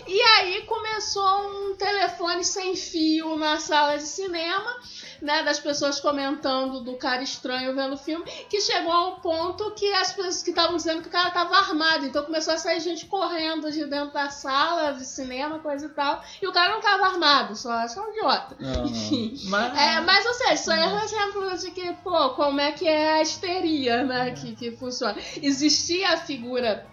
E 0.07 0.21
aí 0.21 0.63
começou 0.63 1.71
um 1.71 1.77
telefone 1.77 2.45
sem 2.45 2.75
fio 2.75 3.37
na 3.37 3.59
sala 3.59 3.97
de 3.97 4.07
cinema, 4.07 4.77
né? 5.21 5.43
Das 5.43 5.59
pessoas 5.59 6.01
comentando 6.01 6.81
do 6.81 6.97
cara 6.97 7.23
estranho 7.23 7.75
vendo 7.75 7.95
o 7.95 7.99
filme, 7.99 8.25
que 8.49 8.61
chegou 8.61 8.93
ao 8.93 9.17
ponto 9.21 9.71
que 9.73 9.93
as 9.95 10.13
pessoas 10.13 10.43
que 10.43 10.51
estavam 10.51 10.77
dizendo 10.77 11.03
que 11.03 11.09
o 11.09 11.13
cara 11.13 11.31
tava 11.31 11.57
armado. 11.57 12.07
Então 12.07 12.25
começou 12.25 12.55
a 12.55 12.59
sair 12.59 12.81
gente 12.81 13.07
correndo 13.07 13.71
de 13.71 13.85
dentro 13.85 14.13
da 14.13 14.31
sala 14.31 14.93
de 14.93 15.05
cinema, 15.05 15.59
coisa 15.59 15.87
e 15.87 15.91
tal. 15.91 16.23
E 16.41 16.47
o 16.47 16.53
cara 16.53 16.73
não 16.75 16.81
tava 16.81 17.07
armado, 17.07 17.57
só, 17.57 17.87
só 17.89 18.07
um 18.07 18.11
idiota. 18.11 18.57
Enfim. 18.85 19.39
Mas, 19.45 19.79
É, 19.79 20.01
mas, 20.01 20.25
ou 20.25 20.35
seja, 20.35 20.55
isso 20.55 20.71
aí 20.71 20.81
é 20.81 20.87
um 20.87 20.99
exemplo 21.01 21.59
de 21.59 21.71
que, 21.79 21.93
pô, 22.03 22.31
como 22.31 22.61
é 22.61 22.73
que 22.73 22.89
é 22.89 23.13
a 23.13 23.23
histeria, 23.23 24.03
né? 24.03 24.33
Que, 24.33 24.57
que 24.57 24.73
funciona. 24.73 25.17
Existia 25.41 26.11
a 26.11 26.17
figura 26.17 26.85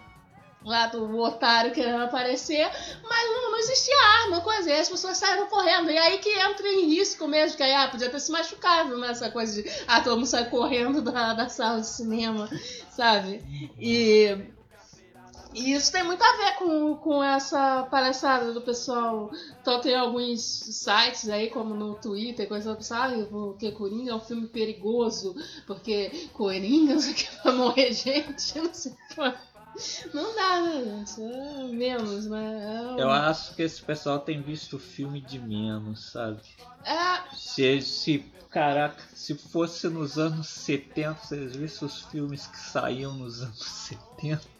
lá 0.64 0.86
do 0.86 1.18
otário 1.18 1.72
querendo 1.72 2.02
aparecer, 2.02 2.68
mas 3.08 3.28
não, 3.28 3.52
não 3.52 3.58
existia 3.58 3.96
arma, 4.22 4.40
coisa, 4.40 4.70
e 4.70 4.80
as 4.80 4.88
pessoas 4.88 5.16
saíram 5.16 5.46
correndo. 5.48 5.90
E 5.90 5.98
aí 5.98 6.18
que 6.18 6.28
entra 6.28 6.68
em 6.68 6.88
risco 6.88 7.26
mesmo, 7.26 7.56
que 7.56 7.62
aí, 7.62 7.74
ah, 7.74 7.88
podia 7.88 8.10
ter 8.10 8.20
se 8.20 8.30
machucado 8.30 8.96
nessa 8.98 9.30
coisa 9.30 9.62
de, 9.62 9.68
ah, 9.86 10.00
todo 10.00 10.16
mundo 10.16 10.26
sai 10.26 10.48
correndo 10.48 11.02
da, 11.02 11.34
da 11.34 11.48
sala 11.48 11.80
de 11.80 11.88
cinema, 11.88 12.48
sabe? 12.90 13.42
E. 13.78 14.54
E 15.56 15.72
isso 15.72 15.90
tem 15.90 16.04
muito 16.04 16.22
a 16.22 16.36
ver 16.36 16.54
com, 16.58 16.96
com 16.96 17.24
essa 17.24 17.84
palhaçada 17.90 18.52
do 18.52 18.60
pessoal. 18.60 19.30
Então 19.62 19.80
tem 19.80 19.96
alguns 19.96 20.40
sites 20.42 21.28
aí, 21.30 21.48
como 21.48 21.74
no 21.74 21.94
Twitter, 21.94 22.46
coisa 22.46 22.74
do 22.74 22.82
sabe, 22.84 23.24
porque 23.24 23.72
Coringa 23.72 24.10
é 24.10 24.14
um 24.14 24.20
filme 24.20 24.46
perigoso, 24.48 25.34
porque 25.66 26.28
Coringa 26.34 26.94
não 26.94 27.00
sei 27.00 27.12
o 27.12 27.16
que 27.16 27.28
vai 27.42 27.54
morrer 27.54 27.92
gente, 27.92 28.58
não 28.58 28.74
sei 28.74 28.92
pô. 29.14 29.22
Não 30.14 30.34
dá, 30.34 30.60
né? 30.62 31.04
É 31.18 31.64
menos, 31.72 32.26
né? 32.26 32.64
É 32.64 32.80
um- 32.92 32.98
eu 32.98 33.10
acho 33.10 33.54
que 33.54 33.62
esse 33.62 33.82
pessoal 33.82 34.18
tem 34.18 34.40
visto 34.40 34.78
filme 34.78 35.20
de 35.20 35.38
menos, 35.38 36.12
sabe? 36.12 36.40
É, 36.84 37.34
Se, 37.36 37.82
se, 37.82 38.24
caraca, 38.50 39.02
se 39.14 39.34
fosse 39.34 39.88
nos 39.88 40.18
anos 40.18 40.48
70, 40.48 41.14
vocês 41.22 41.56
vissem 41.56 41.86
os 41.86 42.00
filmes 42.02 42.46
que 42.46 42.58
saíam 42.58 43.12
nos 43.14 43.42
anos 43.42 43.58
70. 43.62 44.55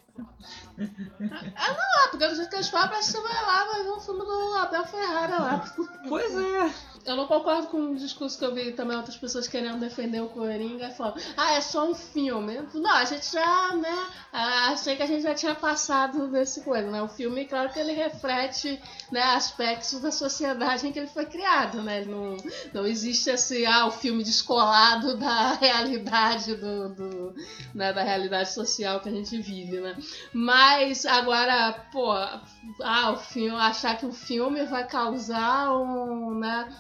Ah, 1.56 2.08
porque 2.10 2.26
do 2.28 2.34
jeito 2.34 2.48
que 2.50 2.56
eles 2.56 2.68
falam, 2.68 2.88
parece 2.88 3.12
que 3.12 3.18
você 3.18 3.22
vai 3.28 3.42
lá, 3.46 3.64
vai 3.64 3.82
ver 3.84 3.90
um 3.92 4.00
filme 4.00 4.20
do 4.24 4.54
Abel 4.58 4.84
Ferrara 4.86 5.38
lá. 5.42 5.74
Pois 6.08 6.34
é. 6.36 6.70
Eu 7.06 7.14
não 7.14 7.26
concordo 7.28 7.68
com 7.68 7.92
o 7.92 7.96
discurso 7.96 8.36
que 8.36 8.44
eu 8.44 8.52
vi 8.52 8.72
também 8.72 8.96
outras 8.96 9.16
pessoas 9.16 9.46
querendo 9.46 9.78
defender 9.78 10.20
o 10.20 10.28
Coringa 10.28 10.88
e 10.88 10.94
falando, 10.94 11.20
ah, 11.36 11.52
é 11.52 11.60
só 11.60 11.88
um 11.88 11.94
filme. 11.94 12.60
Não, 12.74 12.90
a 12.90 13.04
gente 13.04 13.32
já, 13.32 13.74
né? 13.76 14.06
Achei 14.32 14.96
que 14.96 15.02
a 15.04 15.06
gente 15.06 15.22
já 15.22 15.32
tinha 15.32 15.54
passado 15.54 16.26
desse 16.28 16.62
coisa, 16.62 16.90
né? 16.90 17.00
O 17.00 17.08
filme, 17.08 17.44
claro 17.44 17.72
que 17.72 17.78
ele 17.78 17.92
reflete 17.92 18.80
né, 19.12 19.22
aspectos 19.22 20.00
da 20.00 20.10
sociedade 20.10 20.86
em 20.86 20.92
que 20.92 20.98
ele 20.98 21.06
foi 21.06 21.26
criado, 21.26 21.80
né? 21.80 22.00
Ele 22.00 22.10
não, 22.10 22.36
não 22.74 22.84
existe 22.86 23.30
esse, 23.30 23.64
ah, 23.64 23.86
o 23.86 23.90
filme 23.92 24.24
descolado 24.24 25.16
da 25.16 25.52
realidade 25.62 26.56
do, 26.56 26.88
do- 26.88 27.34
né, 27.72 27.92
da 27.92 28.02
realidade 28.02 28.52
social 28.52 28.98
que 28.98 29.08
a 29.08 29.12
gente 29.12 29.40
vive, 29.40 29.80
né? 29.80 29.96
Mas 30.32 31.04
agora, 31.06 31.72
pô, 31.92 32.12
ah, 32.12 33.12
o 33.12 33.16
filme, 33.16 33.56
achar 33.58 33.96
que 33.96 34.06
o 34.06 34.12
filme 34.12 34.64
vai 34.66 34.86
causar 34.86 35.72
um, 35.76 36.38
né? 36.38 36.74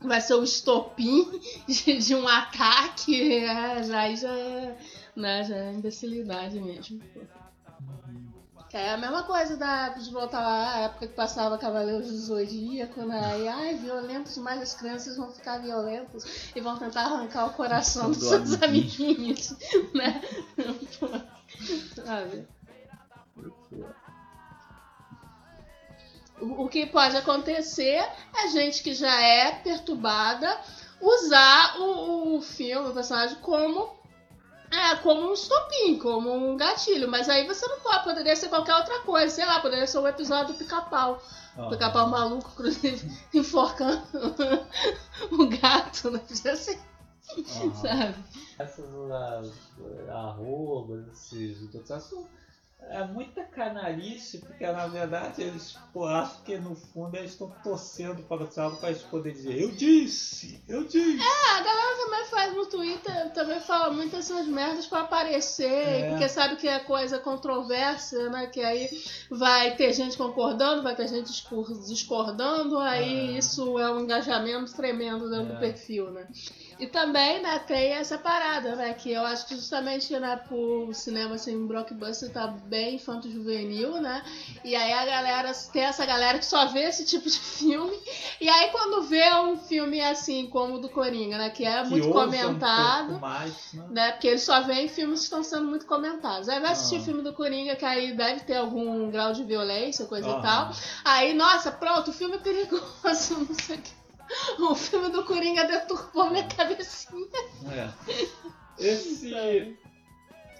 Vai 0.00 0.20
ser 0.20 0.34
o 0.34 0.42
estopim 0.44 1.40
de, 1.68 1.98
de 1.98 2.14
um 2.14 2.26
ataque, 2.26 3.44
é, 3.44 3.82
já, 3.82 4.00
aí 4.00 4.16
já 4.16 4.30
é, 4.32 4.76
né, 5.14 5.44
já 5.44 5.56
é 5.56 5.72
imbecilidade 5.72 6.58
mesmo. 6.60 7.00
Que 8.70 8.76
É 8.76 8.94
a 8.94 8.96
mesma 8.96 9.24
coisa 9.24 9.56
da, 9.56 9.88
de 9.88 10.10
voltar 10.12 10.40
lá, 10.40 10.74
a 10.74 10.78
época 10.82 11.08
que 11.08 11.14
passava 11.14 11.58
Cavaleiros 11.58 12.06
do 12.08 12.16
Zodíaco, 12.16 13.00
né? 13.02 13.20
Aí, 13.24 13.48
ai, 13.48 13.74
violento 13.74 14.32
demais, 14.32 14.62
as 14.62 14.74
crianças 14.74 15.16
vão 15.16 15.32
ficar 15.32 15.58
violentas 15.58 16.24
e 16.54 16.60
vão 16.60 16.78
tentar 16.78 17.02
arrancar 17.02 17.46
o 17.46 17.52
coração 17.54 18.10
dos 18.10 18.18
Do 18.18 18.24
seus 18.26 18.62
amiguinho. 18.62 19.12
amiguinhos, 19.16 19.56
né? 19.92 20.20
Sabe? 21.94 22.46
O 26.40 26.68
que 26.68 26.86
pode 26.86 27.16
acontecer 27.16 28.02
é 28.34 28.48
gente 28.48 28.82
que 28.82 28.94
já 28.94 29.20
é 29.20 29.52
perturbada 29.56 30.58
usar 31.00 31.78
o, 31.78 32.36
o 32.36 32.42
filme, 32.42 32.88
o 32.88 32.94
personagem, 32.94 33.36
como, 33.42 33.94
é, 34.70 34.96
como 34.96 35.28
um 35.28 35.34
estopim, 35.34 35.98
como 35.98 36.32
um 36.32 36.56
gatilho. 36.56 37.08
Mas 37.08 37.28
aí 37.28 37.46
você 37.46 37.66
não 37.66 37.80
pode, 37.80 38.04
poderia 38.04 38.34
ser 38.36 38.48
qualquer 38.48 38.74
outra 38.74 39.00
coisa. 39.00 39.34
Sei 39.34 39.44
lá, 39.44 39.60
poderia 39.60 39.86
ser 39.86 39.98
um 39.98 40.08
episódio 40.08 40.54
do 40.54 40.58
pica-pau. 40.58 41.22
O 41.58 41.68
pica-pau 41.68 42.08
maluco, 42.08 42.50
inclusive, 42.56 43.10
enforcando 43.34 44.02
o 45.32 45.46
gato, 45.46 46.10
né? 46.10 46.20
Podia 46.26 46.56
ser, 46.56 46.80
Sabe? 47.80 48.14
Essas 48.58 48.84
as, 49.10 50.08
arrobas, 50.08 51.06
esses 51.32 51.58
são 52.02 52.26
é 52.88 53.04
muita 53.06 53.44
canalice, 53.44 54.38
porque 54.38 54.66
na 54.66 54.86
verdade 54.86 55.42
eles, 55.42 55.76
pô, 55.92 56.06
acho 56.06 56.42
que 56.42 56.56
no 56.56 56.74
fundo 56.74 57.14
eles 57.14 57.32
estão 57.32 57.50
torcendo 57.62 58.22
para 58.22 58.42
o 58.42 58.46
Thiago 58.46 58.78
para 58.78 58.88
eles 58.90 59.02
poderem 59.02 59.36
dizer, 59.36 59.60
eu 59.60 59.70
disse, 59.70 60.62
eu 60.66 60.84
disse. 60.84 61.18
Ah, 61.22 61.58
a 61.58 61.62
galera 61.62 61.96
também 62.04 62.24
faz 62.24 62.54
no 62.56 62.66
Twitter, 62.66 63.32
também 63.32 63.60
fala 63.60 63.92
muitas 63.92 64.30
essas 64.30 64.46
merdas 64.46 64.86
pra 64.86 65.00
aparecer, 65.00 65.70
É. 65.70 66.10
porque 66.10 66.26
sabe 66.28 66.56
que 66.56 66.66
é 66.66 66.78
coisa 66.80 67.18
controversa, 67.18 68.30
né? 68.30 68.46
Que 68.46 68.62
aí 68.62 68.88
vai 69.30 69.76
ter 69.76 69.92
gente 69.92 70.16
concordando, 70.16 70.82
vai 70.82 70.96
ter 70.96 71.06
gente 71.06 71.26
discor- 71.26 71.78
discordando, 71.86 72.78
aí 72.78 73.34
É. 73.34 73.38
isso 73.38 73.78
é 73.78 73.92
um 73.92 74.00
engajamento 74.00 74.74
tremendo 74.74 75.28
dentro 75.28 75.52
É. 75.52 75.54
do 75.54 75.60
perfil, 75.60 76.10
né? 76.10 76.26
E 76.80 76.86
também, 76.86 77.42
né, 77.42 77.58
tem 77.58 77.92
essa 77.92 78.16
parada, 78.16 78.74
né? 78.74 78.94
Que 78.94 79.12
eu 79.12 79.22
acho 79.26 79.46
que 79.46 79.54
justamente, 79.54 80.18
né, 80.18 80.36
por 80.48 80.94
cinema 80.94 81.34
assim, 81.34 81.66
blockbuster 81.66 82.32
tá 82.32 82.46
bem 82.46 82.94
infanto-juvenil, 82.94 84.00
né? 84.00 84.22
E 84.64 84.74
aí 84.74 84.90
a 84.90 85.04
galera, 85.04 85.52
tem 85.70 85.82
essa 85.82 86.06
galera 86.06 86.38
que 86.38 86.46
só 86.46 86.64
vê 86.68 86.84
esse 86.84 87.04
tipo 87.04 87.28
de 87.28 87.38
filme. 87.38 87.94
E 88.40 88.48
aí 88.48 88.70
quando 88.70 89.02
vê 89.02 89.30
um 89.34 89.58
filme 89.58 90.00
assim, 90.00 90.46
como 90.46 90.76
o 90.76 90.78
do 90.78 90.88
Coringa, 90.88 91.36
né? 91.36 91.50
Que 91.50 91.66
é 91.66 91.82
que 91.82 91.90
muito 91.90 92.08
comentado. 92.10 93.12
Um 93.16 93.18
mais, 93.18 93.72
né? 93.74 93.84
Né, 93.90 94.12
porque 94.12 94.28
eles 94.28 94.42
só 94.42 94.62
veem 94.62 94.88
filmes 94.88 95.18
que 95.20 95.24
estão 95.24 95.42
sendo 95.44 95.66
muito 95.66 95.84
comentados. 95.84 96.48
Aí 96.48 96.60
vai 96.60 96.72
assistir 96.72 96.96
Ah. 96.96 97.00
o 97.00 97.04
filme 97.04 97.22
do 97.22 97.34
Coringa, 97.34 97.76
que 97.76 97.84
aí 97.84 98.14
deve 98.16 98.40
ter 98.40 98.56
algum 98.56 99.10
grau 99.10 99.34
de 99.34 99.44
violência, 99.44 100.06
coisa 100.06 100.30
e 100.30 100.32
Aham. 100.32 100.40
tal. 100.40 100.70
Aí, 101.04 101.34
nossa, 101.34 101.70
pronto, 101.70 102.08
o 102.10 102.14
filme 102.14 102.36
é 102.36 102.38
perigoso, 102.38 102.80
não 103.46 103.54
sei 103.54 103.76
o 103.76 103.82
que. 103.82 103.99
O 104.58 104.74
filme 104.74 105.10
do 105.10 105.24
Coringa 105.24 105.64
deturpou 105.64 106.30
minha 106.30 106.46
cabecinha. 106.46 107.26
É. 107.70 107.90
Esse. 108.78 109.34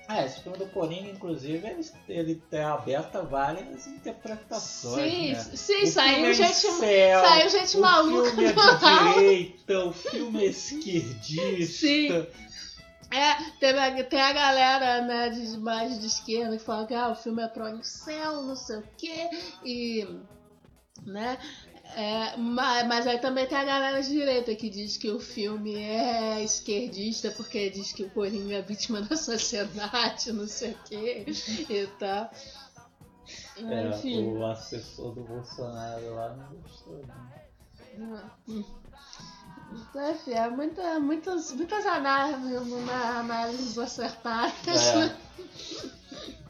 É, 0.09 0.27
esse 0.27 0.43
filme 0.43 0.59
do 0.59 0.67
Coringa, 0.67 1.09
inclusive, 1.09 1.65
ele, 1.69 1.89
ele 2.09 2.43
tem 2.51 2.63
aberto 2.63 3.15
a 3.17 3.23
várias 3.23 3.87
interpretações. 3.87 5.13
Sim, 5.13 5.33
né? 5.33 5.39
sim, 5.55 5.83
O 5.85 5.87
saiu 5.87 6.27
é 6.27 6.35
gente, 6.35 6.67
incel, 6.67 7.21
saiu 7.21 7.49
gente 7.49 7.77
o 7.77 7.81
maluca 7.81 8.31
filme 8.31 8.45
é 8.49 9.15
direita, 9.15 9.85
o 9.85 9.93
filme 9.93 10.45
é 10.45 10.47
esquerdista. 10.47 11.73
Sim. 11.73 12.27
É, 13.13 13.35
tem 13.59 13.71
a, 13.71 14.05
tem 14.05 14.21
a 14.21 14.33
galera 14.33 15.03
né, 15.03 15.29
de 15.31 15.59
mais 15.59 16.01
de 16.01 16.07
esquerda 16.07 16.57
que 16.57 16.63
fala 16.63 16.87
que 16.87 16.95
ah, 16.95 17.11
o 17.11 17.15
filme 17.15 17.43
é 17.43 17.49
pro 17.49 17.85
céu, 17.85 18.43
não 18.43 18.57
sei 18.57 18.79
o 18.79 18.85
quê, 18.97 19.31
e. 19.65 20.09
né? 21.05 21.39
É, 21.97 22.37
mas, 22.37 22.87
mas 22.87 23.07
aí 23.07 23.19
também 23.19 23.47
tem 23.47 23.59
a 23.59 23.65
galera 23.65 24.01
de 24.03 24.09
direita 24.09 24.55
que 24.55 24.71
diz 24.71 24.97
que 24.97 25.11
o 25.11 25.19
filme 25.19 25.75
é 25.75 26.43
esquerdista 26.43 27.31
porque 27.31 27.71
diz 27.71 27.93
que 27.93 28.05
o 28.05 28.11
Coringa 28.11 28.57
é 28.57 28.63
vítima 28.63 29.03
da 29.03 29.17
sociedade, 29.17 30.33
não 30.33 30.47
sei 30.47 30.73
o 30.73 30.79
quê 30.85 31.27
e 31.69 31.87
tal. 31.99 32.31
É, 33.57 33.89
Enfim. 33.89 34.27
o 34.27 34.47
assessor 34.47 35.15
do 35.15 35.23
Bolsonaro 35.23 36.15
lá 36.15 36.37
não 36.37 36.61
gostou. 36.61 36.97
Né? 37.07 37.51
Então, 39.73 40.11
enfim, 40.11 40.33
é 40.33 40.49
muita, 40.49 40.99
muitas, 40.99 41.53
muitas 41.53 41.87
análises, 41.87 42.89
análises 42.89 43.79
acertadas. 43.79 44.67
É. 44.67 45.17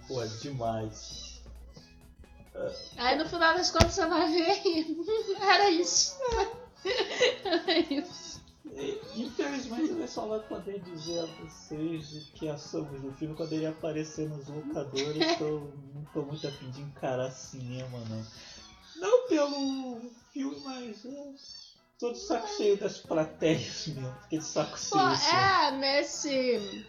Pô, 0.07 0.22
é 0.22 0.26
demais. 0.26 1.20
Aí 2.96 3.16
no 3.16 3.28
final 3.28 3.55
das 3.55 3.70
contas 3.70 3.92
você 3.94 4.07
vai 4.07 4.30
ver 4.30 4.62
era 5.40 5.70
isso. 5.70 6.16
Era 7.44 7.78
isso. 7.78 8.40
E, 8.72 9.01
Infelizmente, 9.16 9.90
ele 9.90 10.07
só 10.09 10.26
vai 10.26 10.40
poder 10.40 10.80
dizer 10.80 11.20
a 11.20 11.26
vocês 11.26 12.12
o 12.12 12.32
que 12.32 12.48
achamos 12.48 13.01
do 13.01 13.12
filme 13.12 13.34
quando 13.34 13.53
ele 13.53 13.66
aparecer 13.66 14.28
nos 14.28 14.46
locadores. 14.48 15.26
Então, 15.40 15.72
não 15.94 16.05
tô 16.12 16.22
muito 16.22 16.46
a 16.46 16.51
fim 16.51 16.70
de 16.70 16.80
encarar 16.82 17.30
cinema, 17.30 17.98
não. 18.09 18.26
Não 18.96 19.28
pelo 19.28 20.01
filme, 20.32 20.61
mas 20.64 21.05
é, 21.05 21.32
tô 21.98 22.12
de 22.12 22.18
saco 22.18 22.48
cheio 22.57 22.76
das 22.78 22.98
plateias 22.98 23.86
mesmo. 23.88 24.14
Fiquei 24.22 24.38
de 24.38 24.44
saco 24.44 24.70
Pô, 24.72 24.76
cheio. 24.78 25.07
assim. 25.07 25.36
é, 25.36 25.70
nesse. 25.72 26.86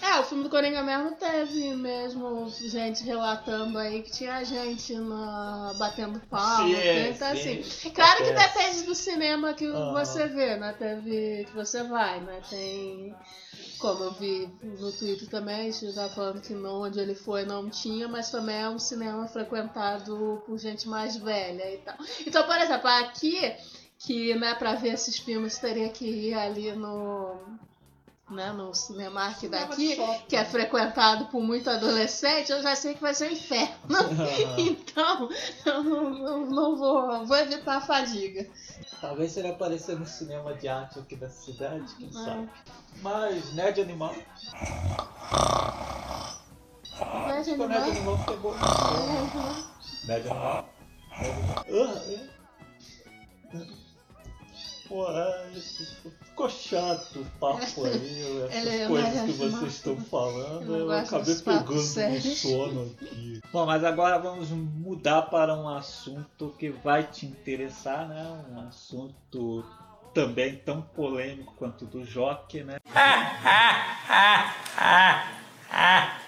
É, 0.00 0.20
o 0.20 0.24
filme 0.24 0.44
do 0.44 0.50
Coringa 0.50 0.82
mesmo 0.82 1.12
teve 1.12 1.74
mesmo 1.74 2.48
gente 2.50 3.02
relatando 3.02 3.78
aí 3.78 4.02
que 4.02 4.10
tinha 4.10 4.44
gente 4.44 4.94
na... 4.94 5.72
batendo 5.78 6.20
palma. 6.28 6.68
Sim, 6.68 6.74
né? 6.74 7.10
então, 7.10 7.36
sim. 7.36 7.60
assim, 7.60 7.90
claro 7.90 8.22
que 8.22 8.32
depende 8.32 8.82
do 8.82 8.94
cinema 8.94 9.54
que 9.54 9.66
Aham. 9.66 9.92
você 9.92 10.28
vê, 10.28 10.56
né? 10.56 10.74
Teve. 10.78 11.46
que 11.46 11.54
você 11.54 11.82
vai, 11.84 12.20
né? 12.20 12.40
Tem. 12.50 13.14
Como 13.78 14.04
eu 14.04 14.12
vi 14.12 14.48
no 14.62 14.92
Twitter 14.92 15.28
também, 15.28 15.68
a 15.68 15.70
gente 15.70 15.94
tá 15.94 16.08
falando 16.08 16.40
que 16.40 16.54
não, 16.54 16.82
onde 16.82 17.00
ele 17.00 17.14
foi 17.14 17.44
não 17.44 17.68
tinha, 17.68 18.06
mas 18.06 18.30
também 18.30 18.56
é 18.56 18.68
um 18.68 18.78
cinema 18.78 19.26
frequentado 19.26 20.42
por 20.46 20.58
gente 20.58 20.88
mais 20.88 21.16
velha 21.16 21.74
e 21.74 21.78
tal. 21.78 21.96
Então, 22.26 22.46
por 22.46 22.56
exemplo, 22.56 22.88
aqui, 22.88 23.54
que 23.98 24.34
né, 24.34 24.54
pra 24.54 24.74
ver 24.74 24.94
esses 24.94 25.18
filmes 25.18 25.58
teria 25.58 25.88
que 25.88 26.04
ir 26.04 26.34
ali 26.34 26.72
no. 26.72 27.36
Né, 28.34 28.50
no 28.52 28.74
Cinemark 28.74 29.42
daqui, 29.48 29.96
que 30.28 30.34
é 30.34 30.44
frequentado 30.44 31.26
por 31.26 31.40
muito 31.40 31.70
adolescente, 31.70 32.50
eu 32.50 32.60
já 32.62 32.74
sei 32.74 32.94
que 32.94 33.00
vai 33.00 33.14
ser 33.14 33.28
um 33.30 33.32
inferno. 33.32 33.74
Então, 34.58 35.28
eu 35.64 35.82
não, 35.84 36.10
não- 36.10 36.46
não 36.46 36.76
vou, 36.76 37.24
vou 37.26 37.36
evitar 37.36 37.76
a 37.76 37.80
fadiga. 37.80 38.44
Talvez 39.00 39.30
se 39.32 39.38
ele 39.38 39.48
aparecer 39.48 39.96
no 39.98 40.06
cinema 40.06 40.52
de 40.54 40.66
arte 40.66 40.98
aqui 40.98 41.14
da 41.14 41.28
cidade, 41.28 41.94
quem 41.96 42.10
Ah. 42.16 42.24
sabe. 42.24 42.50
Mas, 43.02 43.52
Nerd 43.54 43.80
Animal. 43.80 44.14
Nerd 47.26 47.50
o 47.52 47.68
Nerd 47.68 47.90
Animal 47.90 48.18
pegou. 48.26 48.54
Nerd 50.04 50.28
Animal. 50.28 50.68
Ah, 51.12 51.22
é. 51.22 51.32
Pô, 51.70 51.84
é, 53.58 53.66
isso 55.54 55.84
ficou 56.24 56.48
chato 56.48 57.20
o 57.20 57.24
papo 57.38 57.84
aí, 57.84 58.46
essas 58.50 58.72
é 58.72 58.86
coisas 58.86 59.20
que 59.22 59.32
vocês 59.32 59.42
animado. 59.42 59.66
estão 59.68 59.96
falando, 59.96 60.74
Eu 60.74 60.80
eu 60.80 60.92
acabei 60.92 61.34
pegando 61.36 61.74
no 61.74 62.20
sono 62.20 62.82
aqui. 62.82 63.40
Bom, 63.52 63.66
mas 63.66 63.84
agora 63.84 64.18
vamos 64.18 64.50
mudar 64.50 65.22
para 65.22 65.54
um 65.54 65.68
assunto 65.68 66.54
que 66.58 66.70
vai 66.70 67.04
te 67.04 67.26
interessar, 67.26 68.08
né? 68.08 68.44
Um 68.52 68.68
assunto 68.68 69.64
também 70.12 70.56
tão 70.56 70.82
polêmico 70.82 71.54
quanto 71.56 71.84
o 71.84 71.88
do 71.88 72.04
Joque, 72.04 72.62
né? 72.62 72.78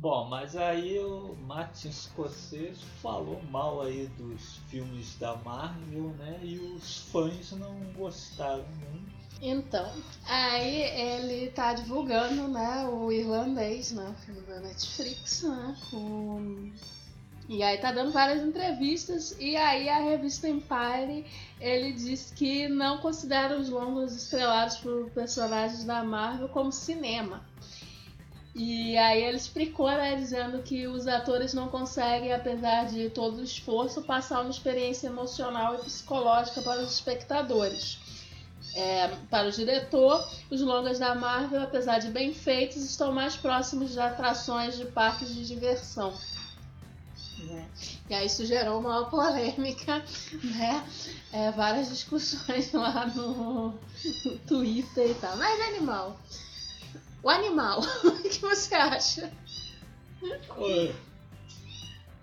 Bom, 0.00 0.28
mas 0.28 0.54
aí 0.54 0.96
o 1.00 1.34
Martin 1.44 1.90
Scorsese 1.90 2.84
falou 3.02 3.42
mal 3.50 3.82
aí 3.82 4.06
dos 4.16 4.58
filmes 4.68 5.16
da 5.18 5.34
Marvel, 5.38 6.10
né? 6.10 6.38
E 6.40 6.56
os 6.56 6.98
fãs 7.10 7.50
não 7.50 7.74
gostaram 7.96 8.64
muito. 8.92 9.18
Então, 9.42 9.90
aí 10.24 10.82
ele 10.82 11.50
tá 11.50 11.72
divulgando, 11.72 12.46
né, 12.46 12.86
o 12.86 13.10
irlandês, 13.10 13.92
né, 13.92 14.08
o 14.08 14.14
filme 14.24 14.40
da 14.42 14.60
Netflix, 14.60 15.42
né, 15.42 15.76
com... 15.90 16.72
E 17.48 17.62
aí 17.62 17.78
tá 17.78 17.92
dando 17.92 18.12
várias 18.12 18.42
entrevistas 18.42 19.34
e 19.40 19.56
aí 19.56 19.88
a 19.88 20.00
revista 20.00 20.48
Empire, 20.48 21.24
ele 21.60 21.92
diz 21.92 22.30
que 22.30 22.68
não 22.68 22.98
considera 22.98 23.58
os 23.58 23.68
longos 23.68 24.14
estrelados 24.14 24.76
por 24.78 25.10
personagens 25.10 25.84
da 25.84 26.04
Marvel 26.04 26.48
como 26.50 26.70
cinema. 26.70 27.42
E 28.58 28.98
aí 28.98 29.22
ele 29.22 29.36
explicou, 29.36 29.86
né, 29.86 30.16
dizendo 30.16 30.60
que 30.64 30.88
os 30.88 31.06
atores 31.06 31.54
não 31.54 31.68
conseguem, 31.68 32.32
apesar 32.32 32.86
de 32.86 33.08
todo 33.08 33.38
o 33.38 33.44
esforço, 33.44 34.02
passar 34.02 34.40
uma 34.40 34.50
experiência 34.50 35.06
emocional 35.06 35.76
e 35.76 35.78
psicológica 35.78 36.60
para 36.60 36.82
os 36.82 36.92
espectadores. 36.92 38.00
É, 38.74 39.06
para 39.30 39.46
o 39.46 39.52
diretor, 39.52 40.28
os 40.50 40.60
longas 40.60 40.98
da 40.98 41.14
Marvel, 41.14 41.62
apesar 41.62 42.00
de 42.00 42.08
bem 42.08 42.34
feitos, 42.34 42.82
estão 42.82 43.12
mais 43.12 43.36
próximos 43.36 43.92
de 43.92 44.00
atrações 44.00 44.76
de 44.76 44.86
parques 44.86 45.32
de 45.32 45.46
diversão. 45.46 46.12
Né? 47.38 47.64
E 48.10 48.14
aí 48.14 48.26
isso 48.26 48.44
gerou 48.44 48.80
uma 48.80 49.04
polêmica, 49.04 50.04
né? 50.42 50.84
É, 51.32 51.52
várias 51.52 51.90
discussões 51.90 52.70
lá 52.74 53.06
no, 53.06 53.68
no 54.24 54.38
Twitter 54.48 55.10
e 55.10 55.14
tal. 55.14 55.36
Mas 55.36 55.60
animal. 55.60 56.18
O 57.22 57.28
animal, 57.28 57.80
o 58.04 58.22
que 58.22 58.40
você 58.40 58.74
acha? 58.74 59.32
Olha, 60.56 60.94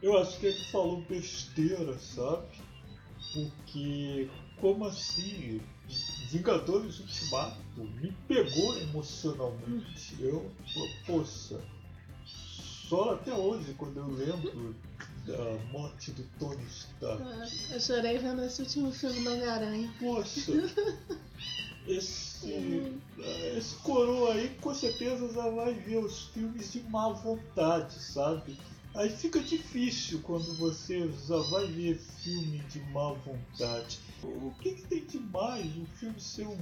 eu 0.01 0.17
acho 0.17 0.39
que 0.39 0.47
ele 0.47 0.63
falou 0.71 1.01
besteira, 1.01 1.97
sabe? 1.99 2.47
Porque, 3.33 4.29
como 4.59 4.85
assim? 4.85 5.61
Vingadores 6.29 6.99
Ultimato 6.99 7.59
me 7.77 8.11
pegou 8.27 8.77
emocionalmente. 8.77 10.15
Eu, 10.19 10.51
poxa, 11.05 11.61
só 12.89 13.13
até 13.13 13.33
hoje, 13.33 13.73
quando 13.73 13.97
eu 13.97 14.07
lembro 14.07 14.75
da 15.25 15.57
morte 15.71 16.11
do 16.11 16.23
Tony 16.39 16.63
Stark. 16.65 17.23
Eu 17.71 17.79
chorei 17.79 18.17
vendo 18.17 18.43
esse 18.43 18.61
último 18.61 18.91
filme 18.91 19.23
do 19.23 19.31
Homem-Aranha. 19.31 19.93
Poxa, 19.99 20.51
esse, 21.87 23.01
esse 23.55 23.75
aí 24.27 24.49
com 24.61 24.73
certeza 24.73 25.31
já 25.33 25.49
vai 25.49 25.73
ver 25.73 25.97
os 25.97 26.27
filmes 26.27 26.71
de 26.71 26.81
má 26.83 27.09
vontade, 27.09 27.99
sabe? 27.99 28.57
Aí 28.95 29.09
fica 29.09 29.41
difícil 29.41 30.21
quando 30.21 30.53
você 30.55 31.09
já 31.27 31.37
vai 31.49 31.67
ver 31.67 31.97
filme 31.97 32.59
de 32.69 32.79
má 32.91 33.11
vontade. 33.11 33.99
O 34.23 34.51
que, 34.61 34.71
que 34.71 34.87
tem 34.87 35.05
de 35.05 35.19
mais 35.19 35.65
o 35.75 35.85
filme 35.97 36.19
ser 36.19 36.47
um 36.47 36.57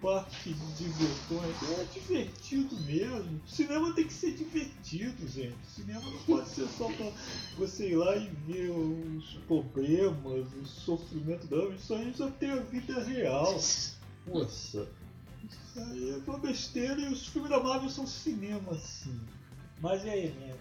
parque 0.00 0.52
de 0.52 0.72
diversões? 0.74 1.56
É 1.78 1.84
divertido 1.84 2.76
mesmo. 2.82 3.40
Cinema 3.46 3.94
tem 3.94 4.06
que 4.06 4.12
ser 4.12 4.34
divertido, 4.34 5.26
gente. 5.28 5.56
Cinema 5.74 6.02
não 6.02 6.18
pode 6.24 6.48
ser 6.50 6.68
só 6.68 6.88
pra 6.88 7.10
você 7.56 7.88
ir 7.88 7.96
lá 7.96 8.14
e 8.16 8.28
ver 8.46 8.70
os 8.70 9.34
problemas, 9.46 10.46
o 10.52 10.66
sofrimento 10.66 11.46
da 11.46 11.74
Isso 11.74 11.94
aí 11.94 12.12
já 12.12 12.30
tem 12.32 12.50
a 12.50 12.60
vida 12.60 13.02
real. 13.02 13.56
Isso 13.56 13.96
aí 15.76 16.10
é 16.10 16.30
uma 16.30 16.38
besteira 16.38 17.00
e 17.00 17.08
os 17.12 17.26
filmes 17.28 17.50
da 17.50 17.60
Marvel 17.62 17.88
são 17.90 18.06
cinema, 18.06 18.74
sim. 18.78 19.18
Mas 19.80 20.04
e 20.04 20.10
aí, 20.10 20.32
minha 20.32 20.54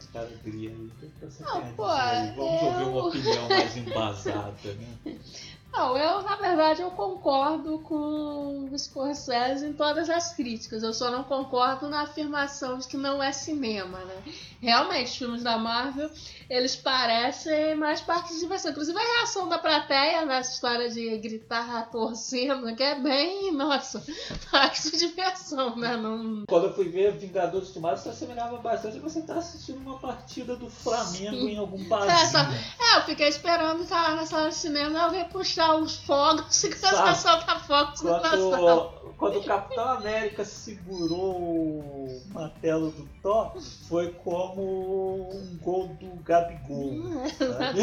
aí? 0.69 0.75
O 0.75 0.89
que 1.19 1.25
você 1.25 1.43
Ah, 1.43 1.53
tem 1.53 1.63
a 1.63 1.71
pô, 1.73 1.87
dizer 1.87 2.01
aí? 2.01 2.31
Vamos 2.35 2.61
ouvir 2.61 2.81
eu- 2.83 2.89
uma 2.91 3.07
opinião 3.07 3.49
mais 3.49 3.75
embasada, 3.77 4.73
né? 4.73 4.97
Não, 5.71 5.95
eu, 5.95 6.23
na 6.23 6.35
verdade, 6.37 6.81
eu 6.81 6.89
concordo 6.91 7.79
com 7.79 8.67
o 8.71 8.77
Scorsese 8.79 9.67
em 9.67 9.73
todas 9.73 10.09
as 10.09 10.33
críticas. 10.33 10.81
Eu 10.81 10.91
só 10.91 11.11
não 11.11 11.23
concordo 11.23 11.87
na 11.87 12.01
afirmação 12.01 12.79
de 12.79 12.87
que 12.87 12.97
não 12.97 13.21
é 13.21 13.31
cinema, 13.31 13.99
né? 13.99 14.23
Realmente, 14.59 15.11
os 15.11 15.15
filmes 15.17 15.43
da 15.43 15.55
Marvel, 15.57 16.09
eles 16.49 16.75
parecem 16.75 17.75
mais 17.75 18.01
parques 18.01 18.33
de 18.33 18.39
diversão. 18.39 18.71
Inclusive, 18.71 18.97
a 18.97 19.17
reação 19.19 19.47
da 19.47 19.59
plateia 19.59 20.25
nessa 20.25 20.51
história 20.53 20.89
de 20.89 21.15
gritar 21.19 21.91
torcendo, 21.91 22.75
que 22.75 22.81
é 22.81 22.95
bem, 22.99 23.51
nossa, 23.53 24.03
parque 24.51 24.81
de 24.89 24.97
diversão, 24.97 25.75
né? 25.75 25.95
Não... 25.95 26.43
Quando 26.49 26.67
eu 26.67 26.73
fui 26.73 26.89
ver 26.89 27.11
Vingadores 27.17 27.69
do 27.71 27.79
Mar, 27.79 27.97
se 27.99 28.09
assemelhava 28.09 28.57
bastante 28.57 28.97
a 28.97 29.01
você 29.01 29.19
estar 29.19 29.35
assistindo 29.37 29.77
uma 29.77 29.99
partida 29.99 30.55
do 30.55 30.71
Flamengo 30.71 31.35
Sim. 31.37 31.49
em 31.49 31.57
algum 31.57 31.79
É, 31.79 31.87
barzinho. 31.87 32.31
só- 32.31 32.39
É, 32.39 32.97
eu 32.97 33.01
fiquei 33.03 33.27
esperando 33.27 33.83
estar 33.83 34.01
lá 34.01 34.15
na 34.15 34.25
sala 34.25 34.49
de 34.49 34.55
cinema, 34.55 34.97
eu 35.03 35.11
ver 35.11 35.25
os 35.59 35.97
fogos 35.97 36.63
e 36.63 36.67
a 36.73 36.77
Sabe? 36.77 37.17
soltar 37.17 37.65
fogos 37.65 38.01
na 38.01 38.21
sala. 38.21 38.93
Quando, 39.01 39.13
quando 39.17 39.39
o 39.39 39.43
Capitão 39.43 39.89
América 39.89 40.45
segurou 40.45 41.35
o 41.35 42.21
martelo 42.33 42.91
do 42.91 43.07
Thor, 43.21 43.53
foi 43.87 44.11
como 44.23 45.29
um 45.31 45.57
gol 45.61 45.87
do 45.99 46.15
Gabigol. 46.23 47.29
sabe? 47.37 47.79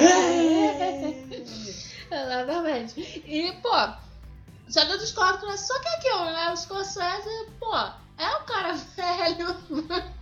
Exatamente. 2.10 3.22
E, 3.26 3.52
pô, 3.62 3.70
só 4.68 4.84
que 4.86 4.92
eu 4.92 4.98
discordo 4.98 5.38
com. 5.38 5.56
Só 5.56 5.78
que 5.80 5.88
aquilo, 5.88 6.24
né? 6.26 6.52
O 6.52 6.56
Scorsese, 6.56 7.28
pô, 7.58 7.74
é 7.76 8.36
um 8.36 8.44
cara 8.44 8.74
velho, 8.96 9.48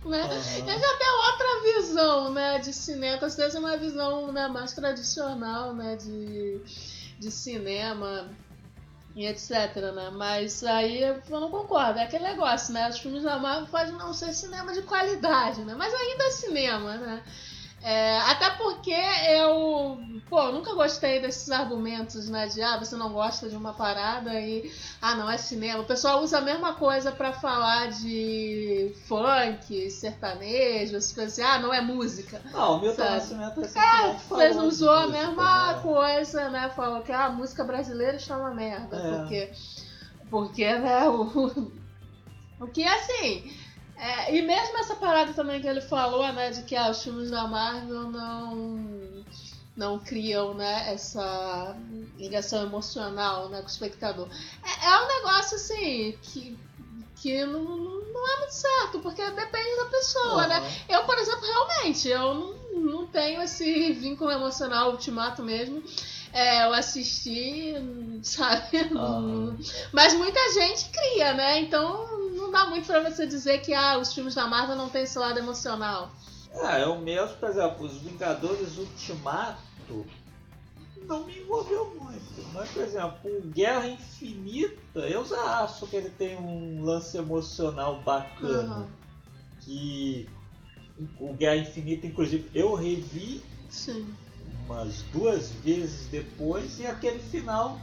né? 0.05 0.29
Ele 0.57 0.71
Aham. 0.71 0.79
já 0.79 0.97
tem 0.97 1.09
outra 1.27 1.61
visão, 1.75 2.31
né, 2.33 2.59
de 2.59 2.73
cinema. 2.73 3.17
Com 3.19 3.29
certeza 3.29 3.57
é 3.57 3.59
uma 3.59 3.77
visão 3.77 4.31
né, 4.31 4.47
mais 4.47 4.73
tradicional, 4.73 5.73
né, 5.73 5.95
de, 5.95 6.59
de 7.23 7.31
cinema 7.31 8.29
e 9.15 9.25
etc, 9.25 9.75
né? 9.93 10.09
Mas 10.11 10.63
aí 10.63 11.01
eu 11.01 11.21
não 11.29 11.49
concordo. 11.49 11.99
É 11.99 12.03
aquele 12.03 12.23
negócio, 12.23 12.73
né? 12.73 12.89
Os 12.89 12.99
filmes 12.99 13.23
da 13.23 13.37
Marvel 13.39 13.67
podem 13.67 13.93
não 13.93 14.13
ser 14.13 14.33
cinema 14.33 14.73
de 14.73 14.81
qualidade, 14.81 15.61
né? 15.61 15.73
Mas 15.75 15.93
ainda 15.93 16.23
é 16.25 16.31
cinema, 16.31 16.97
né? 16.97 17.23
É, 17.85 18.17
até 18.21 18.49
porque 18.51 18.95
eu, 19.27 19.99
pô, 20.29 20.39
eu 20.39 20.53
nunca 20.53 20.73
gostei 20.73 21.19
desses 21.19 21.51
argumentos, 21.51 22.29
né? 22.29 22.47
De 22.47 22.61
ah, 22.61 22.77
você 22.77 22.95
não 22.95 23.11
gosta 23.11 23.49
de 23.49 23.57
uma 23.57 23.73
parada 23.73 24.39
e 24.39 24.71
ah, 25.01 25.15
não 25.15 25.29
é 25.29 25.37
cinema. 25.37 25.81
O 25.81 25.85
pessoal 25.85 26.23
usa 26.23 26.37
a 26.37 26.41
mesma 26.41 26.75
coisa 26.75 27.11
pra 27.11 27.33
falar 27.33 27.89
de 27.89 28.95
funk, 29.05 29.91
sertanejo, 29.91 30.95
essas 30.95 31.11
coisas 31.11 31.33
assim. 31.33 31.41
Ah, 31.41 31.59
não 31.59 31.73
é 31.73 31.81
música. 31.81 32.41
Não, 32.53 32.77
o 32.77 32.79
Milton 32.79 32.95
Sabe? 32.95 33.15
Nascimento 33.15 33.59
recentemente 33.59 34.23
falou 34.23 34.43
Mas 34.43 34.57
usou 34.57 34.89
a 34.89 35.01
disso, 35.01 35.11
mesma 35.11 35.73
né? 35.73 35.79
coisa, 35.81 36.49
né? 36.49 36.69
Falou 36.69 37.01
que 37.01 37.11
ah, 37.11 37.25
a 37.25 37.31
música 37.31 37.65
brasileira 37.65 38.15
está 38.15 38.37
uma 38.37 38.51
merda. 38.53 38.95
É. 38.95 39.17
Porque, 39.17 39.51
porque, 40.29 40.73
né, 40.73 41.09
o, 41.09 41.69
o 42.63 42.67
que 42.67 42.85
assim. 42.85 43.51
É, 44.03 44.35
e 44.35 44.41
mesmo 44.41 44.77
essa 44.79 44.95
parada 44.95 45.31
também 45.33 45.61
que 45.61 45.67
ele 45.67 45.79
falou, 45.79 46.27
né, 46.33 46.51
de 46.51 46.63
que 46.63 46.75
ah, 46.75 46.89
os 46.89 47.01
filmes 47.01 47.31
da 47.31 47.47
Marvel 47.47 48.11
não 48.11 49.25
não 49.77 49.97
criam, 49.97 50.53
né, 50.53 50.93
essa 50.93 51.75
ligação 52.17 52.63
emocional, 52.63 53.47
né, 53.47 53.59
com 53.59 53.67
o 53.67 53.69
espectador. 53.69 54.27
É, 54.61 54.87
é 54.87 54.99
um 54.99 55.07
negócio 55.07 55.55
assim 55.55 56.19
que 56.21 56.59
que 57.15 57.45
não, 57.45 57.63
não 57.63 58.27
é 58.33 58.39
muito 58.39 58.53
certo, 58.53 58.99
porque 58.99 59.23
depende 59.31 59.77
da 59.77 59.85
pessoa, 59.85 60.47
né? 60.47 60.57
Aham. 60.57 60.71
Eu, 60.89 61.03
por 61.05 61.17
exemplo, 61.17 61.45
realmente, 61.45 62.09
eu 62.09 62.33
não, 62.33 62.81
não 62.81 63.07
tenho 63.07 63.41
esse 63.41 63.93
vínculo 63.93 64.29
emocional 64.29 64.91
ultimato 64.91 65.41
mesmo. 65.41 65.81
É, 66.33 66.65
eu 66.65 66.73
assisti, 66.73 67.73
sabe? 68.21 68.89
Aham. 68.93 69.57
Mas 69.93 70.13
muita 70.15 70.51
gente 70.51 70.89
cria, 70.89 71.33
né? 71.33 71.59
Então 71.59 72.22
dá 72.53 72.67
muito 72.67 72.85
pra 72.85 73.01
você 73.01 73.27
dizer 73.27 73.59
que 73.59 73.73
ah, 73.73 73.97
os 73.97 74.13
filmes 74.13 74.35
da 74.35 74.47
Marvel 74.47 74.77
não 74.77 74.87
têm 74.87 75.03
esse 75.03 75.17
lado 75.19 75.39
emocional. 75.39 76.09
É, 76.53 76.83
eu 76.83 76.97
mesmo, 76.99 77.35
por 77.37 77.49
exemplo, 77.49 77.85
os 77.85 77.97
Vingadores 78.01 78.77
Ultimato 78.77 80.05
não 81.07 81.25
me 81.25 81.37
envolveu 81.37 81.95
muito. 81.95 82.45
Mas, 82.53 82.69
por 82.69 82.83
exemplo, 82.83 83.37
o 83.37 83.41
Guerra 83.41 83.87
Infinita, 83.87 84.99
eu 84.99 85.25
já 85.25 85.63
acho 85.63 85.87
que 85.87 85.95
ele 85.95 86.11
tem 86.11 86.37
um 86.37 86.83
lance 86.83 87.17
emocional 87.17 88.01
bacana. 88.03 88.75
Aham. 88.75 88.87
Que 89.61 90.29
o 91.19 91.33
Guerra 91.33 91.57
Infinita, 91.57 92.05
inclusive, 92.05 92.51
eu 92.53 92.75
revi 92.75 93.43
Sim. 93.69 94.15
umas 94.65 95.01
duas 95.11 95.51
vezes 95.51 96.07
depois 96.07 96.79
e 96.79 96.85
aquele 96.85 97.19
final, 97.19 97.81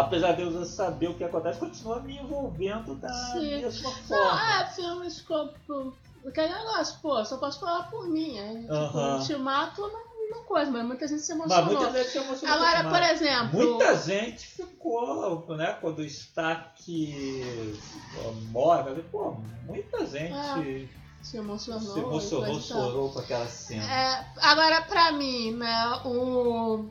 apesar 0.00 0.32
de 0.32 0.42
eu 0.42 0.52
já 0.52 0.64
saber 0.64 1.08
o 1.08 1.14
que 1.14 1.24
acontece, 1.24 1.58
continua 1.58 2.00
me 2.00 2.18
envolvendo 2.18 2.94
da 2.96 3.12
Sim. 3.32 3.62
mesma 3.62 3.90
Não, 3.90 3.96
forma. 4.02 4.60
é, 4.60 4.66
filmes 4.66 5.20
como. 5.22 5.96
Aquele 6.26 6.48
negócio, 6.48 6.98
pô, 7.00 7.24
só 7.24 7.36
posso 7.38 7.60
falar 7.60 7.84
por 7.84 8.08
mim. 8.08 8.36
É, 8.36 8.60
tipo, 8.60 8.72
Aham. 8.72 9.18
Ultimato 9.18 9.80
não, 9.80 10.28
não 10.30 10.44
coisa, 10.44 10.70
mas 10.70 10.84
muita 10.84 11.06
gente 11.06 11.22
se 11.22 11.34
Mas 11.34 11.50
emocionou. 11.50 11.66
muita 11.82 11.98
gente 11.98 12.10
se 12.10 12.18
emocionou 12.18 12.56
Agora, 12.56 12.88
por 12.90 13.02
exemplo. 13.02 13.54
Muita 13.54 13.96
gente 13.96 14.46
ficou, 14.46 15.46
né, 15.56 15.76
quando 15.80 16.00
o 16.00 16.04
Stark 16.04 16.92
morre, 18.52 18.90
né, 18.90 19.04
pô, 19.10 19.32
muita 19.64 20.04
gente 20.06 20.90
Se 21.22 21.36
emocionou. 21.36 21.80
se 21.80 21.98
emocionou, 22.00 22.60
chorou 22.60 23.12
com 23.12 23.20
aquela 23.20 23.46
cena. 23.46 23.84
É, 23.84 24.26
agora, 24.42 24.82
pra 24.82 25.12
mim, 25.12 25.52
né, 25.52 26.00
o, 26.04 26.86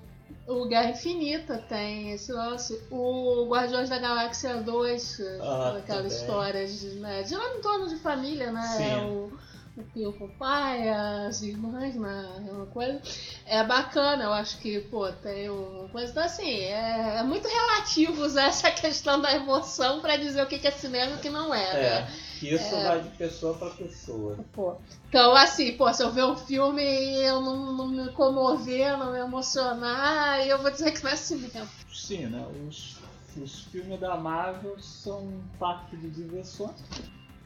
o 0.48 0.66
Guerra 0.68 0.92
Infinita 0.92 1.58
tem 1.58 2.12
esse 2.12 2.32
lance. 2.32 2.80
O 2.92 3.48
Guardiões 3.48 3.90
da 3.90 3.98
Galáxia 3.98 4.56
2, 4.56 5.22
Ah, 5.42 5.76
aquela 5.78 6.08
história 6.08 6.68
de, 6.68 6.88
né, 7.00 7.24
de 7.24 7.36
lá 7.36 7.56
em 7.56 7.62
torno 7.62 7.88
de 7.88 7.96
família, 7.98 8.52
né? 8.52 8.62
Sim. 8.78 8.84
É 8.84 8.98
o, 9.06 9.32
o 9.78 9.84
tio 9.84 10.14
com 10.14 10.26
o 10.26 10.30
pai, 10.30 10.90
as 10.90 11.42
irmãs, 11.42 11.96
né? 11.96 12.46
É 12.48 12.52
uma 12.52 12.66
coisa. 12.68 13.02
É 13.46 13.64
bacana, 13.64 14.24
eu 14.24 14.34
acho 14.34 14.58
que, 14.60 14.80
pô, 14.82 15.12
tem 15.12 15.50
uma 15.50 15.90
coisa. 15.90 16.12
Então, 16.12 16.24
assim, 16.24 16.50
é, 16.50 17.18
é 17.18 17.24
muito 17.24 17.48
relativo 17.48 18.24
usar 18.24 18.46
essa 18.48 18.72
questão 18.72 19.20
da 19.20 19.34
emoção 19.36 20.00
pra 20.00 20.16
dizer 20.16 20.42
o 20.42 20.48
que 20.48 20.66
é 20.66 20.72
cinema 20.72 21.14
e 21.14 21.16
o 21.16 21.20
que 21.20 21.30
não 21.30 21.54
é, 21.54 21.70
É, 21.72 22.02
né? 22.02 22.12
que 22.40 22.54
isso 22.54 22.72
vai 22.72 23.02
de 23.02 23.10
pessoa 23.10 23.54
pra 23.56 23.70
pessoa. 23.72 24.38
Pô. 24.54 24.76
Então, 25.10 25.36
assim, 25.36 25.74
pô, 25.74 25.92
se 25.94 26.04
eu 26.04 26.12
ver 26.12 26.26
um 26.26 26.36
filme 26.36 26.82
e 26.84 27.24
eu 27.24 27.42
não, 27.42 27.74
não 27.74 27.88
me 27.88 28.10
comover, 28.12 28.98
não 28.98 29.12
me 29.12 29.20
emocionar, 29.20 30.46
eu 30.48 30.58
vou 30.60 30.72
dizer 30.72 30.92
que 30.92 31.04
não 31.04 31.12
é 31.12 31.16
cinema. 31.16 31.68
Sim, 31.94 32.28
né, 32.28 32.46
os, 32.68 32.98
os 33.42 33.64
filmes 33.66 34.00
da 34.00 34.16
Marvel 34.16 34.80
são 34.80 35.20
um 35.20 35.44
parque 35.60 35.98
de 35.98 36.10
diversões. 36.10 36.76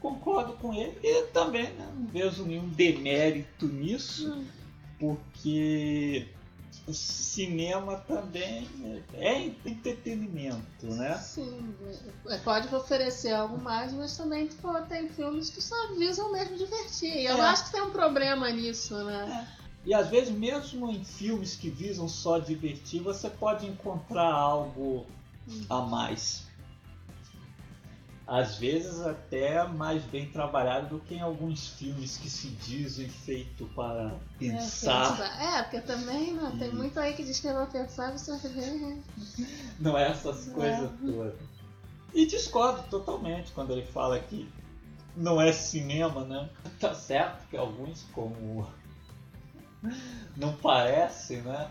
Concordo 0.00 0.54
com 0.54 0.72
ele 0.72 0.98
e 1.02 1.22
também 1.26 1.70
né, 1.72 1.92
não 1.94 2.06
vejo 2.06 2.44
nenhum 2.44 2.68
demérito 2.68 3.66
nisso. 3.66 4.32
Hum. 4.32 4.46
porque 4.98 6.28
o 6.86 6.92
cinema 6.92 7.96
também 8.06 8.68
é 9.14 9.38
entretenimento, 9.64 10.86
né? 10.86 11.16
Sim, 11.18 11.74
é, 12.28 12.36
pode 12.38 12.74
oferecer 12.74 13.32
algo 13.32 13.58
mais, 13.62 13.92
mas 13.92 14.16
também 14.16 14.46
pô, 14.46 14.72
tem 14.82 15.08
filmes 15.08 15.50
que 15.50 15.62
só 15.62 15.74
visam 15.96 16.32
mesmo 16.32 16.56
divertir. 16.56 17.16
E 17.16 17.26
eu 17.26 17.36
É. 17.36 17.40
acho 17.40 17.66
que 17.66 17.72
tem 17.72 17.82
um 17.82 17.90
problema 17.90 18.50
nisso, 18.50 18.94
né? 19.04 19.48
E 19.86 19.94
às 19.94 20.08
vezes, 20.08 20.30
mesmo 20.34 20.90
em 20.90 21.02
filmes 21.04 21.56
que 21.56 21.70
visam 21.70 22.06
só 22.08 22.38
divertir, 22.38 23.00
você 23.00 23.30
pode 23.30 23.66
encontrar 23.66 24.30
algo 24.30 25.06
a 25.68 25.80
mais. 25.80 26.44
Às 28.32 28.54
vezes 28.58 29.00
até 29.00 29.66
mais 29.66 30.04
bem 30.04 30.30
trabalhado 30.30 30.86
do 30.90 31.00
que 31.00 31.16
em 31.16 31.20
alguns 31.20 31.66
filmes 31.70 32.16
que 32.16 32.30
se 32.30 32.46
dizem 32.46 33.08
feito 33.08 33.66
para 33.74 34.14
pensar. 34.38 35.18
É, 35.40 35.58
é, 35.58 35.62
porque 35.64 35.80
também 35.80 36.34
né, 36.34 36.54
tem 36.56 36.68
E- 36.68 36.72
muito 36.72 37.00
aí 37.00 37.12
que 37.14 37.24
diz 37.24 37.40
que 37.40 37.48
é 37.48 37.52
pra 37.52 37.66
pensar, 37.66 38.12
você 38.12 38.30
vai 38.38 38.52
ver. 38.52 38.70
né? 38.70 39.02
Não 39.80 39.98
é 39.98 40.10
essas 40.12 40.46
coisas 40.46 40.88
todas. 41.04 41.34
E 42.14 42.24
discordo 42.24 42.84
totalmente 42.88 43.50
quando 43.50 43.72
ele 43.72 43.84
fala 43.86 44.20
que 44.20 44.48
não 45.16 45.40
é 45.42 45.52
cinema, 45.52 46.22
né? 46.24 46.48
Tá 46.78 46.94
certo 46.94 47.48
que 47.48 47.56
alguns, 47.56 48.04
como 48.12 48.64
não 50.36 50.52
parece, 50.56 51.38
né? 51.38 51.68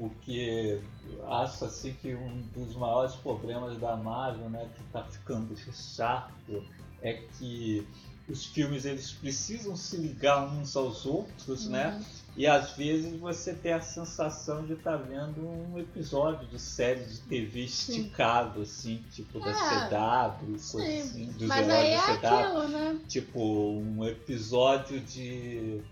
Porque 0.00 0.80
acho 1.28 1.66
assim 1.66 1.92
que 2.00 2.14
um 2.14 2.40
dos 2.54 2.74
maiores 2.74 3.14
problemas 3.16 3.78
da 3.78 3.94
Marvel, 3.96 4.48
né, 4.48 4.66
que 4.74 4.82
tá 4.84 5.04
ficando 5.04 5.54
chato, 5.74 6.64
é 7.02 7.12
que 7.38 7.86
os 8.26 8.46
filmes 8.46 8.86
eles 8.86 9.12
precisam 9.12 9.76
se 9.76 9.98
ligar 9.98 10.46
uns 10.46 10.74
aos 10.74 11.04
outros, 11.04 11.66
né? 11.68 11.88
Uhum. 11.98 12.04
E 12.36 12.46
às 12.46 12.70
vezes 12.76 13.14
você 13.20 13.52
tem 13.52 13.74
a 13.74 13.80
sensação 13.82 14.64
de 14.64 14.72
estar 14.72 14.96
vendo 14.96 15.46
um 15.46 15.78
episódio 15.78 16.46
de 16.48 16.58
série 16.58 17.04
de 17.04 17.18
TV 17.20 17.64
esticado, 17.64 18.62
assim, 18.62 19.04
tipo 19.12 19.38
da 19.38 19.50
Ah, 19.50 20.30
CW, 20.40 20.46
coisa 20.46 20.58
sim. 20.58 21.00
assim, 21.00 21.26
dos 21.32 21.48
Mas 21.48 21.68
heróis 21.68 21.84
aí 21.84 21.92
é 21.92 21.96
da 21.96 22.16
CW. 22.16 22.36
aquilo, 22.38 22.68
né? 22.68 23.00
Tipo, 23.06 23.40
um 23.80 24.04
episódio 24.06 24.98
de 25.00 25.82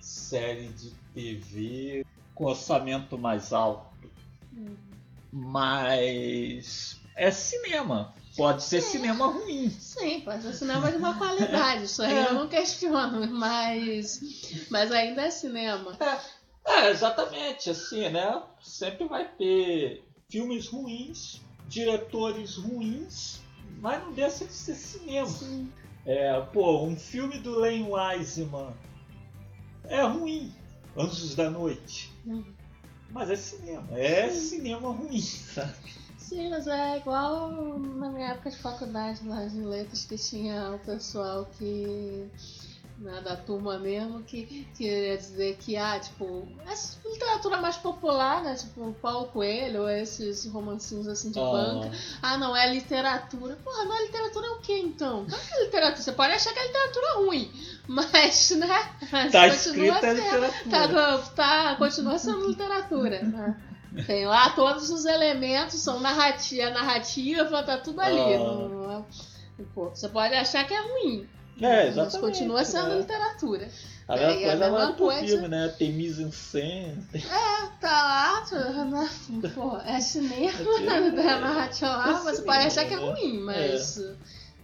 série 0.00 0.68
de 0.70 0.90
TV 1.14 2.04
com 2.38 2.44
orçamento 2.44 3.18
mais 3.18 3.52
alto. 3.52 3.84
Hum. 4.56 4.76
Mas 5.32 7.00
é 7.16 7.32
cinema. 7.32 8.14
Pode 8.36 8.62
ser 8.62 8.80
cinema 8.80 9.26
ruim. 9.26 9.68
Sim, 9.68 10.20
pode 10.20 10.44
ser 10.44 10.52
cinema 10.54 10.88
de 10.92 10.96
uma 10.98 11.18
qualidade, 11.18 11.84
isso 11.84 12.00
aí 12.00 12.14
É. 12.14 12.28
eu 12.28 12.34
não 12.34 12.46
questiono, 12.48 13.26
mas, 13.28 14.20
mas 14.70 14.92
ainda 14.92 15.22
é 15.22 15.30
cinema. 15.30 15.98
É, 16.64 16.90
exatamente, 16.90 17.68
assim, 17.70 18.08
né? 18.08 18.40
Sempre 18.62 19.08
vai 19.08 19.26
ter 19.26 20.04
filmes 20.30 20.68
ruins, 20.68 21.40
diretores 21.66 22.54
ruins, 22.54 23.40
mas 23.80 24.00
não 24.04 24.12
deixa 24.12 24.44
de 24.44 24.52
ser 24.52 24.76
cinema. 24.76 25.26
Sim. 25.26 25.68
É, 26.06 26.40
pô, 26.52 26.84
um 26.84 26.96
filme 26.96 27.38
do 27.40 27.58
Len 27.58 27.88
Wiseman 27.90 28.72
é 29.84 30.02
ruim, 30.02 30.54
Anjos 30.98 31.34
da 31.34 31.48
Noite. 31.48 32.12
Mas 33.10 33.30
é 33.30 33.36
cinema, 33.36 33.98
é 33.98 34.28
cinema 34.30 34.90
ruim, 34.90 35.20
sabe? 35.20 35.74
Sim, 36.18 36.50
mas 36.50 36.66
é 36.66 36.98
igual 36.98 37.78
na 37.78 38.10
minha 38.10 38.32
época 38.32 38.50
de 38.50 38.58
faculdade 38.58 39.26
lá 39.26 39.46
em 39.46 39.64
letras 39.64 40.04
que 40.04 40.16
tinha 40.16 40.72
o 40.74 40.78
pessoal 40.80 41.46
que. 41.56 42.28
Né, 43.00 43.20
da 43.20 43.36
turma 43.36 43.78
mesmo, 43.78 44.24
que 44.24 44.66
queria 44.76 45.16
dizer 45.16 45.56
que, 45.58 45.76
ah, 45.76 46.00
tipo, 46.00 46.48
essa 46.68 46.98
literatura 47.08 47.56
mais 47.58 47.76
popular, 47.76 48.42
né? 48.42 48.56
Tipo, 48.56 48.92
Paulo 49.00 49.28
Coelho, 49.28 49.82
ou 49.82 49.88
esses 49.88 50.44
romancinhos 50.46 51.06
assim 51.06 51.30
de 51.30 51.38
banca. 51.38 51.92
Ah, 52.20 52.36
não, 52.36 52.56
é 52.56 52.68
literatura. 52.74 53.56
Porra, 53.62 53.84
não 53.84 53.96
é 53.96 54.02
literatura 54.02 54.50
o 54.54 54.58
quê 54.58 54.78
então? 54.80 55.24
Claro 55.28 55.44
que 55.46 55.54
é 55.54 55.64
literatura. 55.64 56.02
Você 56.02 56.10
pode 56.12 56.32
achar 56.32 56.52
que 56.52 56.58
é 56.58 56.66
literatura 56.66 57.12
ruim, 57.18 57.52
mas, 57.86 58.50
né? 58.50 58.92
Mas 59.12 59.30
Tá 59.30 59.48
continua 59.48 59.52
escrito 59.52 59.94
é 59.94 60.00
sendo- 60.00 60.24
literatura. 60.64 61.18
Tá, 61.18 61.18
tá, 61.36 61.76
continua 61.76 62.18
sendo 62.18 62.48
literatura. 62.48 63.22
né? 63.22 63.56
Tem 64.08 64.26
lá 64.26 64.50
todos 64.50 64.90
os 64.90 65.04
elementos, 65.04 65.76
são 65.80 66.00
narrativa, 66.00 66.66
a 66.66 66.70
narrativa, 66.70 67.62
tá 67.62 67.78
tudo 67.78 68.00
ali. 68.00 68.18
Ah. 68.34 68.38
não- 68.38 68.68
não 68.68 68.92
é- 68.98 69.64
pô, 69.72 69.88
você 69.90 70.08
pode 70.08 70.34
achar 70.34 70.66
que 70.66 70.74
é 70.74 70.80
ruim. 70.80 71.28
É, 71.60 71.86
mas 71.86 71.88
exatamente. 71.88 72.20
continua 72.20 72.64
sendo 72.64 72.88
né? 72.88 72.98
literatura. 72.98 73.68
A 74.06 74.16
mesma 74.16 74.30
É, 74.32 74.40
e 74.40 74.44
a 74.44 74.48
coisa 74.48 74.68
lá 74.68 74.78
mesma 74.80 74.92
coisa- 74.94 75.26
filme, 75.26 75.48
né? 75.48 75.74
Tem 75.78 75.92
mise 75.92 76.22
en 76.22 76.30
scène. 76.30 77.02
tem- 77.12 77.22
Tá 77.80 78.02
lá, 78.02 78.84
né? 78.86 79.10
pô, 79.54 79.76
é 79.78 80.00
cinema, 80.00 80.58
É 80.80 81.10
da 81.10 81.20
narrativa 81.40 81.96
lá, 81.96 82.10
é 82.10 82.22
você 82.22 82.42
pode 82.42 82.58
achar 82.66 82.86
que 82.86 82.94
é 82.94 82.96
né? 82.96 83.02
ruim, 83.10 83.40
mas. 83.40 84.00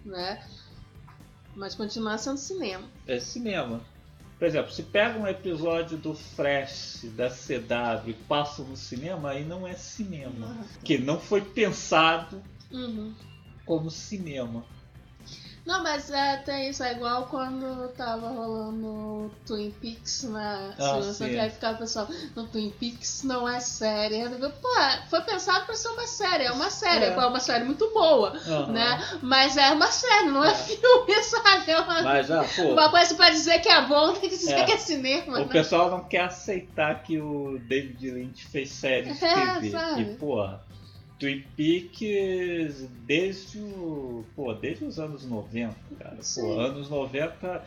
né? 0.05 0.43
Mas 1.55 1.75
continua 1.75 2.19
sendo 2.19 2.39
cinema. 2.39 2.85
É 3.07 3.21
cinema. 3.21 3.81
Por 4.39 4.47
exemplo, 4.49 4.73
se 4.73 4.83
pega 4.83 5.19
um 5.19 5.27
episódio 5.27 5.97
do 5.97 6.13
Flash 6.15 7.05
da 7.17 7.31
CW 7.31 8.11
e 8.11 8.15
passa 8.15 8.63
no 8.63 8.77
cinema, 8.77 9.31
aí 9.31 9.45
não 9.45 9.67
é 9.67 9.75
cinema. 9.75 10.57
Porque 10.75 10.99
não 10.99 11.21
foi 11.21 11.41
pensado 11.41 12.43
Uhum. 12.73 13.15
como 13.65 13.91
cinema. 13.91 14.65
Não, 15.67 15.83
mas 15.83 16.11
é, 16.11 16.37
tem 16.39 16.69
isso, 16.69 16.83
é 16.83 16.93
igual 16.93 17.27
quando 17.27 17.89
tava 17.97 18.29
rolando 18.29 19.31
Twin 19.47 19.71
Peaks 19.81 20.25
na 20.25 20.75
Ah, 20.79 21.01
sim. 21.03 21.31
que 21.31 21.39
aí 21.39 21.49
ficava 21.49 21.77
o 21.77 21.79
pessoal, 21.79 22.07
no 22.37 22.47
Twin 22.49 22.71
Peaks 22.79 23.23
não 23.25 23.49
é 23.49 23.59
série. 23.61 24.21
Eu 24.21 24.29
digo, 24.29 24.51
Pô, 24.61 24.69
foi 25.09 25.23
pensado 25.23 25.65
pra 25.65 25.75
ser 25.75 25.89
uma 25.89 26.07
série, 26.07 26.45
é 26.45 26.53
uma 26.53 26.69
série, 26.69 27.07
É. 27.07 27.09
é, 27.15 27.27
uma 27.27 27.41
série 27.41 27.65
muito 27.65 27.91
boa, 27.95 28.31
Aham. 28.47 28.73
né? 28.73 29.19
Mas 29.23 29.57
é 29.57 29.71
uma 29.71 29.87
série, 29.87 30.27
não 30.27 30.45
é, 30.45 30.51
É. 30.51 30.55
filme, 30.55 31.15
sabe? 31.25 31.71
É 31.71 31.81
uma, 31.81 32.03
Mas 32.03 32.27
já, 32.27 32.45
pô, 32.45 32.63
uma 32.73 32.91
coisa 32.91 33.15
pra 33.15 33.31
dizer 33.31 33.59
que 33.61 33.69
é 33.71 33.81
bom, 33.87 34.13
tem 34.13 34.29
que 34.29 34.37
dizer 34.37 34.53
É. 34.59 34.65
que 34.65 34.73
é 34.73 34.77
cinema. 34.77 35.39
o 35.39 35.47
né? 35.47 35.49
pessoal 35.51 35.91
não 35.91 36.05
quer 36.05 36.25
aceitar 36.25 37.03
que 37.03 37.19
o 37.19 37.59
David 37.67 38.11
Lynch 38.11 38.45
fez 38.49 38.71
série 38.71 39.13
de 39.13 39.25
É, 39.25 39.55
TV. 39.55 39.71
sabe? 39.71 40.03
E, 40.03 40.05
porra, 40.17 40.63
Twin 41.19 41.45
Peaks 41.57 42.89
desde 43.07 43.59
o. 43.59 44.25
Pô, 44.35 44.53
desde 44.55 44.85
os 44.85 44.99
anos 44.99 45.25
90, 45.25 45.75
cara. 45.99 46.17
Sim. 46.21 46.43
Pô, 46.43 46.59
anos 46.59 46.89
90 46.91 47.65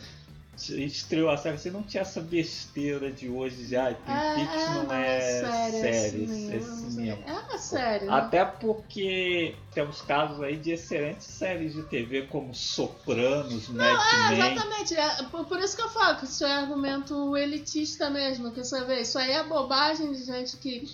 estreou 0.60 1.30
a 1.30 1.38
série, 1.38 1.56
você 1.56 1.70
não 1.70 1.84
tinha 1.84 2.02
essa 2.02 2.20
besteira 2.20 3.12
de 3.12 3.30
hoje 3.30 3.68
já. 3.68 3.94
Twin 3.94 4.12
É, 4.14 4.36
Peaks 4.36 4.64
é, 4.64 4.70
não 4.74 4.92
é, 4.92 5.20
série, 5.22 5.78
é 5.88 6.10
cinema, 6.10 6.90
cinema. 6.90 7.24
É 7.28 7.32
uma 7.34 7.58
série. 7.60 8.06
né? 8.06 8.12
Até 8.14 8.44
porque 8.44 9.56
temos 9.74 10.02
casos 10.02 10.42
aí 10.42 10.58
de 10.58 10.72
excelentes 10.72 11.28
séries 11.28 11.74
de 11.76 11.84
TV 11.84 12.24
como 12.24 12.56
Sopranos, 12.56 13.70
Mad 13.70 13.86
É, 13.86 14.30
Men. 14.30 14.50
exatamente. 14.52 14.96
É, 14.96 15.24
por, 15.30 15.46
por 15.46 15.60
isso 15.60 15.76
que 15.76 15.84
eu 15.84 15.90
falo 15.90 16.18
que 16.18 16.26
isso 16.26 16.44
é 16.44 16.52
argumento 16.54 17.38
elitista 17.38 18.10
mesmo. 18.10 18.52
Que 18.52 18.64
você 18.64 18.84
vê, 18.84 19.02
isso 19.02 19.18
aí 19.20 19.32
é 19.32 19.44
bobagem 19.44 20.12
de 20.12 20.24
gente 20.24 20.58
que 20.58 20.90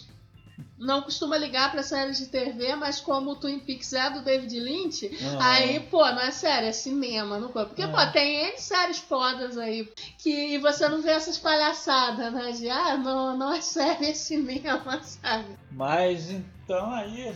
não 0.78 1.02
costuma 1.02 1.38
ligar 1.38 1.72
pra 1.72 1.82
séries 1.84 2.18
de 2.18 2.28
TV, 2.28 2.76
mas 2.76 3.00
como 3.00 3.32
o 3.32 3.36
Twin 3.36 3.60
Peaks 3.60 3.94
é 3.94 4.10
do 4.10 4.22
David 4.22 4.60
Lynch, 4.60 5.10
Ah. 5.40 5.54
aí, 5.54 5.80
pô, 5.80 6.00
não 6.12 6.20
é 6.22 6.32
série, 6.32 6.68
é 6.68 6.72
cinema. 6.72 7.40
Não... 7.40 7.50
Porque, 7.50 7.84
É. 7.84 7.88
pô, 7.88 7.98
tem 8.12 8.48
N 8.50 8.58
séries 8.58 8.98
fodas 9.00 9.58
aí 9.58 9.90
que 10.18 10.58
você 10.60 10.88
não 10.90 11.02
vê 11.02 11.12
essas 11.12 11.38
palhaçadas, 11.38 12.34
né? 12.34 12.52
De, 12.52 12.70
ah, 12.70 12.98
não, 12.98 13.38
não 13.38 13.54
é 13.54 13.62
série, 13.62 14.08
é 14.10 14.14
cinema, 14.14 15.02
sabe? 15.04 15.58
Mas 15.72 16.30
então 16.30 16.92
aí 16.94 17.34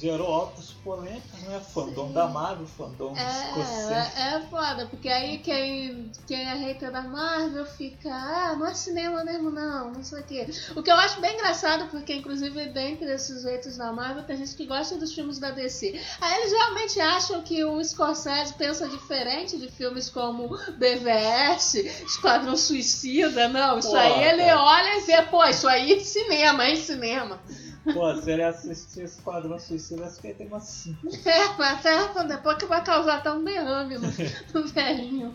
gerou 0.00 0.26
altas 0.26 0.70
polêmicas, 0.84 1.40
né? 1.42 1.60
Fandom 1.72 2.08
Sim. 2.08 2.12
da 2.12 2.26
Marvel, 2.26 2.66
fandom 2.66 3.12
escocês. 3.12 3.90
É, 3.90 4.12
é, 4.16 4.34
é 4.36 4.40
foda, 4.48 4.86
porque 4.86 5.08
aí 5.08 5.38
quem, 5.38 6.10
quem 6.26 6.40
é 6.40 6.54
hater 6.54 6.90
da 6.90 7.02
Marvel 7.02 7.64
fica, 7.66 8.10
ah, 8.10 8.56
não 8.56 8.66
é 8.66 8.74
cinema 8.74 9.24
mesmo 9.24 9.50
não, 9.50 9.92
não 9.92 10.02
sei 10.02 10.20
o 10.20 10.24
quê. 10.24 10.46
O 10.74 10.82
que 10.82 10.90
eu 10.90 10.96
acho 10.96 11.20
bem 11.20 11.34
engraçado, 11.34 11.88
porque 11.90 12.14
inclusive 12.14 12.66
dentre 12.66 13.10
esses 13.12 13.44
haters 13.44 13.76
da 13.76 13.92
Marvel 13.92 14.24
tem 14.24 14.36
gente 14.36 14.54
que 14.54 14.66
gosta 14.66 14.96
dos 14.96 15.12
filmes 15.12 15.38
da 15.38 15.50
DC. 15.50 16.00
Aí 16.20 16.40
eles 16.40 16.52
realmente 16.52 17.00
acham 17.00 17.42
que 17.42 17.64
o 17.64 17.82
Scorsese 17.82 18.54
pensa 18.54 18.88
diferente 18.88 19.58
de 19.58 19.68
filmes 19.70 20.08
como 20.08 20.48
BVS, 20.76 21.74
Esquadrão 22.04 22.56
Suicida, 22.56 23.48
não, 23.48 23.78
isso 23.78 23.90
Pô, 23.90 23.96
aí 23.96 24.24
ele 24.24 24.44
cara. 24.44 24.60
olha 24.60 24.98
e 24.98 25.00
vê, 25.02 25.22
pô, 25.22 25.44
isso 25.44 25.68
aí 25.68 25.92
é 25.92 26.00
cinema, 26.00 26.66
é 26.66 26.76
cinema. 26.76 27.40
Pô, 27.84 28.14
se 28.14 28.30
ele 28.30 28.42
assistir 28.44 29.02
Esquadrão 29.02 29.58
Suicida, 29.58 30.06
acho 30.06 30.20
que 30.20 30.28
ele 30.28 30.34
tem 30.34 30.46
uma 30.46 30.60
5. 30.60 31.08
É, 31.26 31.64
até 31.64 32.24
depois 32.24 32.56
que 32.56 32.66
vai 32.66 32.82
causar 32.84 33.18
até 33.18 33.32
um 33.32 33.42
derrame 33.42 33.98
no, 33.98 34.06
no 34.54 34.68
velhinho. 34.68 35.34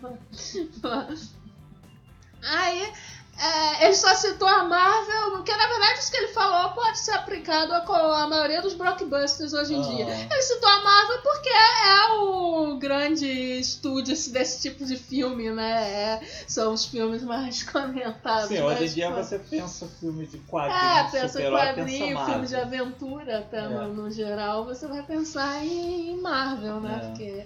Aí, 2.43 2.93
é, 3.39 3.85
ele 3.85 3.93
só 3.95 4.13
citou 4.15 4.47
a 4.47 4.63
Marvel, 4.63 5.31
porque 5.31 5.55
na 5.55 5.67
verdade 5.67 5.99
isso 5.99 6.09
que 6.11 6.17
ele 6.17 6.33
falou 6.33 6.71
pode 6.73 6.97
ser 6.97 7.11
aplicado 7.11 7.73
a, 7.73 7.81
co- 7.81 7.93
a 7.93 8.27
maioria 8.27 8.61
dos 8.61 8.73
blockbusters 8.73 9.53
hoje 9.53 9.75
em 9.75 9.79
Ah. 9.79 9.87
dia. 9.87 10.27
Ele 10.31 10.41
citou 10.41 10.67
a 10.69 10.83
Marvel 10.83 11.21
porque 11.21 11.49
é 11.49 12.13
o 12.13 12.77
grande 12.79 13.27
estúdio 13.59 14.13
esse- 14.13 14.31
desse 14.31 14.61
tipo 14.61 14.83
de 14.85 14.97
filme, 14.97 15.51
né? 15.51 15.71
É, 15.93 16.21
são 16.47 16.73
os 16.73 16.85
filmes 16.85 17.21
mais 17.23 17.61
comentados. 17.69 18.47
Sim, 18.47 18.61
hoje 18.61 18.85
em 18.85 18.89
dia 18.89 19.11
pô, 19.11 19.17
você 19.23 19.37
pensa 19.39 19.87
filme 19.99 20.25
de 20.25 20.37
é, 20.37 20.39
quadrinhos, 20.47 21.11
pensa 21.11 21.41
quadrinho, 21.51 22.17
pensa 22.17 22.25
filme 22.31 22.47
de 22.47 22.55
aventura, 22.55 23.39
até 23.39 23.57
É. 23.59 23.67
no, 23.67 23.93
no 23.93 24.11
geral, 24.11 24.65
você 24.65 24.87
vai 24.87 25.03
pensar 25.03 25.63
em, 25.63 26.11
em 26.11 26.17
Marvel, 26.21 26.79
né? 26.81 27.01
É. 27.03 27.07
Porque. 27.07 27.45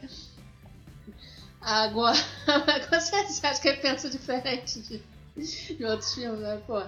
Agora, 1.62 2.18
você 2.90 3.16
acha 3.46 3.62
que 3.62 3.68
ele 3.68 3.78
pensa 3.78 4.10
diferente 4.10 4.80
de, 4.80 4.98
de 5.78 5.86
outros 5.86 6.14
filmes, 6.14 6.40
né? 6.40 6.62
Pô, 6.68 6.82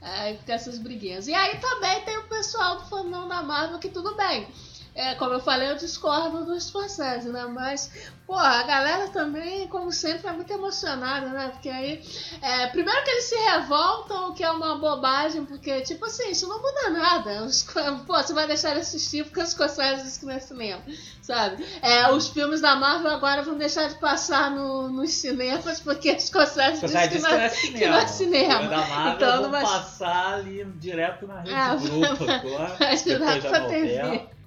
aí 0.00 0.36
fica 0.38 0.54
essas 0.54 0.78
briguinhas. 0.78 1.26
E 1.26 1.34
aí 1.34 1.58
também 1.58 2.00
tem 2.04 2.18
o 2.18 2.28
pessoal 2.28 2.78
do 2.78 2.86
fandom 2.86 3.28
da 3.28 3.42
Marvel 3.42 3.78
que 3.78 3.88
tudo 3.88 4.16
bem. 4.16 4.46
É, 5.00 5.14
como 5.14 5.32
eu 5.32 5.40
falei, 5.40 5.70
eu 5.70 5.76
discordo 5.76 6.44
do 6.44 6.60
Scorsese, 6.60 7.28
né? 7.30 7.44
Mas, 7.46 7.90
pô, 8.26 8.34
a 8.36 8.62
galera 8.64 9.08
também, 9.08 9.66
como 9.68 9.90
sempre, 9.90 10.28
é 10.28 10.32
muito 10.32 10.52
emocionada, 10.52 11.28
né? 11.28 11.48
Porque 11.48 11.68
aí, 11.68 12.02
é, 12.42 12.66
primeiro 12.68 13.02
que 13.04 13.10
eles 13.10 13.24
se 13.24 13.36
revoltam, 13.36 14.34
que 14.34 14.44
é 14.44 14.50
uma 14.50 14.76
bobagem, 14.78 15.44
porque, 15.44 15.80
tipo 15.82 16.04
assim, 16.04 16.30
isso 16.30 16.48
não 16.48 16.60
muda 16.60 16.90
nada. 16.90 17.44
Os, 17.44 17.62
pô, 18.06 18.14
você 18.22 18.34
vai 18.34 18.46
deixar 18.46 18.74
de 18.74 18.80
assistir 18.80 19.24
porque 19.24 19.40
os 19.42 19.50
Scorsese 19.50 20.02
dizem 20.02 20.20
que 20.20 20.26
não 20.26 20.32
é 20.34 20.40
cinema, 20.40 20.82
sabe? 21.22 21.64
É, 21.82 22.10
os 22.12 22.28
filmes 22.28 22.60
da 22.60 22.76
Marvel 22.76 23.10
agora 23.10 23.42
vão 23.42 23.56
deixar 23.56 23.88
de 23.88 23.94
passar 23.98 24.50
no, 24.50 24.88
nos 24.90 25.10
cinemas 25.12 25.80
porque 25.80 26.12
os 26.12 26.24
Scorsese 26.24 26.80
dizem 26.86 27.08
disse 27.08 27.24
que, 27.26 27.30
não 27.30 27.38
é- 27.38 27.46
é 27.46 27.48
cinema. 27.48 27.78
que 27.78 27.86
não 27.88 27.96
é 27.98 28.06
cinema. 28.06 28.68
Da 28.68 28.78
Marvel 28.86 29.12
Então 29.14 29.32
vão 29.32 29.42
não 29.42 29.50
vai- 29.50 29.62
passar 29.62 30.34
ali 30.34 30.64
direto 30.76 31.26
na 31.26 31.40
rede 31.40 31.54
Ah, 31.54 31.74
grupo 31.74 32.24
agora, 32.30 32.76
depois 32.76 33.04
da 33.42 33.60
novela. 33.60 33.68
TV. 33.68 34.39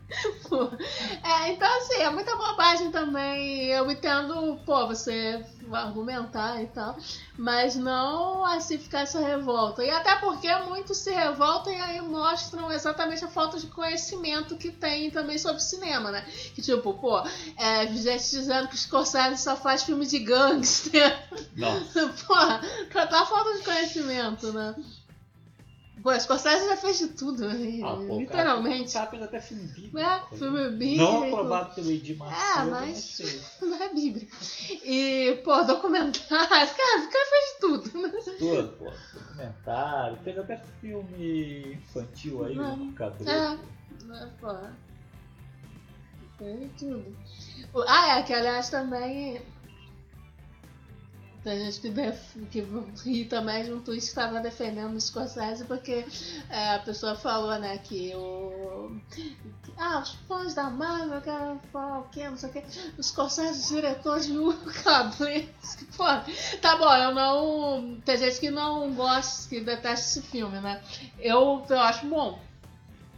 Pô, 0.47 0.69
É, 1.23 1.49
então 1.51 1.77
assim, 1.77 2.01
é 2.01 2.09
muita 2.09 2.35
bobagem 2.35 2.91
também. 2.91 3.65
Eu 3.67 3.89
entendo, 3.89 4.59
pô, 4.65 4.87
você 4.87 5.43
argumentar 5.71 6.61
e 6.61 6.67
tal, 6.67 6.95
mas 7.37 7.75
não 7.75 8.45
assim 8.45 8.77
ficar 8.77 9.01
essa 9.01 9.19
revolta. 9.19 9.83
E 9.83 9.89
até 9.89 10.15
porque 10.17 10.53
muitos 10.59 10.97
se 10.97 11.11
revoltam 11.11 11.73
e 11.73 11.81
aí 11.81 12.01
mostram 12.01 12.71
exatamente 12.71 13.23
a 13.23 13.27
falta 13.27 13.59
de 13.59 13.67
conhecimento 13.67 14.57
que 14.57 14.71
tem 14.71 15.09
também 15.09 15.37
sobre 15.37 15.61
cinema, 15.61 16.11
né? 16.11 16.25
Que 16.53 16.61
tipo, 16.61 16.93
pô, 16.93 17.19
é, 17.57 17.87
gente 17.87 18.29
dizendo 18.29 18.67
que 18.67 18.75
o 18.75 18.77
Scorsese 18.77 19.41
só 19.41 19.55
faz 19.55 19.83
filme 19.83 20.05
de 20.05 20.19
gangster. 20.19 21.27
Nossa. 21.55 22.07
Porra, 22.27 22.61
total 22.91 23.25
falta 23.25 23.53
de 23.57 23.63
conhecimento, 23.63 24.51
né? 24.51 24.75
Pô, 26.03 26.19
Scorsese 26.19 26.67
já 26.67 26.75
fez 26.75 26.97
de 26.99 27.07
tudo, 27.07 27.47
né? 27.47 27.79
Ah, 27.81 27.95
pô, 27.95 28.19
literalmente. 28.19 28.91
cara 28.93 29.07
fez 29.09 29.23
até 29.23 29.39
filme 29.39 29.63
bíblico. 29.67 29.97
É, 29.99 30.21
filme 30.37 30.69
bíblico. 30.71 31.01
Não 31.01 31.23
aprovado 31.23 31.73
pelo 31.75 31.91
Edir 31.91 32.17
Macedo, 32.17 32.71
mas- 32.71 32.89
mas 32.89 33.11
fez. 33.17 33.61
Não 33.61 33.81
é 33.81 33.93
bíblico. 33.93 34.35
E, 34.83 35.41
pô, 35.45 35.63
documentário. 35.63 36.27
Cara, 36.49 36.65
o 36.65 37.09
cara 37.09 37.25
fez 37.29 37.53
de 37.53 37.59
tudo. 37.61 37.97
né? 38.01 38.11
Tudo, 38.37 38.67
pô. 38.77 38.91
Documentário. 39.13 40.17
Fez 40.25 40.37
até 40.37 40.57
filme 40.81 41.73
infantil 41.75 42.45
aí, 42.45 42.55
Não. 42.55 42.89
o 42.89 42.93
Cadê? 42.95 43.23
É, 43.29 43.49
né, 44.03 44.29
pô. 44.41 44.53
Fez 46.37 46.59
de 46.59 46.67
tudo. 46.79 47.15
Ah, 47.87 48.19
é, 48.19 48.23
que 48.23 48.33
aliás 48.33 48.69
também. 48.69 49.41
Tem 51.43 51.59
gente 51.59 51.81
que, 51.81 51.89
def... 51.89 52.17
que 52.49 52.65
ri 53.03 53.25
também 53.25 53.65
de 53.65 53.73
um 53.73 53.81
tweet 53.81 54.01
que 54.01 54.07
estava 54.07 54.39
defendendo 54.39 54.95
o 54.95 55.01
Scorsese 55.01 55.65
porque 55.65 56.05
é, 56.49 56.75
a 56.75 56.79
pessoa 56.79 57.15
falou, 57.15 57.59
né, 57.59 57.77
que 57.79 58.13
o. 58.15 58.95
Ah, 59.77 59.99
os 59.99 60.11
fãs 60.27 60.53
da 60.53 60.69
Marvel 60.69 61.19
querem 61.19 61.59
falar 61.71 61.99
o 61.99 62.09
quê, 62.09 62.29
não 62.29 62.37
sei 62.37 62.49
o 62.49 62.53
quê. 62.53 62.63
O 62.97 63.03
Scorsese, 63.03 63.73
diretor 63.73 64.21
de 64.21 64.31
Luca 64.37 65.03
Blaze. 65.17 65.49
Pô, 65.97 66.05
tá 66.61 66.77
bom, 66.77 66.95
eu 66.95 67.13
não. 67.13 67.99
Tem 68.05 68.17
gente 68.17 68.39
que 68.39 68.49
não 68.49 68.93
gosta, 68.93 69.49
que 69.49 69.59
detesta 69.59 70.05
esse 70.05 70.21
filme, 70.21 70.61
né? 70.61 70.81
Eu, 71.19 71.65
eu 71.69 71.79
acho 71.79 72.05
bom. 72.07 72.39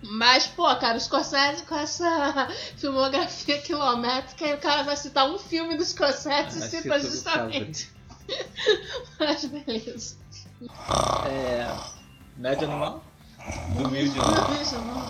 Mas, 0.02 0.48
pô, 0.48 0.64
cara, 0.78 0.98
o 0.98 1.02
Scorsese 1.02 1.64
com 1.64 1.76
essa 1.76 2.48
filmografia 2.78 3.62
quilométrica, 3.62 4.48
e 4.48 4.54
o 4.54 4.58
cara 4.60 4.84
vai 4.84 4.98
citar 4.98 5.30
um 5.30 5.38
filme 5.38 5.78
do 5.78 5.86
Scorsese 5.86 6.60
e 6.60 6.64
Ah, 6.64 6.68
cita 6.68 6.82
cita 6.82 7.00
justamente. 7.00 7.95
Mas 9.20 9.46
beleza. 9.46 10.18
É. 11.30 11.68
Média 12.38 12.68
animal? 12.68 13.04
Do 13.78 13.90
mil 13.90 14.12
de 14.12 14.18
novo. 14.18 15.08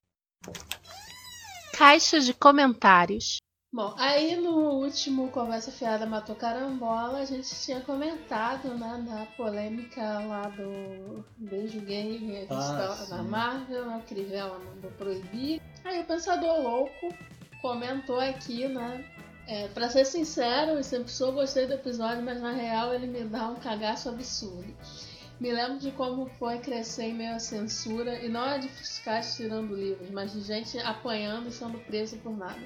Caixa 1.77 2.19
de 2.19 2.33
comentários. 2.33 3.37
Bom, 3.75 3.93
aí 3.97 4.37
no 4.37 4.55
último 4.79 5.27
Conversa 5.31 5.69
Fiada 5.69 6.05
Matou 6.05 6.33
Carambola, 6.33 7.19
a 7.19 7.25
gente 7.25 7.53
tinha 7.61 7.81
comentado 7.81 8.69
né, 8.69 9.03
na 9.05 9.25
polêmica 9.35 10.01
lá 10.19 10.43
do 10.43 11.25
beijo 11.35 11.81
gay 11.81 12.47
a 12.49 12.53
Ah, 12.55 13.05
na 13.09 13.21
Marvel, 13.21 13.85
né, 13.85 13.97
o 13.97 14.07
Crivella 14.07 14.57
mandou 14.59 14.89
proibir. 14.91 15.61
Aí 15.83 15.99
o 15.99 16.05
Pensador 16.05 16.61
Louco 16.61 17.13
comentou 17.61 18.17
aqui, 18.17 18.65
né? 18.65 19.03
É, 19.47 19.67
pra 19.67 19.89
ser 19.89 20.05
sincero, 20.05 20.71
eu 20.71 20.83
sempre 20.83 21.11
sou 21.11 21.31
gostei 21.31 21.67
do 21.67 21.73
episódio, 21.73 22.23
mas 22.23 22.41
na 22.41 22.51
real 22.51 22.93
ele 22.93 23.05
me 23.05 23.23
dá 23.25 23.47
um 23.47 23.55
cagaço 23.55 24.09
absurdo. 24.09 24.75
Me 25.39 25.51
lembro 25.51 25.77
de 25.77 25.91
como 25.91 26.25
foi 26.39 26.57
crescer 26.59 27.05
em 27.05 27.13
meio 27.13 27.35
à 27.35 27.39
censura, 27.39 28.17
e 28.23 28.29
não 28.29 28.43
é 28.49 28.57
de 28.57 28.69
fiscais 28.69 29.35
tirando 29.35 29.75
livros, 29.75 30.09
mas 30.09 30.33
de 30.33 30.41
gente 30.41 30.79
apanhando 30.79 31.49
e 31.49 31.51
sendo 31.51 31.77
presa 31.79 32.17
por 32.17 32.35
nada. 32.35 32.61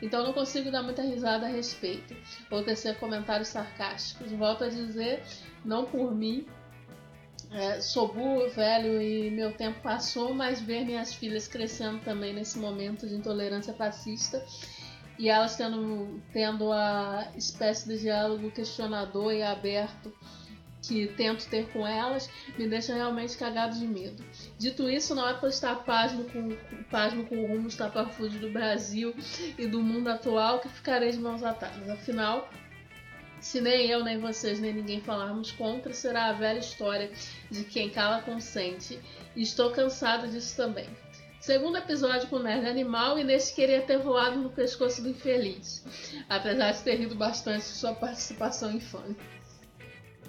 Então 0.00 0.22
não 0.22 0.32
consigo 0.32 0.70
dar 0.70 0.82
muita 0.82 1.02
risada 1.02 1.46
a 1.46 1.48
respeito, 1.48 2.14
ou 2.48 2.62
tecer 2.62 2.96
comentários 2.98 3.48
sarcásticos. 3.48 4.30
Volto 4.32 4.64
a 4.64 4.68
dizer, 4.68 5.22
não 5.64 5.84
por 5.84 6.14
mim. 6.14 6.46
É, 7.50 7.80
sou 7.80 8.12
burro, 8.12 8.48
velho 8.50 9.00
e 9.00 9.30
meu 9.30 9.52
tempo 9.52 9.80
passou, 9.80 10.34
mas 10.34 10.60
ver 10.60 10.84
minhas 10.84 11.14
filhas 11.14 11.46
crescendo 11.46 12.00
também 12.00 12.34
nesse 12.34 12.58
momento 12.58 13.06
de 13.06 13.14
intolerância 13.14 13.72
fascista 13.72 14.44
e 15.18 15.28
elas 15.28 15.56
tendo, 15.56 16.20
tendo 16.32 16.72
a 16.72 17.28
espécie 17.36 17.88
de 17.88 18.00
diálogo 18.00 18.50
questionador 18.50 19.32
e 19.32 19.42
aberto 19.42 20.12
que 20.82 21.06
tento 21.08 21.48
ter 21.48 21.68
com 21.72 21.86
elas, 21.86 22.28
me 22.58 22.68
deixa 22.68 22.94
realmente 22.94 23.38
cagado 23.38 23.78
de 23.78 23.86
medo. 23.86 24.22
Dito 24.58 24.88
isso, 24.88 25.14
não 25.14 25.26
é 25.26 25.34
por 25.34 25.48
estar 25.48 25.76
pasmo 25.76 26.24
com, 26.24 26.54
pasmo 26.90 27.24
com 27.24 27.42
o 27.42 27.46
rumo 27.46 27.68
estapafúrdio 27.68 28.40
do 28.40 28.50
Brasil 28.50 29.14
e 29.58 29.66
do 29.66 29.82
mundo 29.82 30.08
atual 30.08 30.60
que 30.60 30.68
ficarei 30.68 31.10
de 31.10 31.18
mãos 31.18 31.42
atadas. 31.42 31.88
Afinal, 31.88 32.50
se 33.40 33.60
nem 33.60 33.86
eu, 33.86 34.04
nem 34.04 34.18
vocês, 34.18 34.60
nem 34.60 34.72
ninguém 34.72 35.00
falarmos 35.00 35.52
contra, 35.52 35.92
será 35.92 36.26
a 36.26 36.32
velha 36.32 36.58
história 36.58 37.10
de 37.50 37.64
quem 37.64 37.88
cala 37.88 38.22
consente. 38.22 38.98
E 39.34 39.42
estou 39.42 39.70
cansado 39.70 40.28
disso 40.28 40.56
também. 40.56 40.88
Segundo 41.44 41.76
episódio 41.76 42.26
com 42.28 42.36
o 42.36 42.42
Nerd 42.42 42.66
Animal, 42.66 43.18
e 43.18 43.22
nesse 43.22 43.54
queria 43.54 43.82
ter 43.82 43.98
voado 43.98 44.38
no 44.38 44.48
pescoço 44.48 45.02
do 45.02 45.10
infeliz. 45.10 45.84
Apesar 46.26 46.72
de 46.72 46.80
ter 46.80 46.94
rido 46.94 47.14
bastante 47.14 47.58
de 47.58 47.68
sua 47.68 47.92
participação 47.92 48.72
infame. 48.72 49.14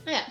É. 0.05 0.25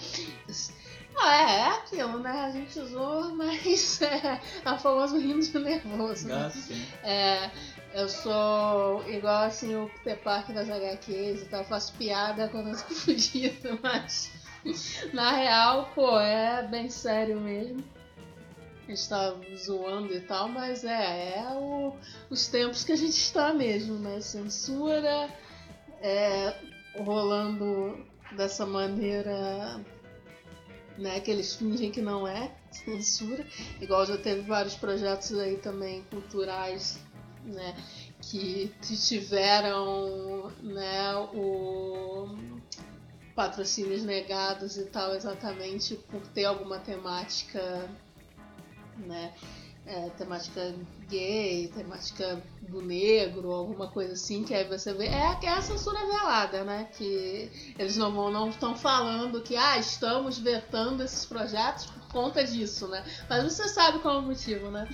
Ah, 1.17 1.37
é, 1.37 1.61
é 1.61 1.67
aquilo, 1.69 2.19
né? 2.19 2.33
A 2.33 2.51
gente 2.51 2.79
zoa, 2.85 3.35
mas 3.35 4.03
é 4.03 4.39
a 4.63 4.77
famoso 4.77 5.17
rindo 5.19 5.41
de 5.41 5.59
nervoso. 5.59 6.29
né? 6.29 6.53
Ah. 7.03 7.09
É, 7.09 7.51
eu 7.95 8.07
sou 8.07 9.09
igual 9.09 9.45
assim 9.45 9.75
o 9.75 9.89
Peter 10.05 10.19
Parker 10.19 10.55
das 10.55 10.69
HQs 10.69 11.41
e 11.41 11.47
tal, 11.47 11.61
eu 11.61 11.67
faço 11.67 11.95
piada 11.95 12.47
quando 12.49 12.69
eu 12.69 12.77
tô 12.77 12.93
fudida, 12.93 13.79
mas 13.83 14.31
na 15.15 15.33
real, 15.33 15.93
pô, 15.95 16.21
é 16.21 16.63
bem 16.69 16.91
sério 16.91 17.41
mesmo. 17.41 17.83
A 18.87 18.91
gente 18.91 19.09
tá 19.09 19.35
zoando 19.57 20.13
e 20.15 20.21
tal, 20.21 20.49
mas 20.49 20.85
é, 20.85 21.39
é 21.39 21.49
o- 21.55 21.95
os 22.29 22.47
tempos 22.49 22.85
que 22.85 22.93
a 22.93 22.97
gente 22.97 23.17
está 23.17 23.53
mesmo, 23.55 23.95
né? 23.99 24.21
Censura, 24.21 25.31
é, 26.03 26.55
rolando 26.99 28.05
dessa 28.37 28.67
maneira 28.67 29.81
né, 30.99 31.19
que 31.21 31.31
eles 31.31 31.55
fingem 31.57 31.91
que 31.91 32.01
não 32.01 32.27
é 32.27 32.53
censura, 32.71 33.45
igual 33.81 34.07
já 34.07 34.17
teve 34.17 34.43
vários 34.43 34.75
projetos 34.75 35.37
aí 35.39 35.57
também 35.57 36.03
culturais, 36.05 37.01
né, 37.45 37.75
que 38.23 38.73
tiveram, 38.81 40.53
né, 40.63 41.17
o 41.35 42.29
patrocínios 43.35 44.05
negados 44.05 44.77
e 44.77 44.85
tal, 44.85 45.15
exatamente 45.15 45.97
por 45.97 46.21
ter 46.29 46.45
alguma 46.45 46.79
temática, 46.79 47.89
né, 48.99 49.33
é, 49.87 50.09
temática 50.11 50.75
gay, 51.09 51.69
temática 51.69 52.43
do 52.63 52.81
negro, 52.81 53.53
alguma 53.53 53.89
coisa 53.89 54.15
assim, 54.15 54.43
que 54.43 54.55
aí 54.55 54.65
você 54.67 54.95
vê. 54.95 55.07
É, 55.07 55.39
é 55.43 55.49
a 55.49 55.61
censura 55.61 55.99
velada, 56.07 56.65
né? 56.65 56.89
Que 56.97 57.75
eles 57.79 57.97
não 57.97 58.31
não 58.31 58.49
estão 58.49 58.75
falando 58.75 59.43
que 59.43 59.57
ah, 59.57 59.79
estamos 59.79 60.39
vetando 60.39 61.03
esses 61.03 61.27
projetos 61.27 61.87
por 61.87 62.09
conta 62.09 62.45
disso, 62.45 62.89
né? 62.89 63.05
Mas 63.29 63.45
você 63.45 63.69
sabe 63.69 63.99
qual 63.99 64.17
é 64.17 64.19
o 64.19 64.23
motivo, 64.23 64.71
né? 64.71 64.89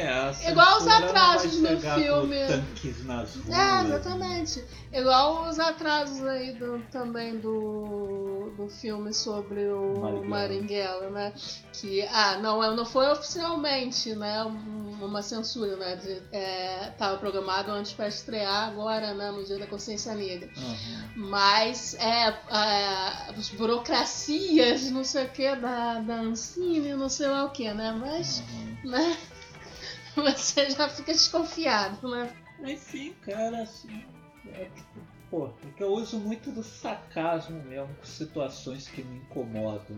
A 0.00 0.50
Igual 0.50 0.78
os 0.78 0.86
atrasos 0.86 1.58
no 1.60 1.80
filme. 1.80 2.36
tanques 2.46 3.04
nas 3.04 3.34
ruas. 3.36 3.48
É, 3.58 3.84
exatamente. 3.84 4.64
Igual 4.92 5.48
os 5.48 5.58
atrasos 5.58 6.22
aí 6.26 6.52
do, 6.52 6.78
também 6.90 7.38
do, 7.38 8.52
do 8.56 8.68
filme 8.68 9.12
sobre 9.14 9.66
o 9.68 9.98
Marighella. 10.00 10.28
Marighella, 10.28 11.10
né? 11.10 11.32
Que, 11.72 12.02
ah, 12.12 12.38
não, 12.38 12.76
não 12.76 12.84
foi 12.84 13.10
oficialmente, 13.10 14.14
né, 14.14 14.44
um- 14.44 15.04
uma 15.04 15.22
censura, 15.22 15.76
né? 15.76 15.96
De, 15.96 16.22
é, 16.30 16.92
tava 16.98 17.16
programado 17.18 17.70
antes 17.72 17.92
para 17.92 18.06
estrear 18.08 18.68
agora, 18.68 19.14
né, 19.14 19.30
no 19.30 19.42
Dia 19.44 19.58
da 19.58 19.66
Consciência 19.66 20.14
Negra. 20.14 20.48
Uhum. 20.56 21.28
Mas 21.28 21.94
é, 21.94 22.28
é 22.28 23.30
as 23.36 23.48
burocracias, 23.50 24.90
não 24.90 25.04
sei 25.04 25.24
o 25.24 25.28
que, 25.30 25.56
da, 25.56 26.00
da 26.00 26.14
Ancine, 26.20 26.94
não 26.94 27.08
sei 27.08 27.28
lá 27.28 27.44
o 27.44 27.50
que, 27.50 27.72
né? 27.72 27.96
Mas, 27.98 28.42
Uhum. 28.52 28.90
né? 28.90 29.16
Você 30.36 30.70
já 30.70 30.88
fica 30.88 31.12
desconfiado, 31.12 32.08
né? 32.08 32.34
Enfim, 32.64 33.14
cara, 33.22 33.62
assim. 33.62 34.04
É 34.54 34.64
que, 34.64 34.82
pô, 35.30 35.46
é 35.46 35.70
que 35.76 35.82
eu 35.82 35.92
uso 35.92 36.18
muito 36.18 36.50
do 36.50 36.62
sarcasmo 36.62 37.62
mesmo 37.64 37.94
com 37.94 38.04
situações 38.04 38.88
que 38.88 39.02
me 39.02 39.18
incomodam. 39.18 39.96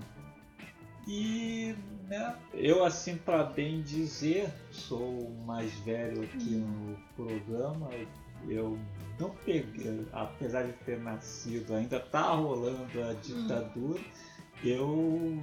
E, 1.06 1.74
né, 2.08 2.34
eu 2.54 2.84
assim 2.84 3.16
para 3.16 3.44
bem 3.44 3.82
dizer, 3.82 4.50
sou 4.70 5.20
o 5.20 5.44
mais 5.46 5.72
velho 5.80 6.22
aqui 6.22 6.54
no 6.54 6.96
programa, 7.14 7.90
eu 8.48 8.78
não 9.18 9.30
peguei, 9.44 10.06
apesar 10.12 10.62
de 10.64 10.72
ter 10.84 10.98
nascido, 10.98 11.74
ainda 11.74 12.00
tá 12.00 12.30
rolando 12.30 13.02
a 13.02 13.12
ditadura. 13.14 14.00
Eu 14.64 15.36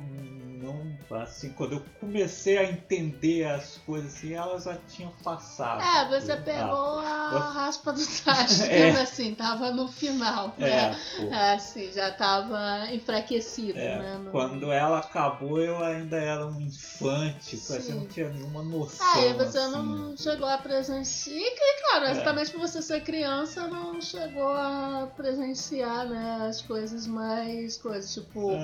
não, 0.62 0.98
assim, 1.22 1.50
quando 1.50 1.74
eu 1.74 1.84
comecei 2.00 2.58
a 2.58 2.64
entender 2.72 3.44
as 3.46 3.78
coisas 3.80 4.14
assim, 4.16 4.34
elas 4.34 4.64
já 4.64 4.76
tinham 4.90 5.12
passado. 5.24 5.82
É, 5.82 6.08
você 6.20 6.34
Ah, 6.34 6.38
pegou 6.38 7.00
a 7.00 7.52
raspa 7.54 7.92
do 7.94 8.00
tacho, 8.24 8.64
É. 8.70 8.90
assim, 8.92 9.34
tava 9.36 9.72
no 9.72 9.88
final, 9.88 10.54
É, 10.60 10.90
né? 10.90 11.00
pô. 11.18 11.34
Assim, 11.56 11.92
já 11.92 12.12
tava 12.12 12.88
enfraquecido, 12.94 13.78
É, 13.78 13.98
né? 13.98 14.18
no- 14.24 14.32
Quando 14.32 14.72
ela 14.72 15.00
acabou, 15.00 15.60
eu 15.60 15.84
ainda 15.84 16.18
era 16.18 16.46
um 16.46 16.62
infante, 16.62 17.58
você 17.58 17.94
não 17.94 18.06
tinha 18.08 18.30
nenhuma 18.30 18.64
noção. 18.64 19.06
Ah, 19.14 19.20
e 19.20 19.34
você 19.34 19.58
assim. 19.58 19.72
não 19.72 20.18
chegou 20.18 20.48
a 20.48 20.58
presenciar. 20.58 21.38
E, 21.38 21.56
claro, 21.90 22.06
É. 22.06 22.12
exatamente 22.12 22.52
por 22.52 22.60
você 22.60 22.82
ser 22.82 23.02
criança, 23.02 23.68
não 23.68 24.00
chegou 24.02 24.50
a 24.50 25.08
presenciar, 25.16 26.08
né, 26.08 26.48
as 26.48 26.62
coisas 26.62 27.08
mais. 27.08 27.78
coisas, 27.78 28.14
tipo. 28.14 28.58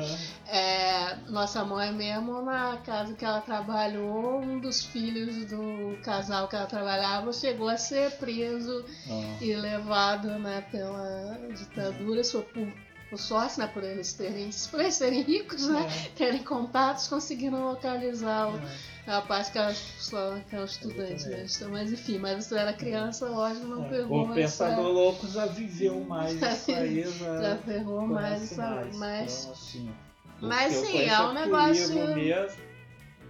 É, 0.50 0.98
É, 1.08 1.18
nossa 1.30 1.64
mãe 1.64 1.94
mesmo, 1.94 2.42
na 2.42 2.78
casa 2.78 3.14
que 3.14 3.24
ela 3.24 3.42
trabalhou, 3.42 4.42
um 4.42 4.60
dos 4.60 4.84
filhos 4.86 5.46
do 5.46 5.98
casal 6.04 6.48
que 6.48 6.56
ela 6.56 6.66
trabalhava 6.66 7.32
chegou 7.32 7.70
a 7.70 7.78
ser 7.78 8.12
preso 8.18 8.86
ah, 9.10 9.38
e 9.42 9.54
levado 9.56 10.28
né, 10.40 10.62
pela 10.72 11.38
ditadura, 11.56 12.24
só 12.24 12.42
por, 12.42 12.68
por 13.10 13.18
sorte, 13.18 13.60
né, 13.60 13.68
por 13.68 13.84
eles 13.84 14.14
terem, 14.14 14.50
por 14.72 14.80
eles 14.80 14.96
serem 14.96 15.22
ricos, 15.22 15.68
né, 15.68 15.88
terem 16.16 16.44
contatos, 16.44 17.08
conseguiram 17.08 17.64
localizar 17.66 18.50
o 18.50 18.58
é. 18.58 19.12
rapaz 19.12 19.50
que 19.50 19.58
era, 19.58 19.74
só, 19.74 20.38
que 20.50 20.56
era 20.56 20.64
um 20.64 20.66
estudante, 20.66 21.26
né, 21.28 21.46
então, 21.50 21.70
mas 21.70 21.92
enfim, 21.94 22.18
mas 22.20 22.46
você 22.46 22.58
era 22.58 22.74
criança, 22.74 23.28
lógico, 23.30 23.68
não 23.68 23.86
É, 23.86 23.90
pegou 23.90 24.28
o 24.28 24.34
essa, 24.40 24.66
Pensador 24.66 24.92
Louco 24.92 25.28
já 25.28 25.46
viveu 25.46 26.00
mais 26.02 26.34
isso 26.42 26.72
aí, 26.72 27.04
já, 27.04 27.42
já 27.42 27.56
pegou 27.58 28.08
mais 28.08 28.44
essa, 28.52 28.62
mais. 28.62 28.98
mas 28.98 29.42
Então, 29.42 29.52
assim, 29.54 29.96
Mas 30.42 30.74
sim, 30.74 31.06
é 31.08 31.20
um 31.22 31.34
negócio- 31.34 32.16
mesmo, 32.16 32.60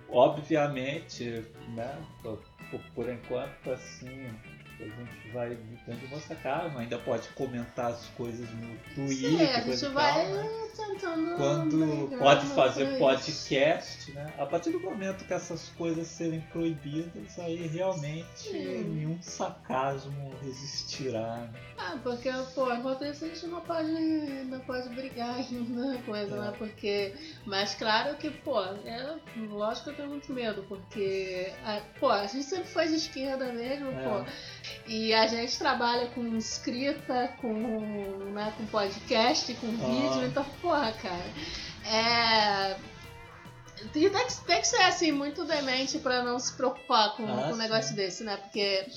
obviamente, 0.09 1.43
né? 1.69 1.95
Por- 2.21 2.41
por 2.93 3.09
enquanto, 3.09 3.71
assim, 3.71 4.29
a 4.79 4.83
gente 4.85 5.27
vai 5.33 5.55
de 5.55 6.07
nossa 6.11 6.35
calma, 6.35 6.81
ainda 6.81 6.97
pode 6.99 7.27
comentar 7.29 7.91
as 7.91 8.05
coisas 8.09 8.47
no 8.51 8.77
Twitter, 8.95 9.29
Sim, 9.29 9.41
a 9.43 9.59
gente 9.61 9.85
vai 9.93 10.13
tal, 10.13 10.33
né? 10.35 10.67
tentando. 10.75 11.35
quando 11.35 12.17
pode 12.19 12.45
fazer 12.47 12.99
podcast, 12.99 14.11
né? 14.11 14.31
A 14.37 14.45
partir 14.45 14.71
do 14.71 14.79
momento 14.79 15.25
que 15.25 15.33
essas 15.33 15.69
coisas 15.69 16.05
serem 16.07 16.41
proibidas, 16.41 17.39
aí 17.39 17.67
realmente 17.67 18.27
Sim. 18.35 18.83
nenhum 18.83 19.21
sarcasmo 19.21 20.33
resistirá. 20.43 21.37
né? 21.37 21.49
Ah, 21.77 21.97
porque, 22.03 22.29
pô, 22.53 22.71
enquanto 22.73 23.05
isso 23.05 23.25
a 23.25 23.27
gente 23.27 23.47
não 23.47 23.61
pode, 23.61 23.91
não 23.91 24.59
pode 24.61 24.89
brigar 24.89 25.35
ainda, 25.39 25.97
coisa, 26.03 26.35
É. 26.35 26.39
né? 26.39 26.53
Porque, 26.57 27.13
mas 27.45 27.73
claro 27.75 28.15
que, 28.17 28.29
pô, 28.29 28.61
é, 28.63 29.15
lógico 29.49 29.85
que 29.85 29.89
eu 29.91 29.95
tenho 29.95 30.09
muito 30.09 30.31
medo, 30.33 30.63
porque, 30.67 31.51
a, 31.63 31.81
pô, 31.99 32.09
a 32.09 32.27
gente 32.27 32.43
sempre 32.43 32.67
foi 32.67 32.87
de 32.87 32.95
esquerda 32.95 33.51
mesmo, 33.51 33.89
É. 33.91 34.03
pô, 34.03 34.25
e 34.85 35.13
a 35.13 35.27
gente 35.27 35.57
trabalha 35.57 36.07
com 36.07 36.37
escrita, 36.37 37.33
com, 37.41 37.51
né, 38.33 38.53
com 38.57 38.65
podcast, 38.67 39.53
com 39.55 39.67
Ah. 39.67 39.87
vídeo, 39.87 40.25
então, 40.25 40.45
porra, 40.61 40.91
cara, 40.93 41.25
é... 41.85 42.77
Tem 43.93 44.09
que, 44.09 44.45
tem 44.45 44.59
que 44.59 44.67
ser 44.67 44.81
assim, 44.81 45.11
muito 45.11 45.45
demente 45.45 45.99
pra 45.99 46.23
não 46.23 46.39
se 46.39 46.53
preocupar 46.53 47.15
com, 47.15 47.25
Ah, 47.31 47.43
com 47.43 47.53
um 47.53 47.57
negócio 47.57 47.95
desse, 47.95 48.23
né? 48.23 48.35
Porque. 48.37 48.87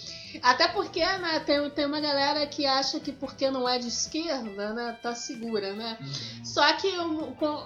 Até 0.43 0.69
porque, 0.69 1.01
né, 1.05 1.41
tem, 1.41 1.69
tem 1.71 1.87
uma 1.87 2.01
galera 2.01 2.47
que 2.47 2.67
acha 2.67 3.01
que 3.01 3.13
porque 3.13 3.51
não 3.51 3.69
é 3.69 3.79
de 3.79 3.89
esquerda, 3.89 4.73
né, 4.73 4.97
tá 5.03 5.15
segura, 5.15 5.73
né? 5.75 5.99
Só 6.45 6.73
que 6.75 6.93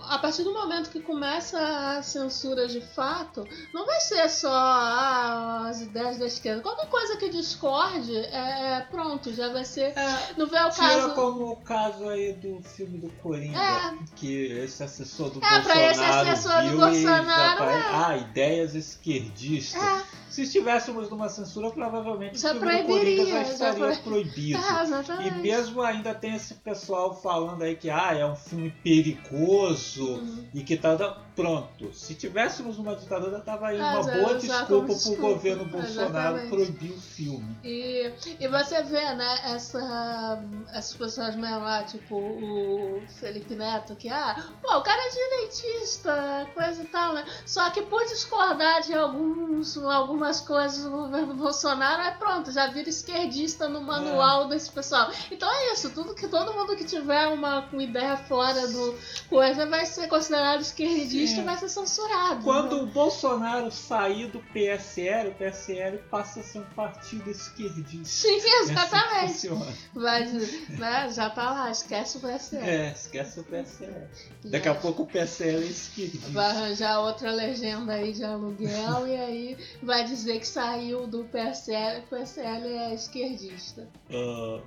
a 0.08 0.18
partir 0.18 0.42
do 0.44 0.52
momento 0.52 0.90
que 0.90 1.00
começa 1.00 1.58
a 1.58 2.02
censura 2.02 2.66
de 2.68 2.80
fato, 2.80 3.46
não 3.72 3.84
vai 3.86 4.00
ser 4.00 4.28
só 4.28 4.52
ah, 4.52 5.66
as 5.68 5.80
ideias 5.80 6.18
da 6.18 6.26
esquerda. 6.26 6.62
Qualquer 6.62 6.88
coisa 6.88 7.16
que 7.16 7.28
discorde, 7.28 8.14
é, 8.16 8.78
é, 8.78 8.86
pronto, 8.90 9.32
já 9.34 9.48
vai 9.52 9.64
ser. 9.64 9.92
É, 9.96 10.34
Não 10.36 10.46
vê 10.46 10.58
o 10.58 10.70
Tira 10.70 10.86
caso. 10.86 11.14
como 11.14 11.50
o 11.52 11.56
caso 11.56 12.08
aí 12.08 12.32
do 12.32 12.62
filme 12.62 12.98
do 12.98 13.08
Coringa, 13.22 13.58
É. 13.58 13.94
que 14.16 14.46
esse 14.52 14.82
assessor 14.82 15.30
do 15.30 15.44
É, 15.44 15.60
pra 15.60 15.90
esse 15.90 16.00
Bolsonaro 16.00 16.30
assessor 16.30 16.62
do 16.62 16.78
Bolsonaro, 16.78 17.64
e 17.64 17.74
é. 17.74 17.94
ah, 17.94 18.16
ideias 18.16 18.74
esquerdistas. 18.74 19.82
É. 19.82 20.23
Se 20.34 20.42
estivéssemos 20.42 21.08
numa 21.10 21.28
censura, 21.28 21.70
provavelmente 21.70 22.38
Já 22.40 22.50
o 22.50 22.58
filme 22.58 22.82
do 22.82 22.86
Coringa 22.88 23.24
já 23.26 23.32
já 23.32 23.42
estaria 23.42 23.86
pro- 23.96 24.02
proibido. 24.02 24.58
É, 25.22 25.28
E 25.28 25.30
mesmo 25.40 25.80
ainda 25.80 26.12
tem 26.14 26.34
esse 26.34 26.54
pessoal 26.54 27.14
falando 27.22 27.62
aí 27.62 27.76
que 27.76 27.88
ah, 27.88 28.12
é 28.12 28.26
um 28.26 28.34
filme 28.34 28.70
perigoso 28.82 30.14
Uhum. 30.14 30.44
e 30.52 30.62
que 30.62 30.76
tá. 30.76 31.18
Pronto, 31.34 31.92
se 31.92 32.14
tivéssemos 32.14 32.78
uma 32.78 32.94
ditadura, 32.94 33.40
tava 33.40 33.66
aí 33.68 33.76
uma 33.76 33.98
Ah, 33.98 34.02
já 34.02 34.12
boa 34.12 34.34
desculpa 34.38 34.86
como 34.94 35.16
pro 35.16 35.16
governo 35.16 35.64
Bolsonaro 35.64 36.36
exatamente. 36.38 36.48
proibir 36.48 36.92
o 36.92 37.00
filme. 37.00 37.56
E, 37.64 38.12
e 38.38 38.46
você 38.46 38.82
vê, 38.84 39.14
né, 39.14 39.40
essa, 39.46 40.40
essas 40.72 40.94
pessoas 40.96 41.34
mesmo 41.34 41.58
lá, 41.58 41.82
tipo 41.82 42.16
o 42.16 43.02
Felipe 43.18 43.56
Neto, 43.56 43.96
que, 43.96 44.08
ah, 44.08 44.36
pô, 44.62 44.76
o 44.76 44.82
cara 44.82 45.00
é 45.02 45.10
direitista, 45.10 46.48
coisa 46.54 46.82
e 46.82 46.86
tal, 46.86 47.14
né? 47.14 47.24
Só 47.44 47.68
que 47.70 47.82
por 47.82 48.04
discordar 48.04 48.82
de 48.82 48.94
alguns, 48.94 49.76
algumas 49.76 50.40
coisas 50.40 50.84
do 50.84 50.90
governo 50.90 51.34
Bolsonaro, 51.34 52.02
é 52.02 52.12
pronto, 52.12 52.52
já 52.52 52.68
vira 52.68 52.88
esquerdista 52.88 53.68
no 53.68 53.80
manual 53.80 54.46
desse 54.46 54.70
pessoal. 54.70 55.10
Então 55.32 55.50
é 55.52 55.72
isso, 55.72 55.90
tudo 55.90 56.14
que 56.14 56.28
todo 56.28 56.54
mundo 56.54 56.76
que 56.76 56.84
tiver 56.84 57.26
uma, 57.26 57.60
uma 57.72 57.82
ideia 57.82 58.16
fora 58.16 58.68
do 58.68 58.94
coisa 59.28 59.66
vai 59.66 59.84
ser 59.84 60.06
considerado 60.06 60.60
esquerdista 60.60 61.23
Sim. 61.30 61.40
e 61.40 61.44
vai 61.44 61.56
ser 61.56 61.68
censurado. 61.68 62.42
Quando 62.42 62.76
né? 62.76 62.82
o 62.82 62.86
Bolsonaro 62.86 63.70
sair 63.70 64.28
do 64.28 64.40
PSL, 64.52 65.30
o 65.30 65.34
PSL 65.34 65.98
passa 66.10 66.40
a 66.40 66.42
ser 66.42 66.58
um 66.58 66.64
partido 66.74 67.30
esquerdista. 67.30 68.04
Sim, 68.04 68.34
É 68.34 68.60
assim 68.60 68.72
exatamente. 68.72 69.48
Vai, 69.94 70.24
né, 70.68 71.12
já 71.12 71.30
tá 71.30 71.50
lá, 71.50 71.70
esquece 71.70 72.18
o 72.18 72.20
PSL. 72.20 72.68
É, 72.68 72.92
esquece 72.92 73.40
o 73.40 73.44
PSL. 73.44 74.08
Daqui 74.44 74.68
a 74.68 74.74
pouco 74.74 75.02
o 75.02 75.06
PSL 75.06 75.64
é 75.64 75.68
esquerdista. 75.68 76.30
Vai 76.30 76.50
arranjar 76.50 77.00
outra 77.00 77.30
legenda 77.30 77.94
aí 77.94 78.12
de 78.12 78.24
aluguel 78.24 79.06
e 79.06 79.16
aí 79.16 79.58
vai 79.82 80.04
dizer 80.04 80.38
que 80.40 80.46
saiu 80.46 81.06
do 81.06 81.24
PSL, 81.24 82.00
o 82.00 82.06
PSL 82.08 82.66
é 82.68 82.94
esquerdista. 82.94 83.88
Uh, 84.10 84.62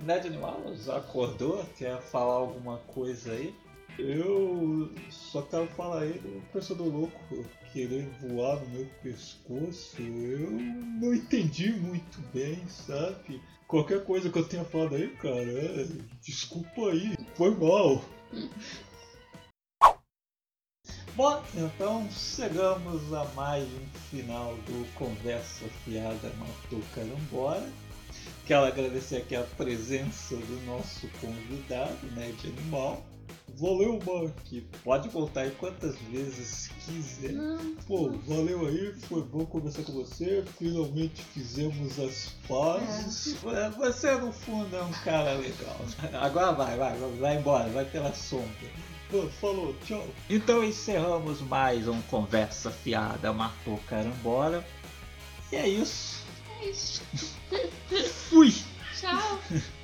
Ned 0.00 0.26
Animal 0.26 0.62
já 0.84 0.96
acordou? 0.96 1.64
Quer 1.76 2.00
falar 2.00 2.34
alguma 2.34 2.78
coisa 2.78 3.32
aí? 3.32 3.54
Eu 3.98 4.90
só 5.08 5.42
quero 5.42 5.68
falar 5.68 6.02
aí 6.02 6.18
do 6.18 6.42
pensador 6.52 6.88
louco 6.88 7.44
querer 7.72 8.08
voar 8.20 8.60
no 8.60 8.68
meu 8.70 8.86
pescoço. 9.02 10.02
Eu 10.02 10.50
não 10.50 11.14
entendi 11.14 11.72
muito 11.72 12.20
bem, 12.32 12.66
sabe? 12.68 13.40
Qualquer 13.68 14.04
coisa 14.04 14.30
que 14.30 14.38
eu 14.38 14.48
tenha 14.48 14.64
falado 14.64 14.96
aí, 14.96 15.08
cara, 15.16 15.36
é, 15.36 15.86
desculpa 16.20 16.90
aí, 16.90 17.16
foi 17.36 17.50
mal. 17.54 18.04
Bom, 21.16 21.42
então 21.54 22.10
chegamos 22.10 23.12
a 23.12 23.24
mais 23.36 23.64
um 23.64 23.86
final 24.10 24.56
do 24.56 24.92
Conversa 24.94 25.64
Fiada 25.84 26.32
Matou 26.36 26.82
Carambora. 26.92 27.72
Quero 28.46 28.64
agradecer 28.64 29.18
aqui 29.18 29.36
a 29.36 29.42
presença 29.42 30.36
do 30.36 30.66
nosso 30.66 31.08
convidado, 31.20 32.06
né, 32.16 32.32
de 32.40 32.48
animal. 32.48 33.04
Valeu, 33.48 34.00
Mark. 34.04 34.64
Pode 34.82 35.08
voltar 35.08 35.42
aí 35.42 35.50
quantas 35.52 35.96
vezes 36.10 36.70
quiser. 36.84 37.32
Não, 37.32 37.74
Pô, 37.86 38.10
valeu 38.26 38.66
aí, 38.66 38.92
foi 39.08 39.22
bom 39.22 39.46
conversar 39.46 39.84
com 39.84 39.92
você. 39.92 40.44
Finalmente 40.58 41.22
fizemos 41.22 41.98
as 42.00 42.34
pazes. 42.48 43.36
É, 43.44 43.70
Você 43.70 44.12
no 44.16 44.32
fundo 44.32 44.74
é 44.74 44.82
um 44.82 44.92
cara 45.04 45.34
legal. 45.34 45.78
Agora 46.20 46.52
vai, 46.52 46.76
vai, 46.76 46.96
vai, 46.96 47.36
embora, 47.36 47.68
vai 47.70 47.84
pela 47.84 48.12
sombra. 48.12 48.48
Pô, 49.10 49.22
falou, 49.40 49.74
tchau. 49.86 50.04
Então 50.28 50.64
encerramos 50.64 51.40
mais 51.42 51.86
um 51.86 52.00
Conversa 52.02 52.70
Fiada 52.70 53.32
Marcou 53.32 53.78
Carambora. 53.86 54.66
E 55.52 55.56
é 55.56 55.68
isso. 55.68 56.24
é 56.60 56.70
isso. 56.70 57.02
Fui! 58.30 58.52
Tchau. 58.98 59.38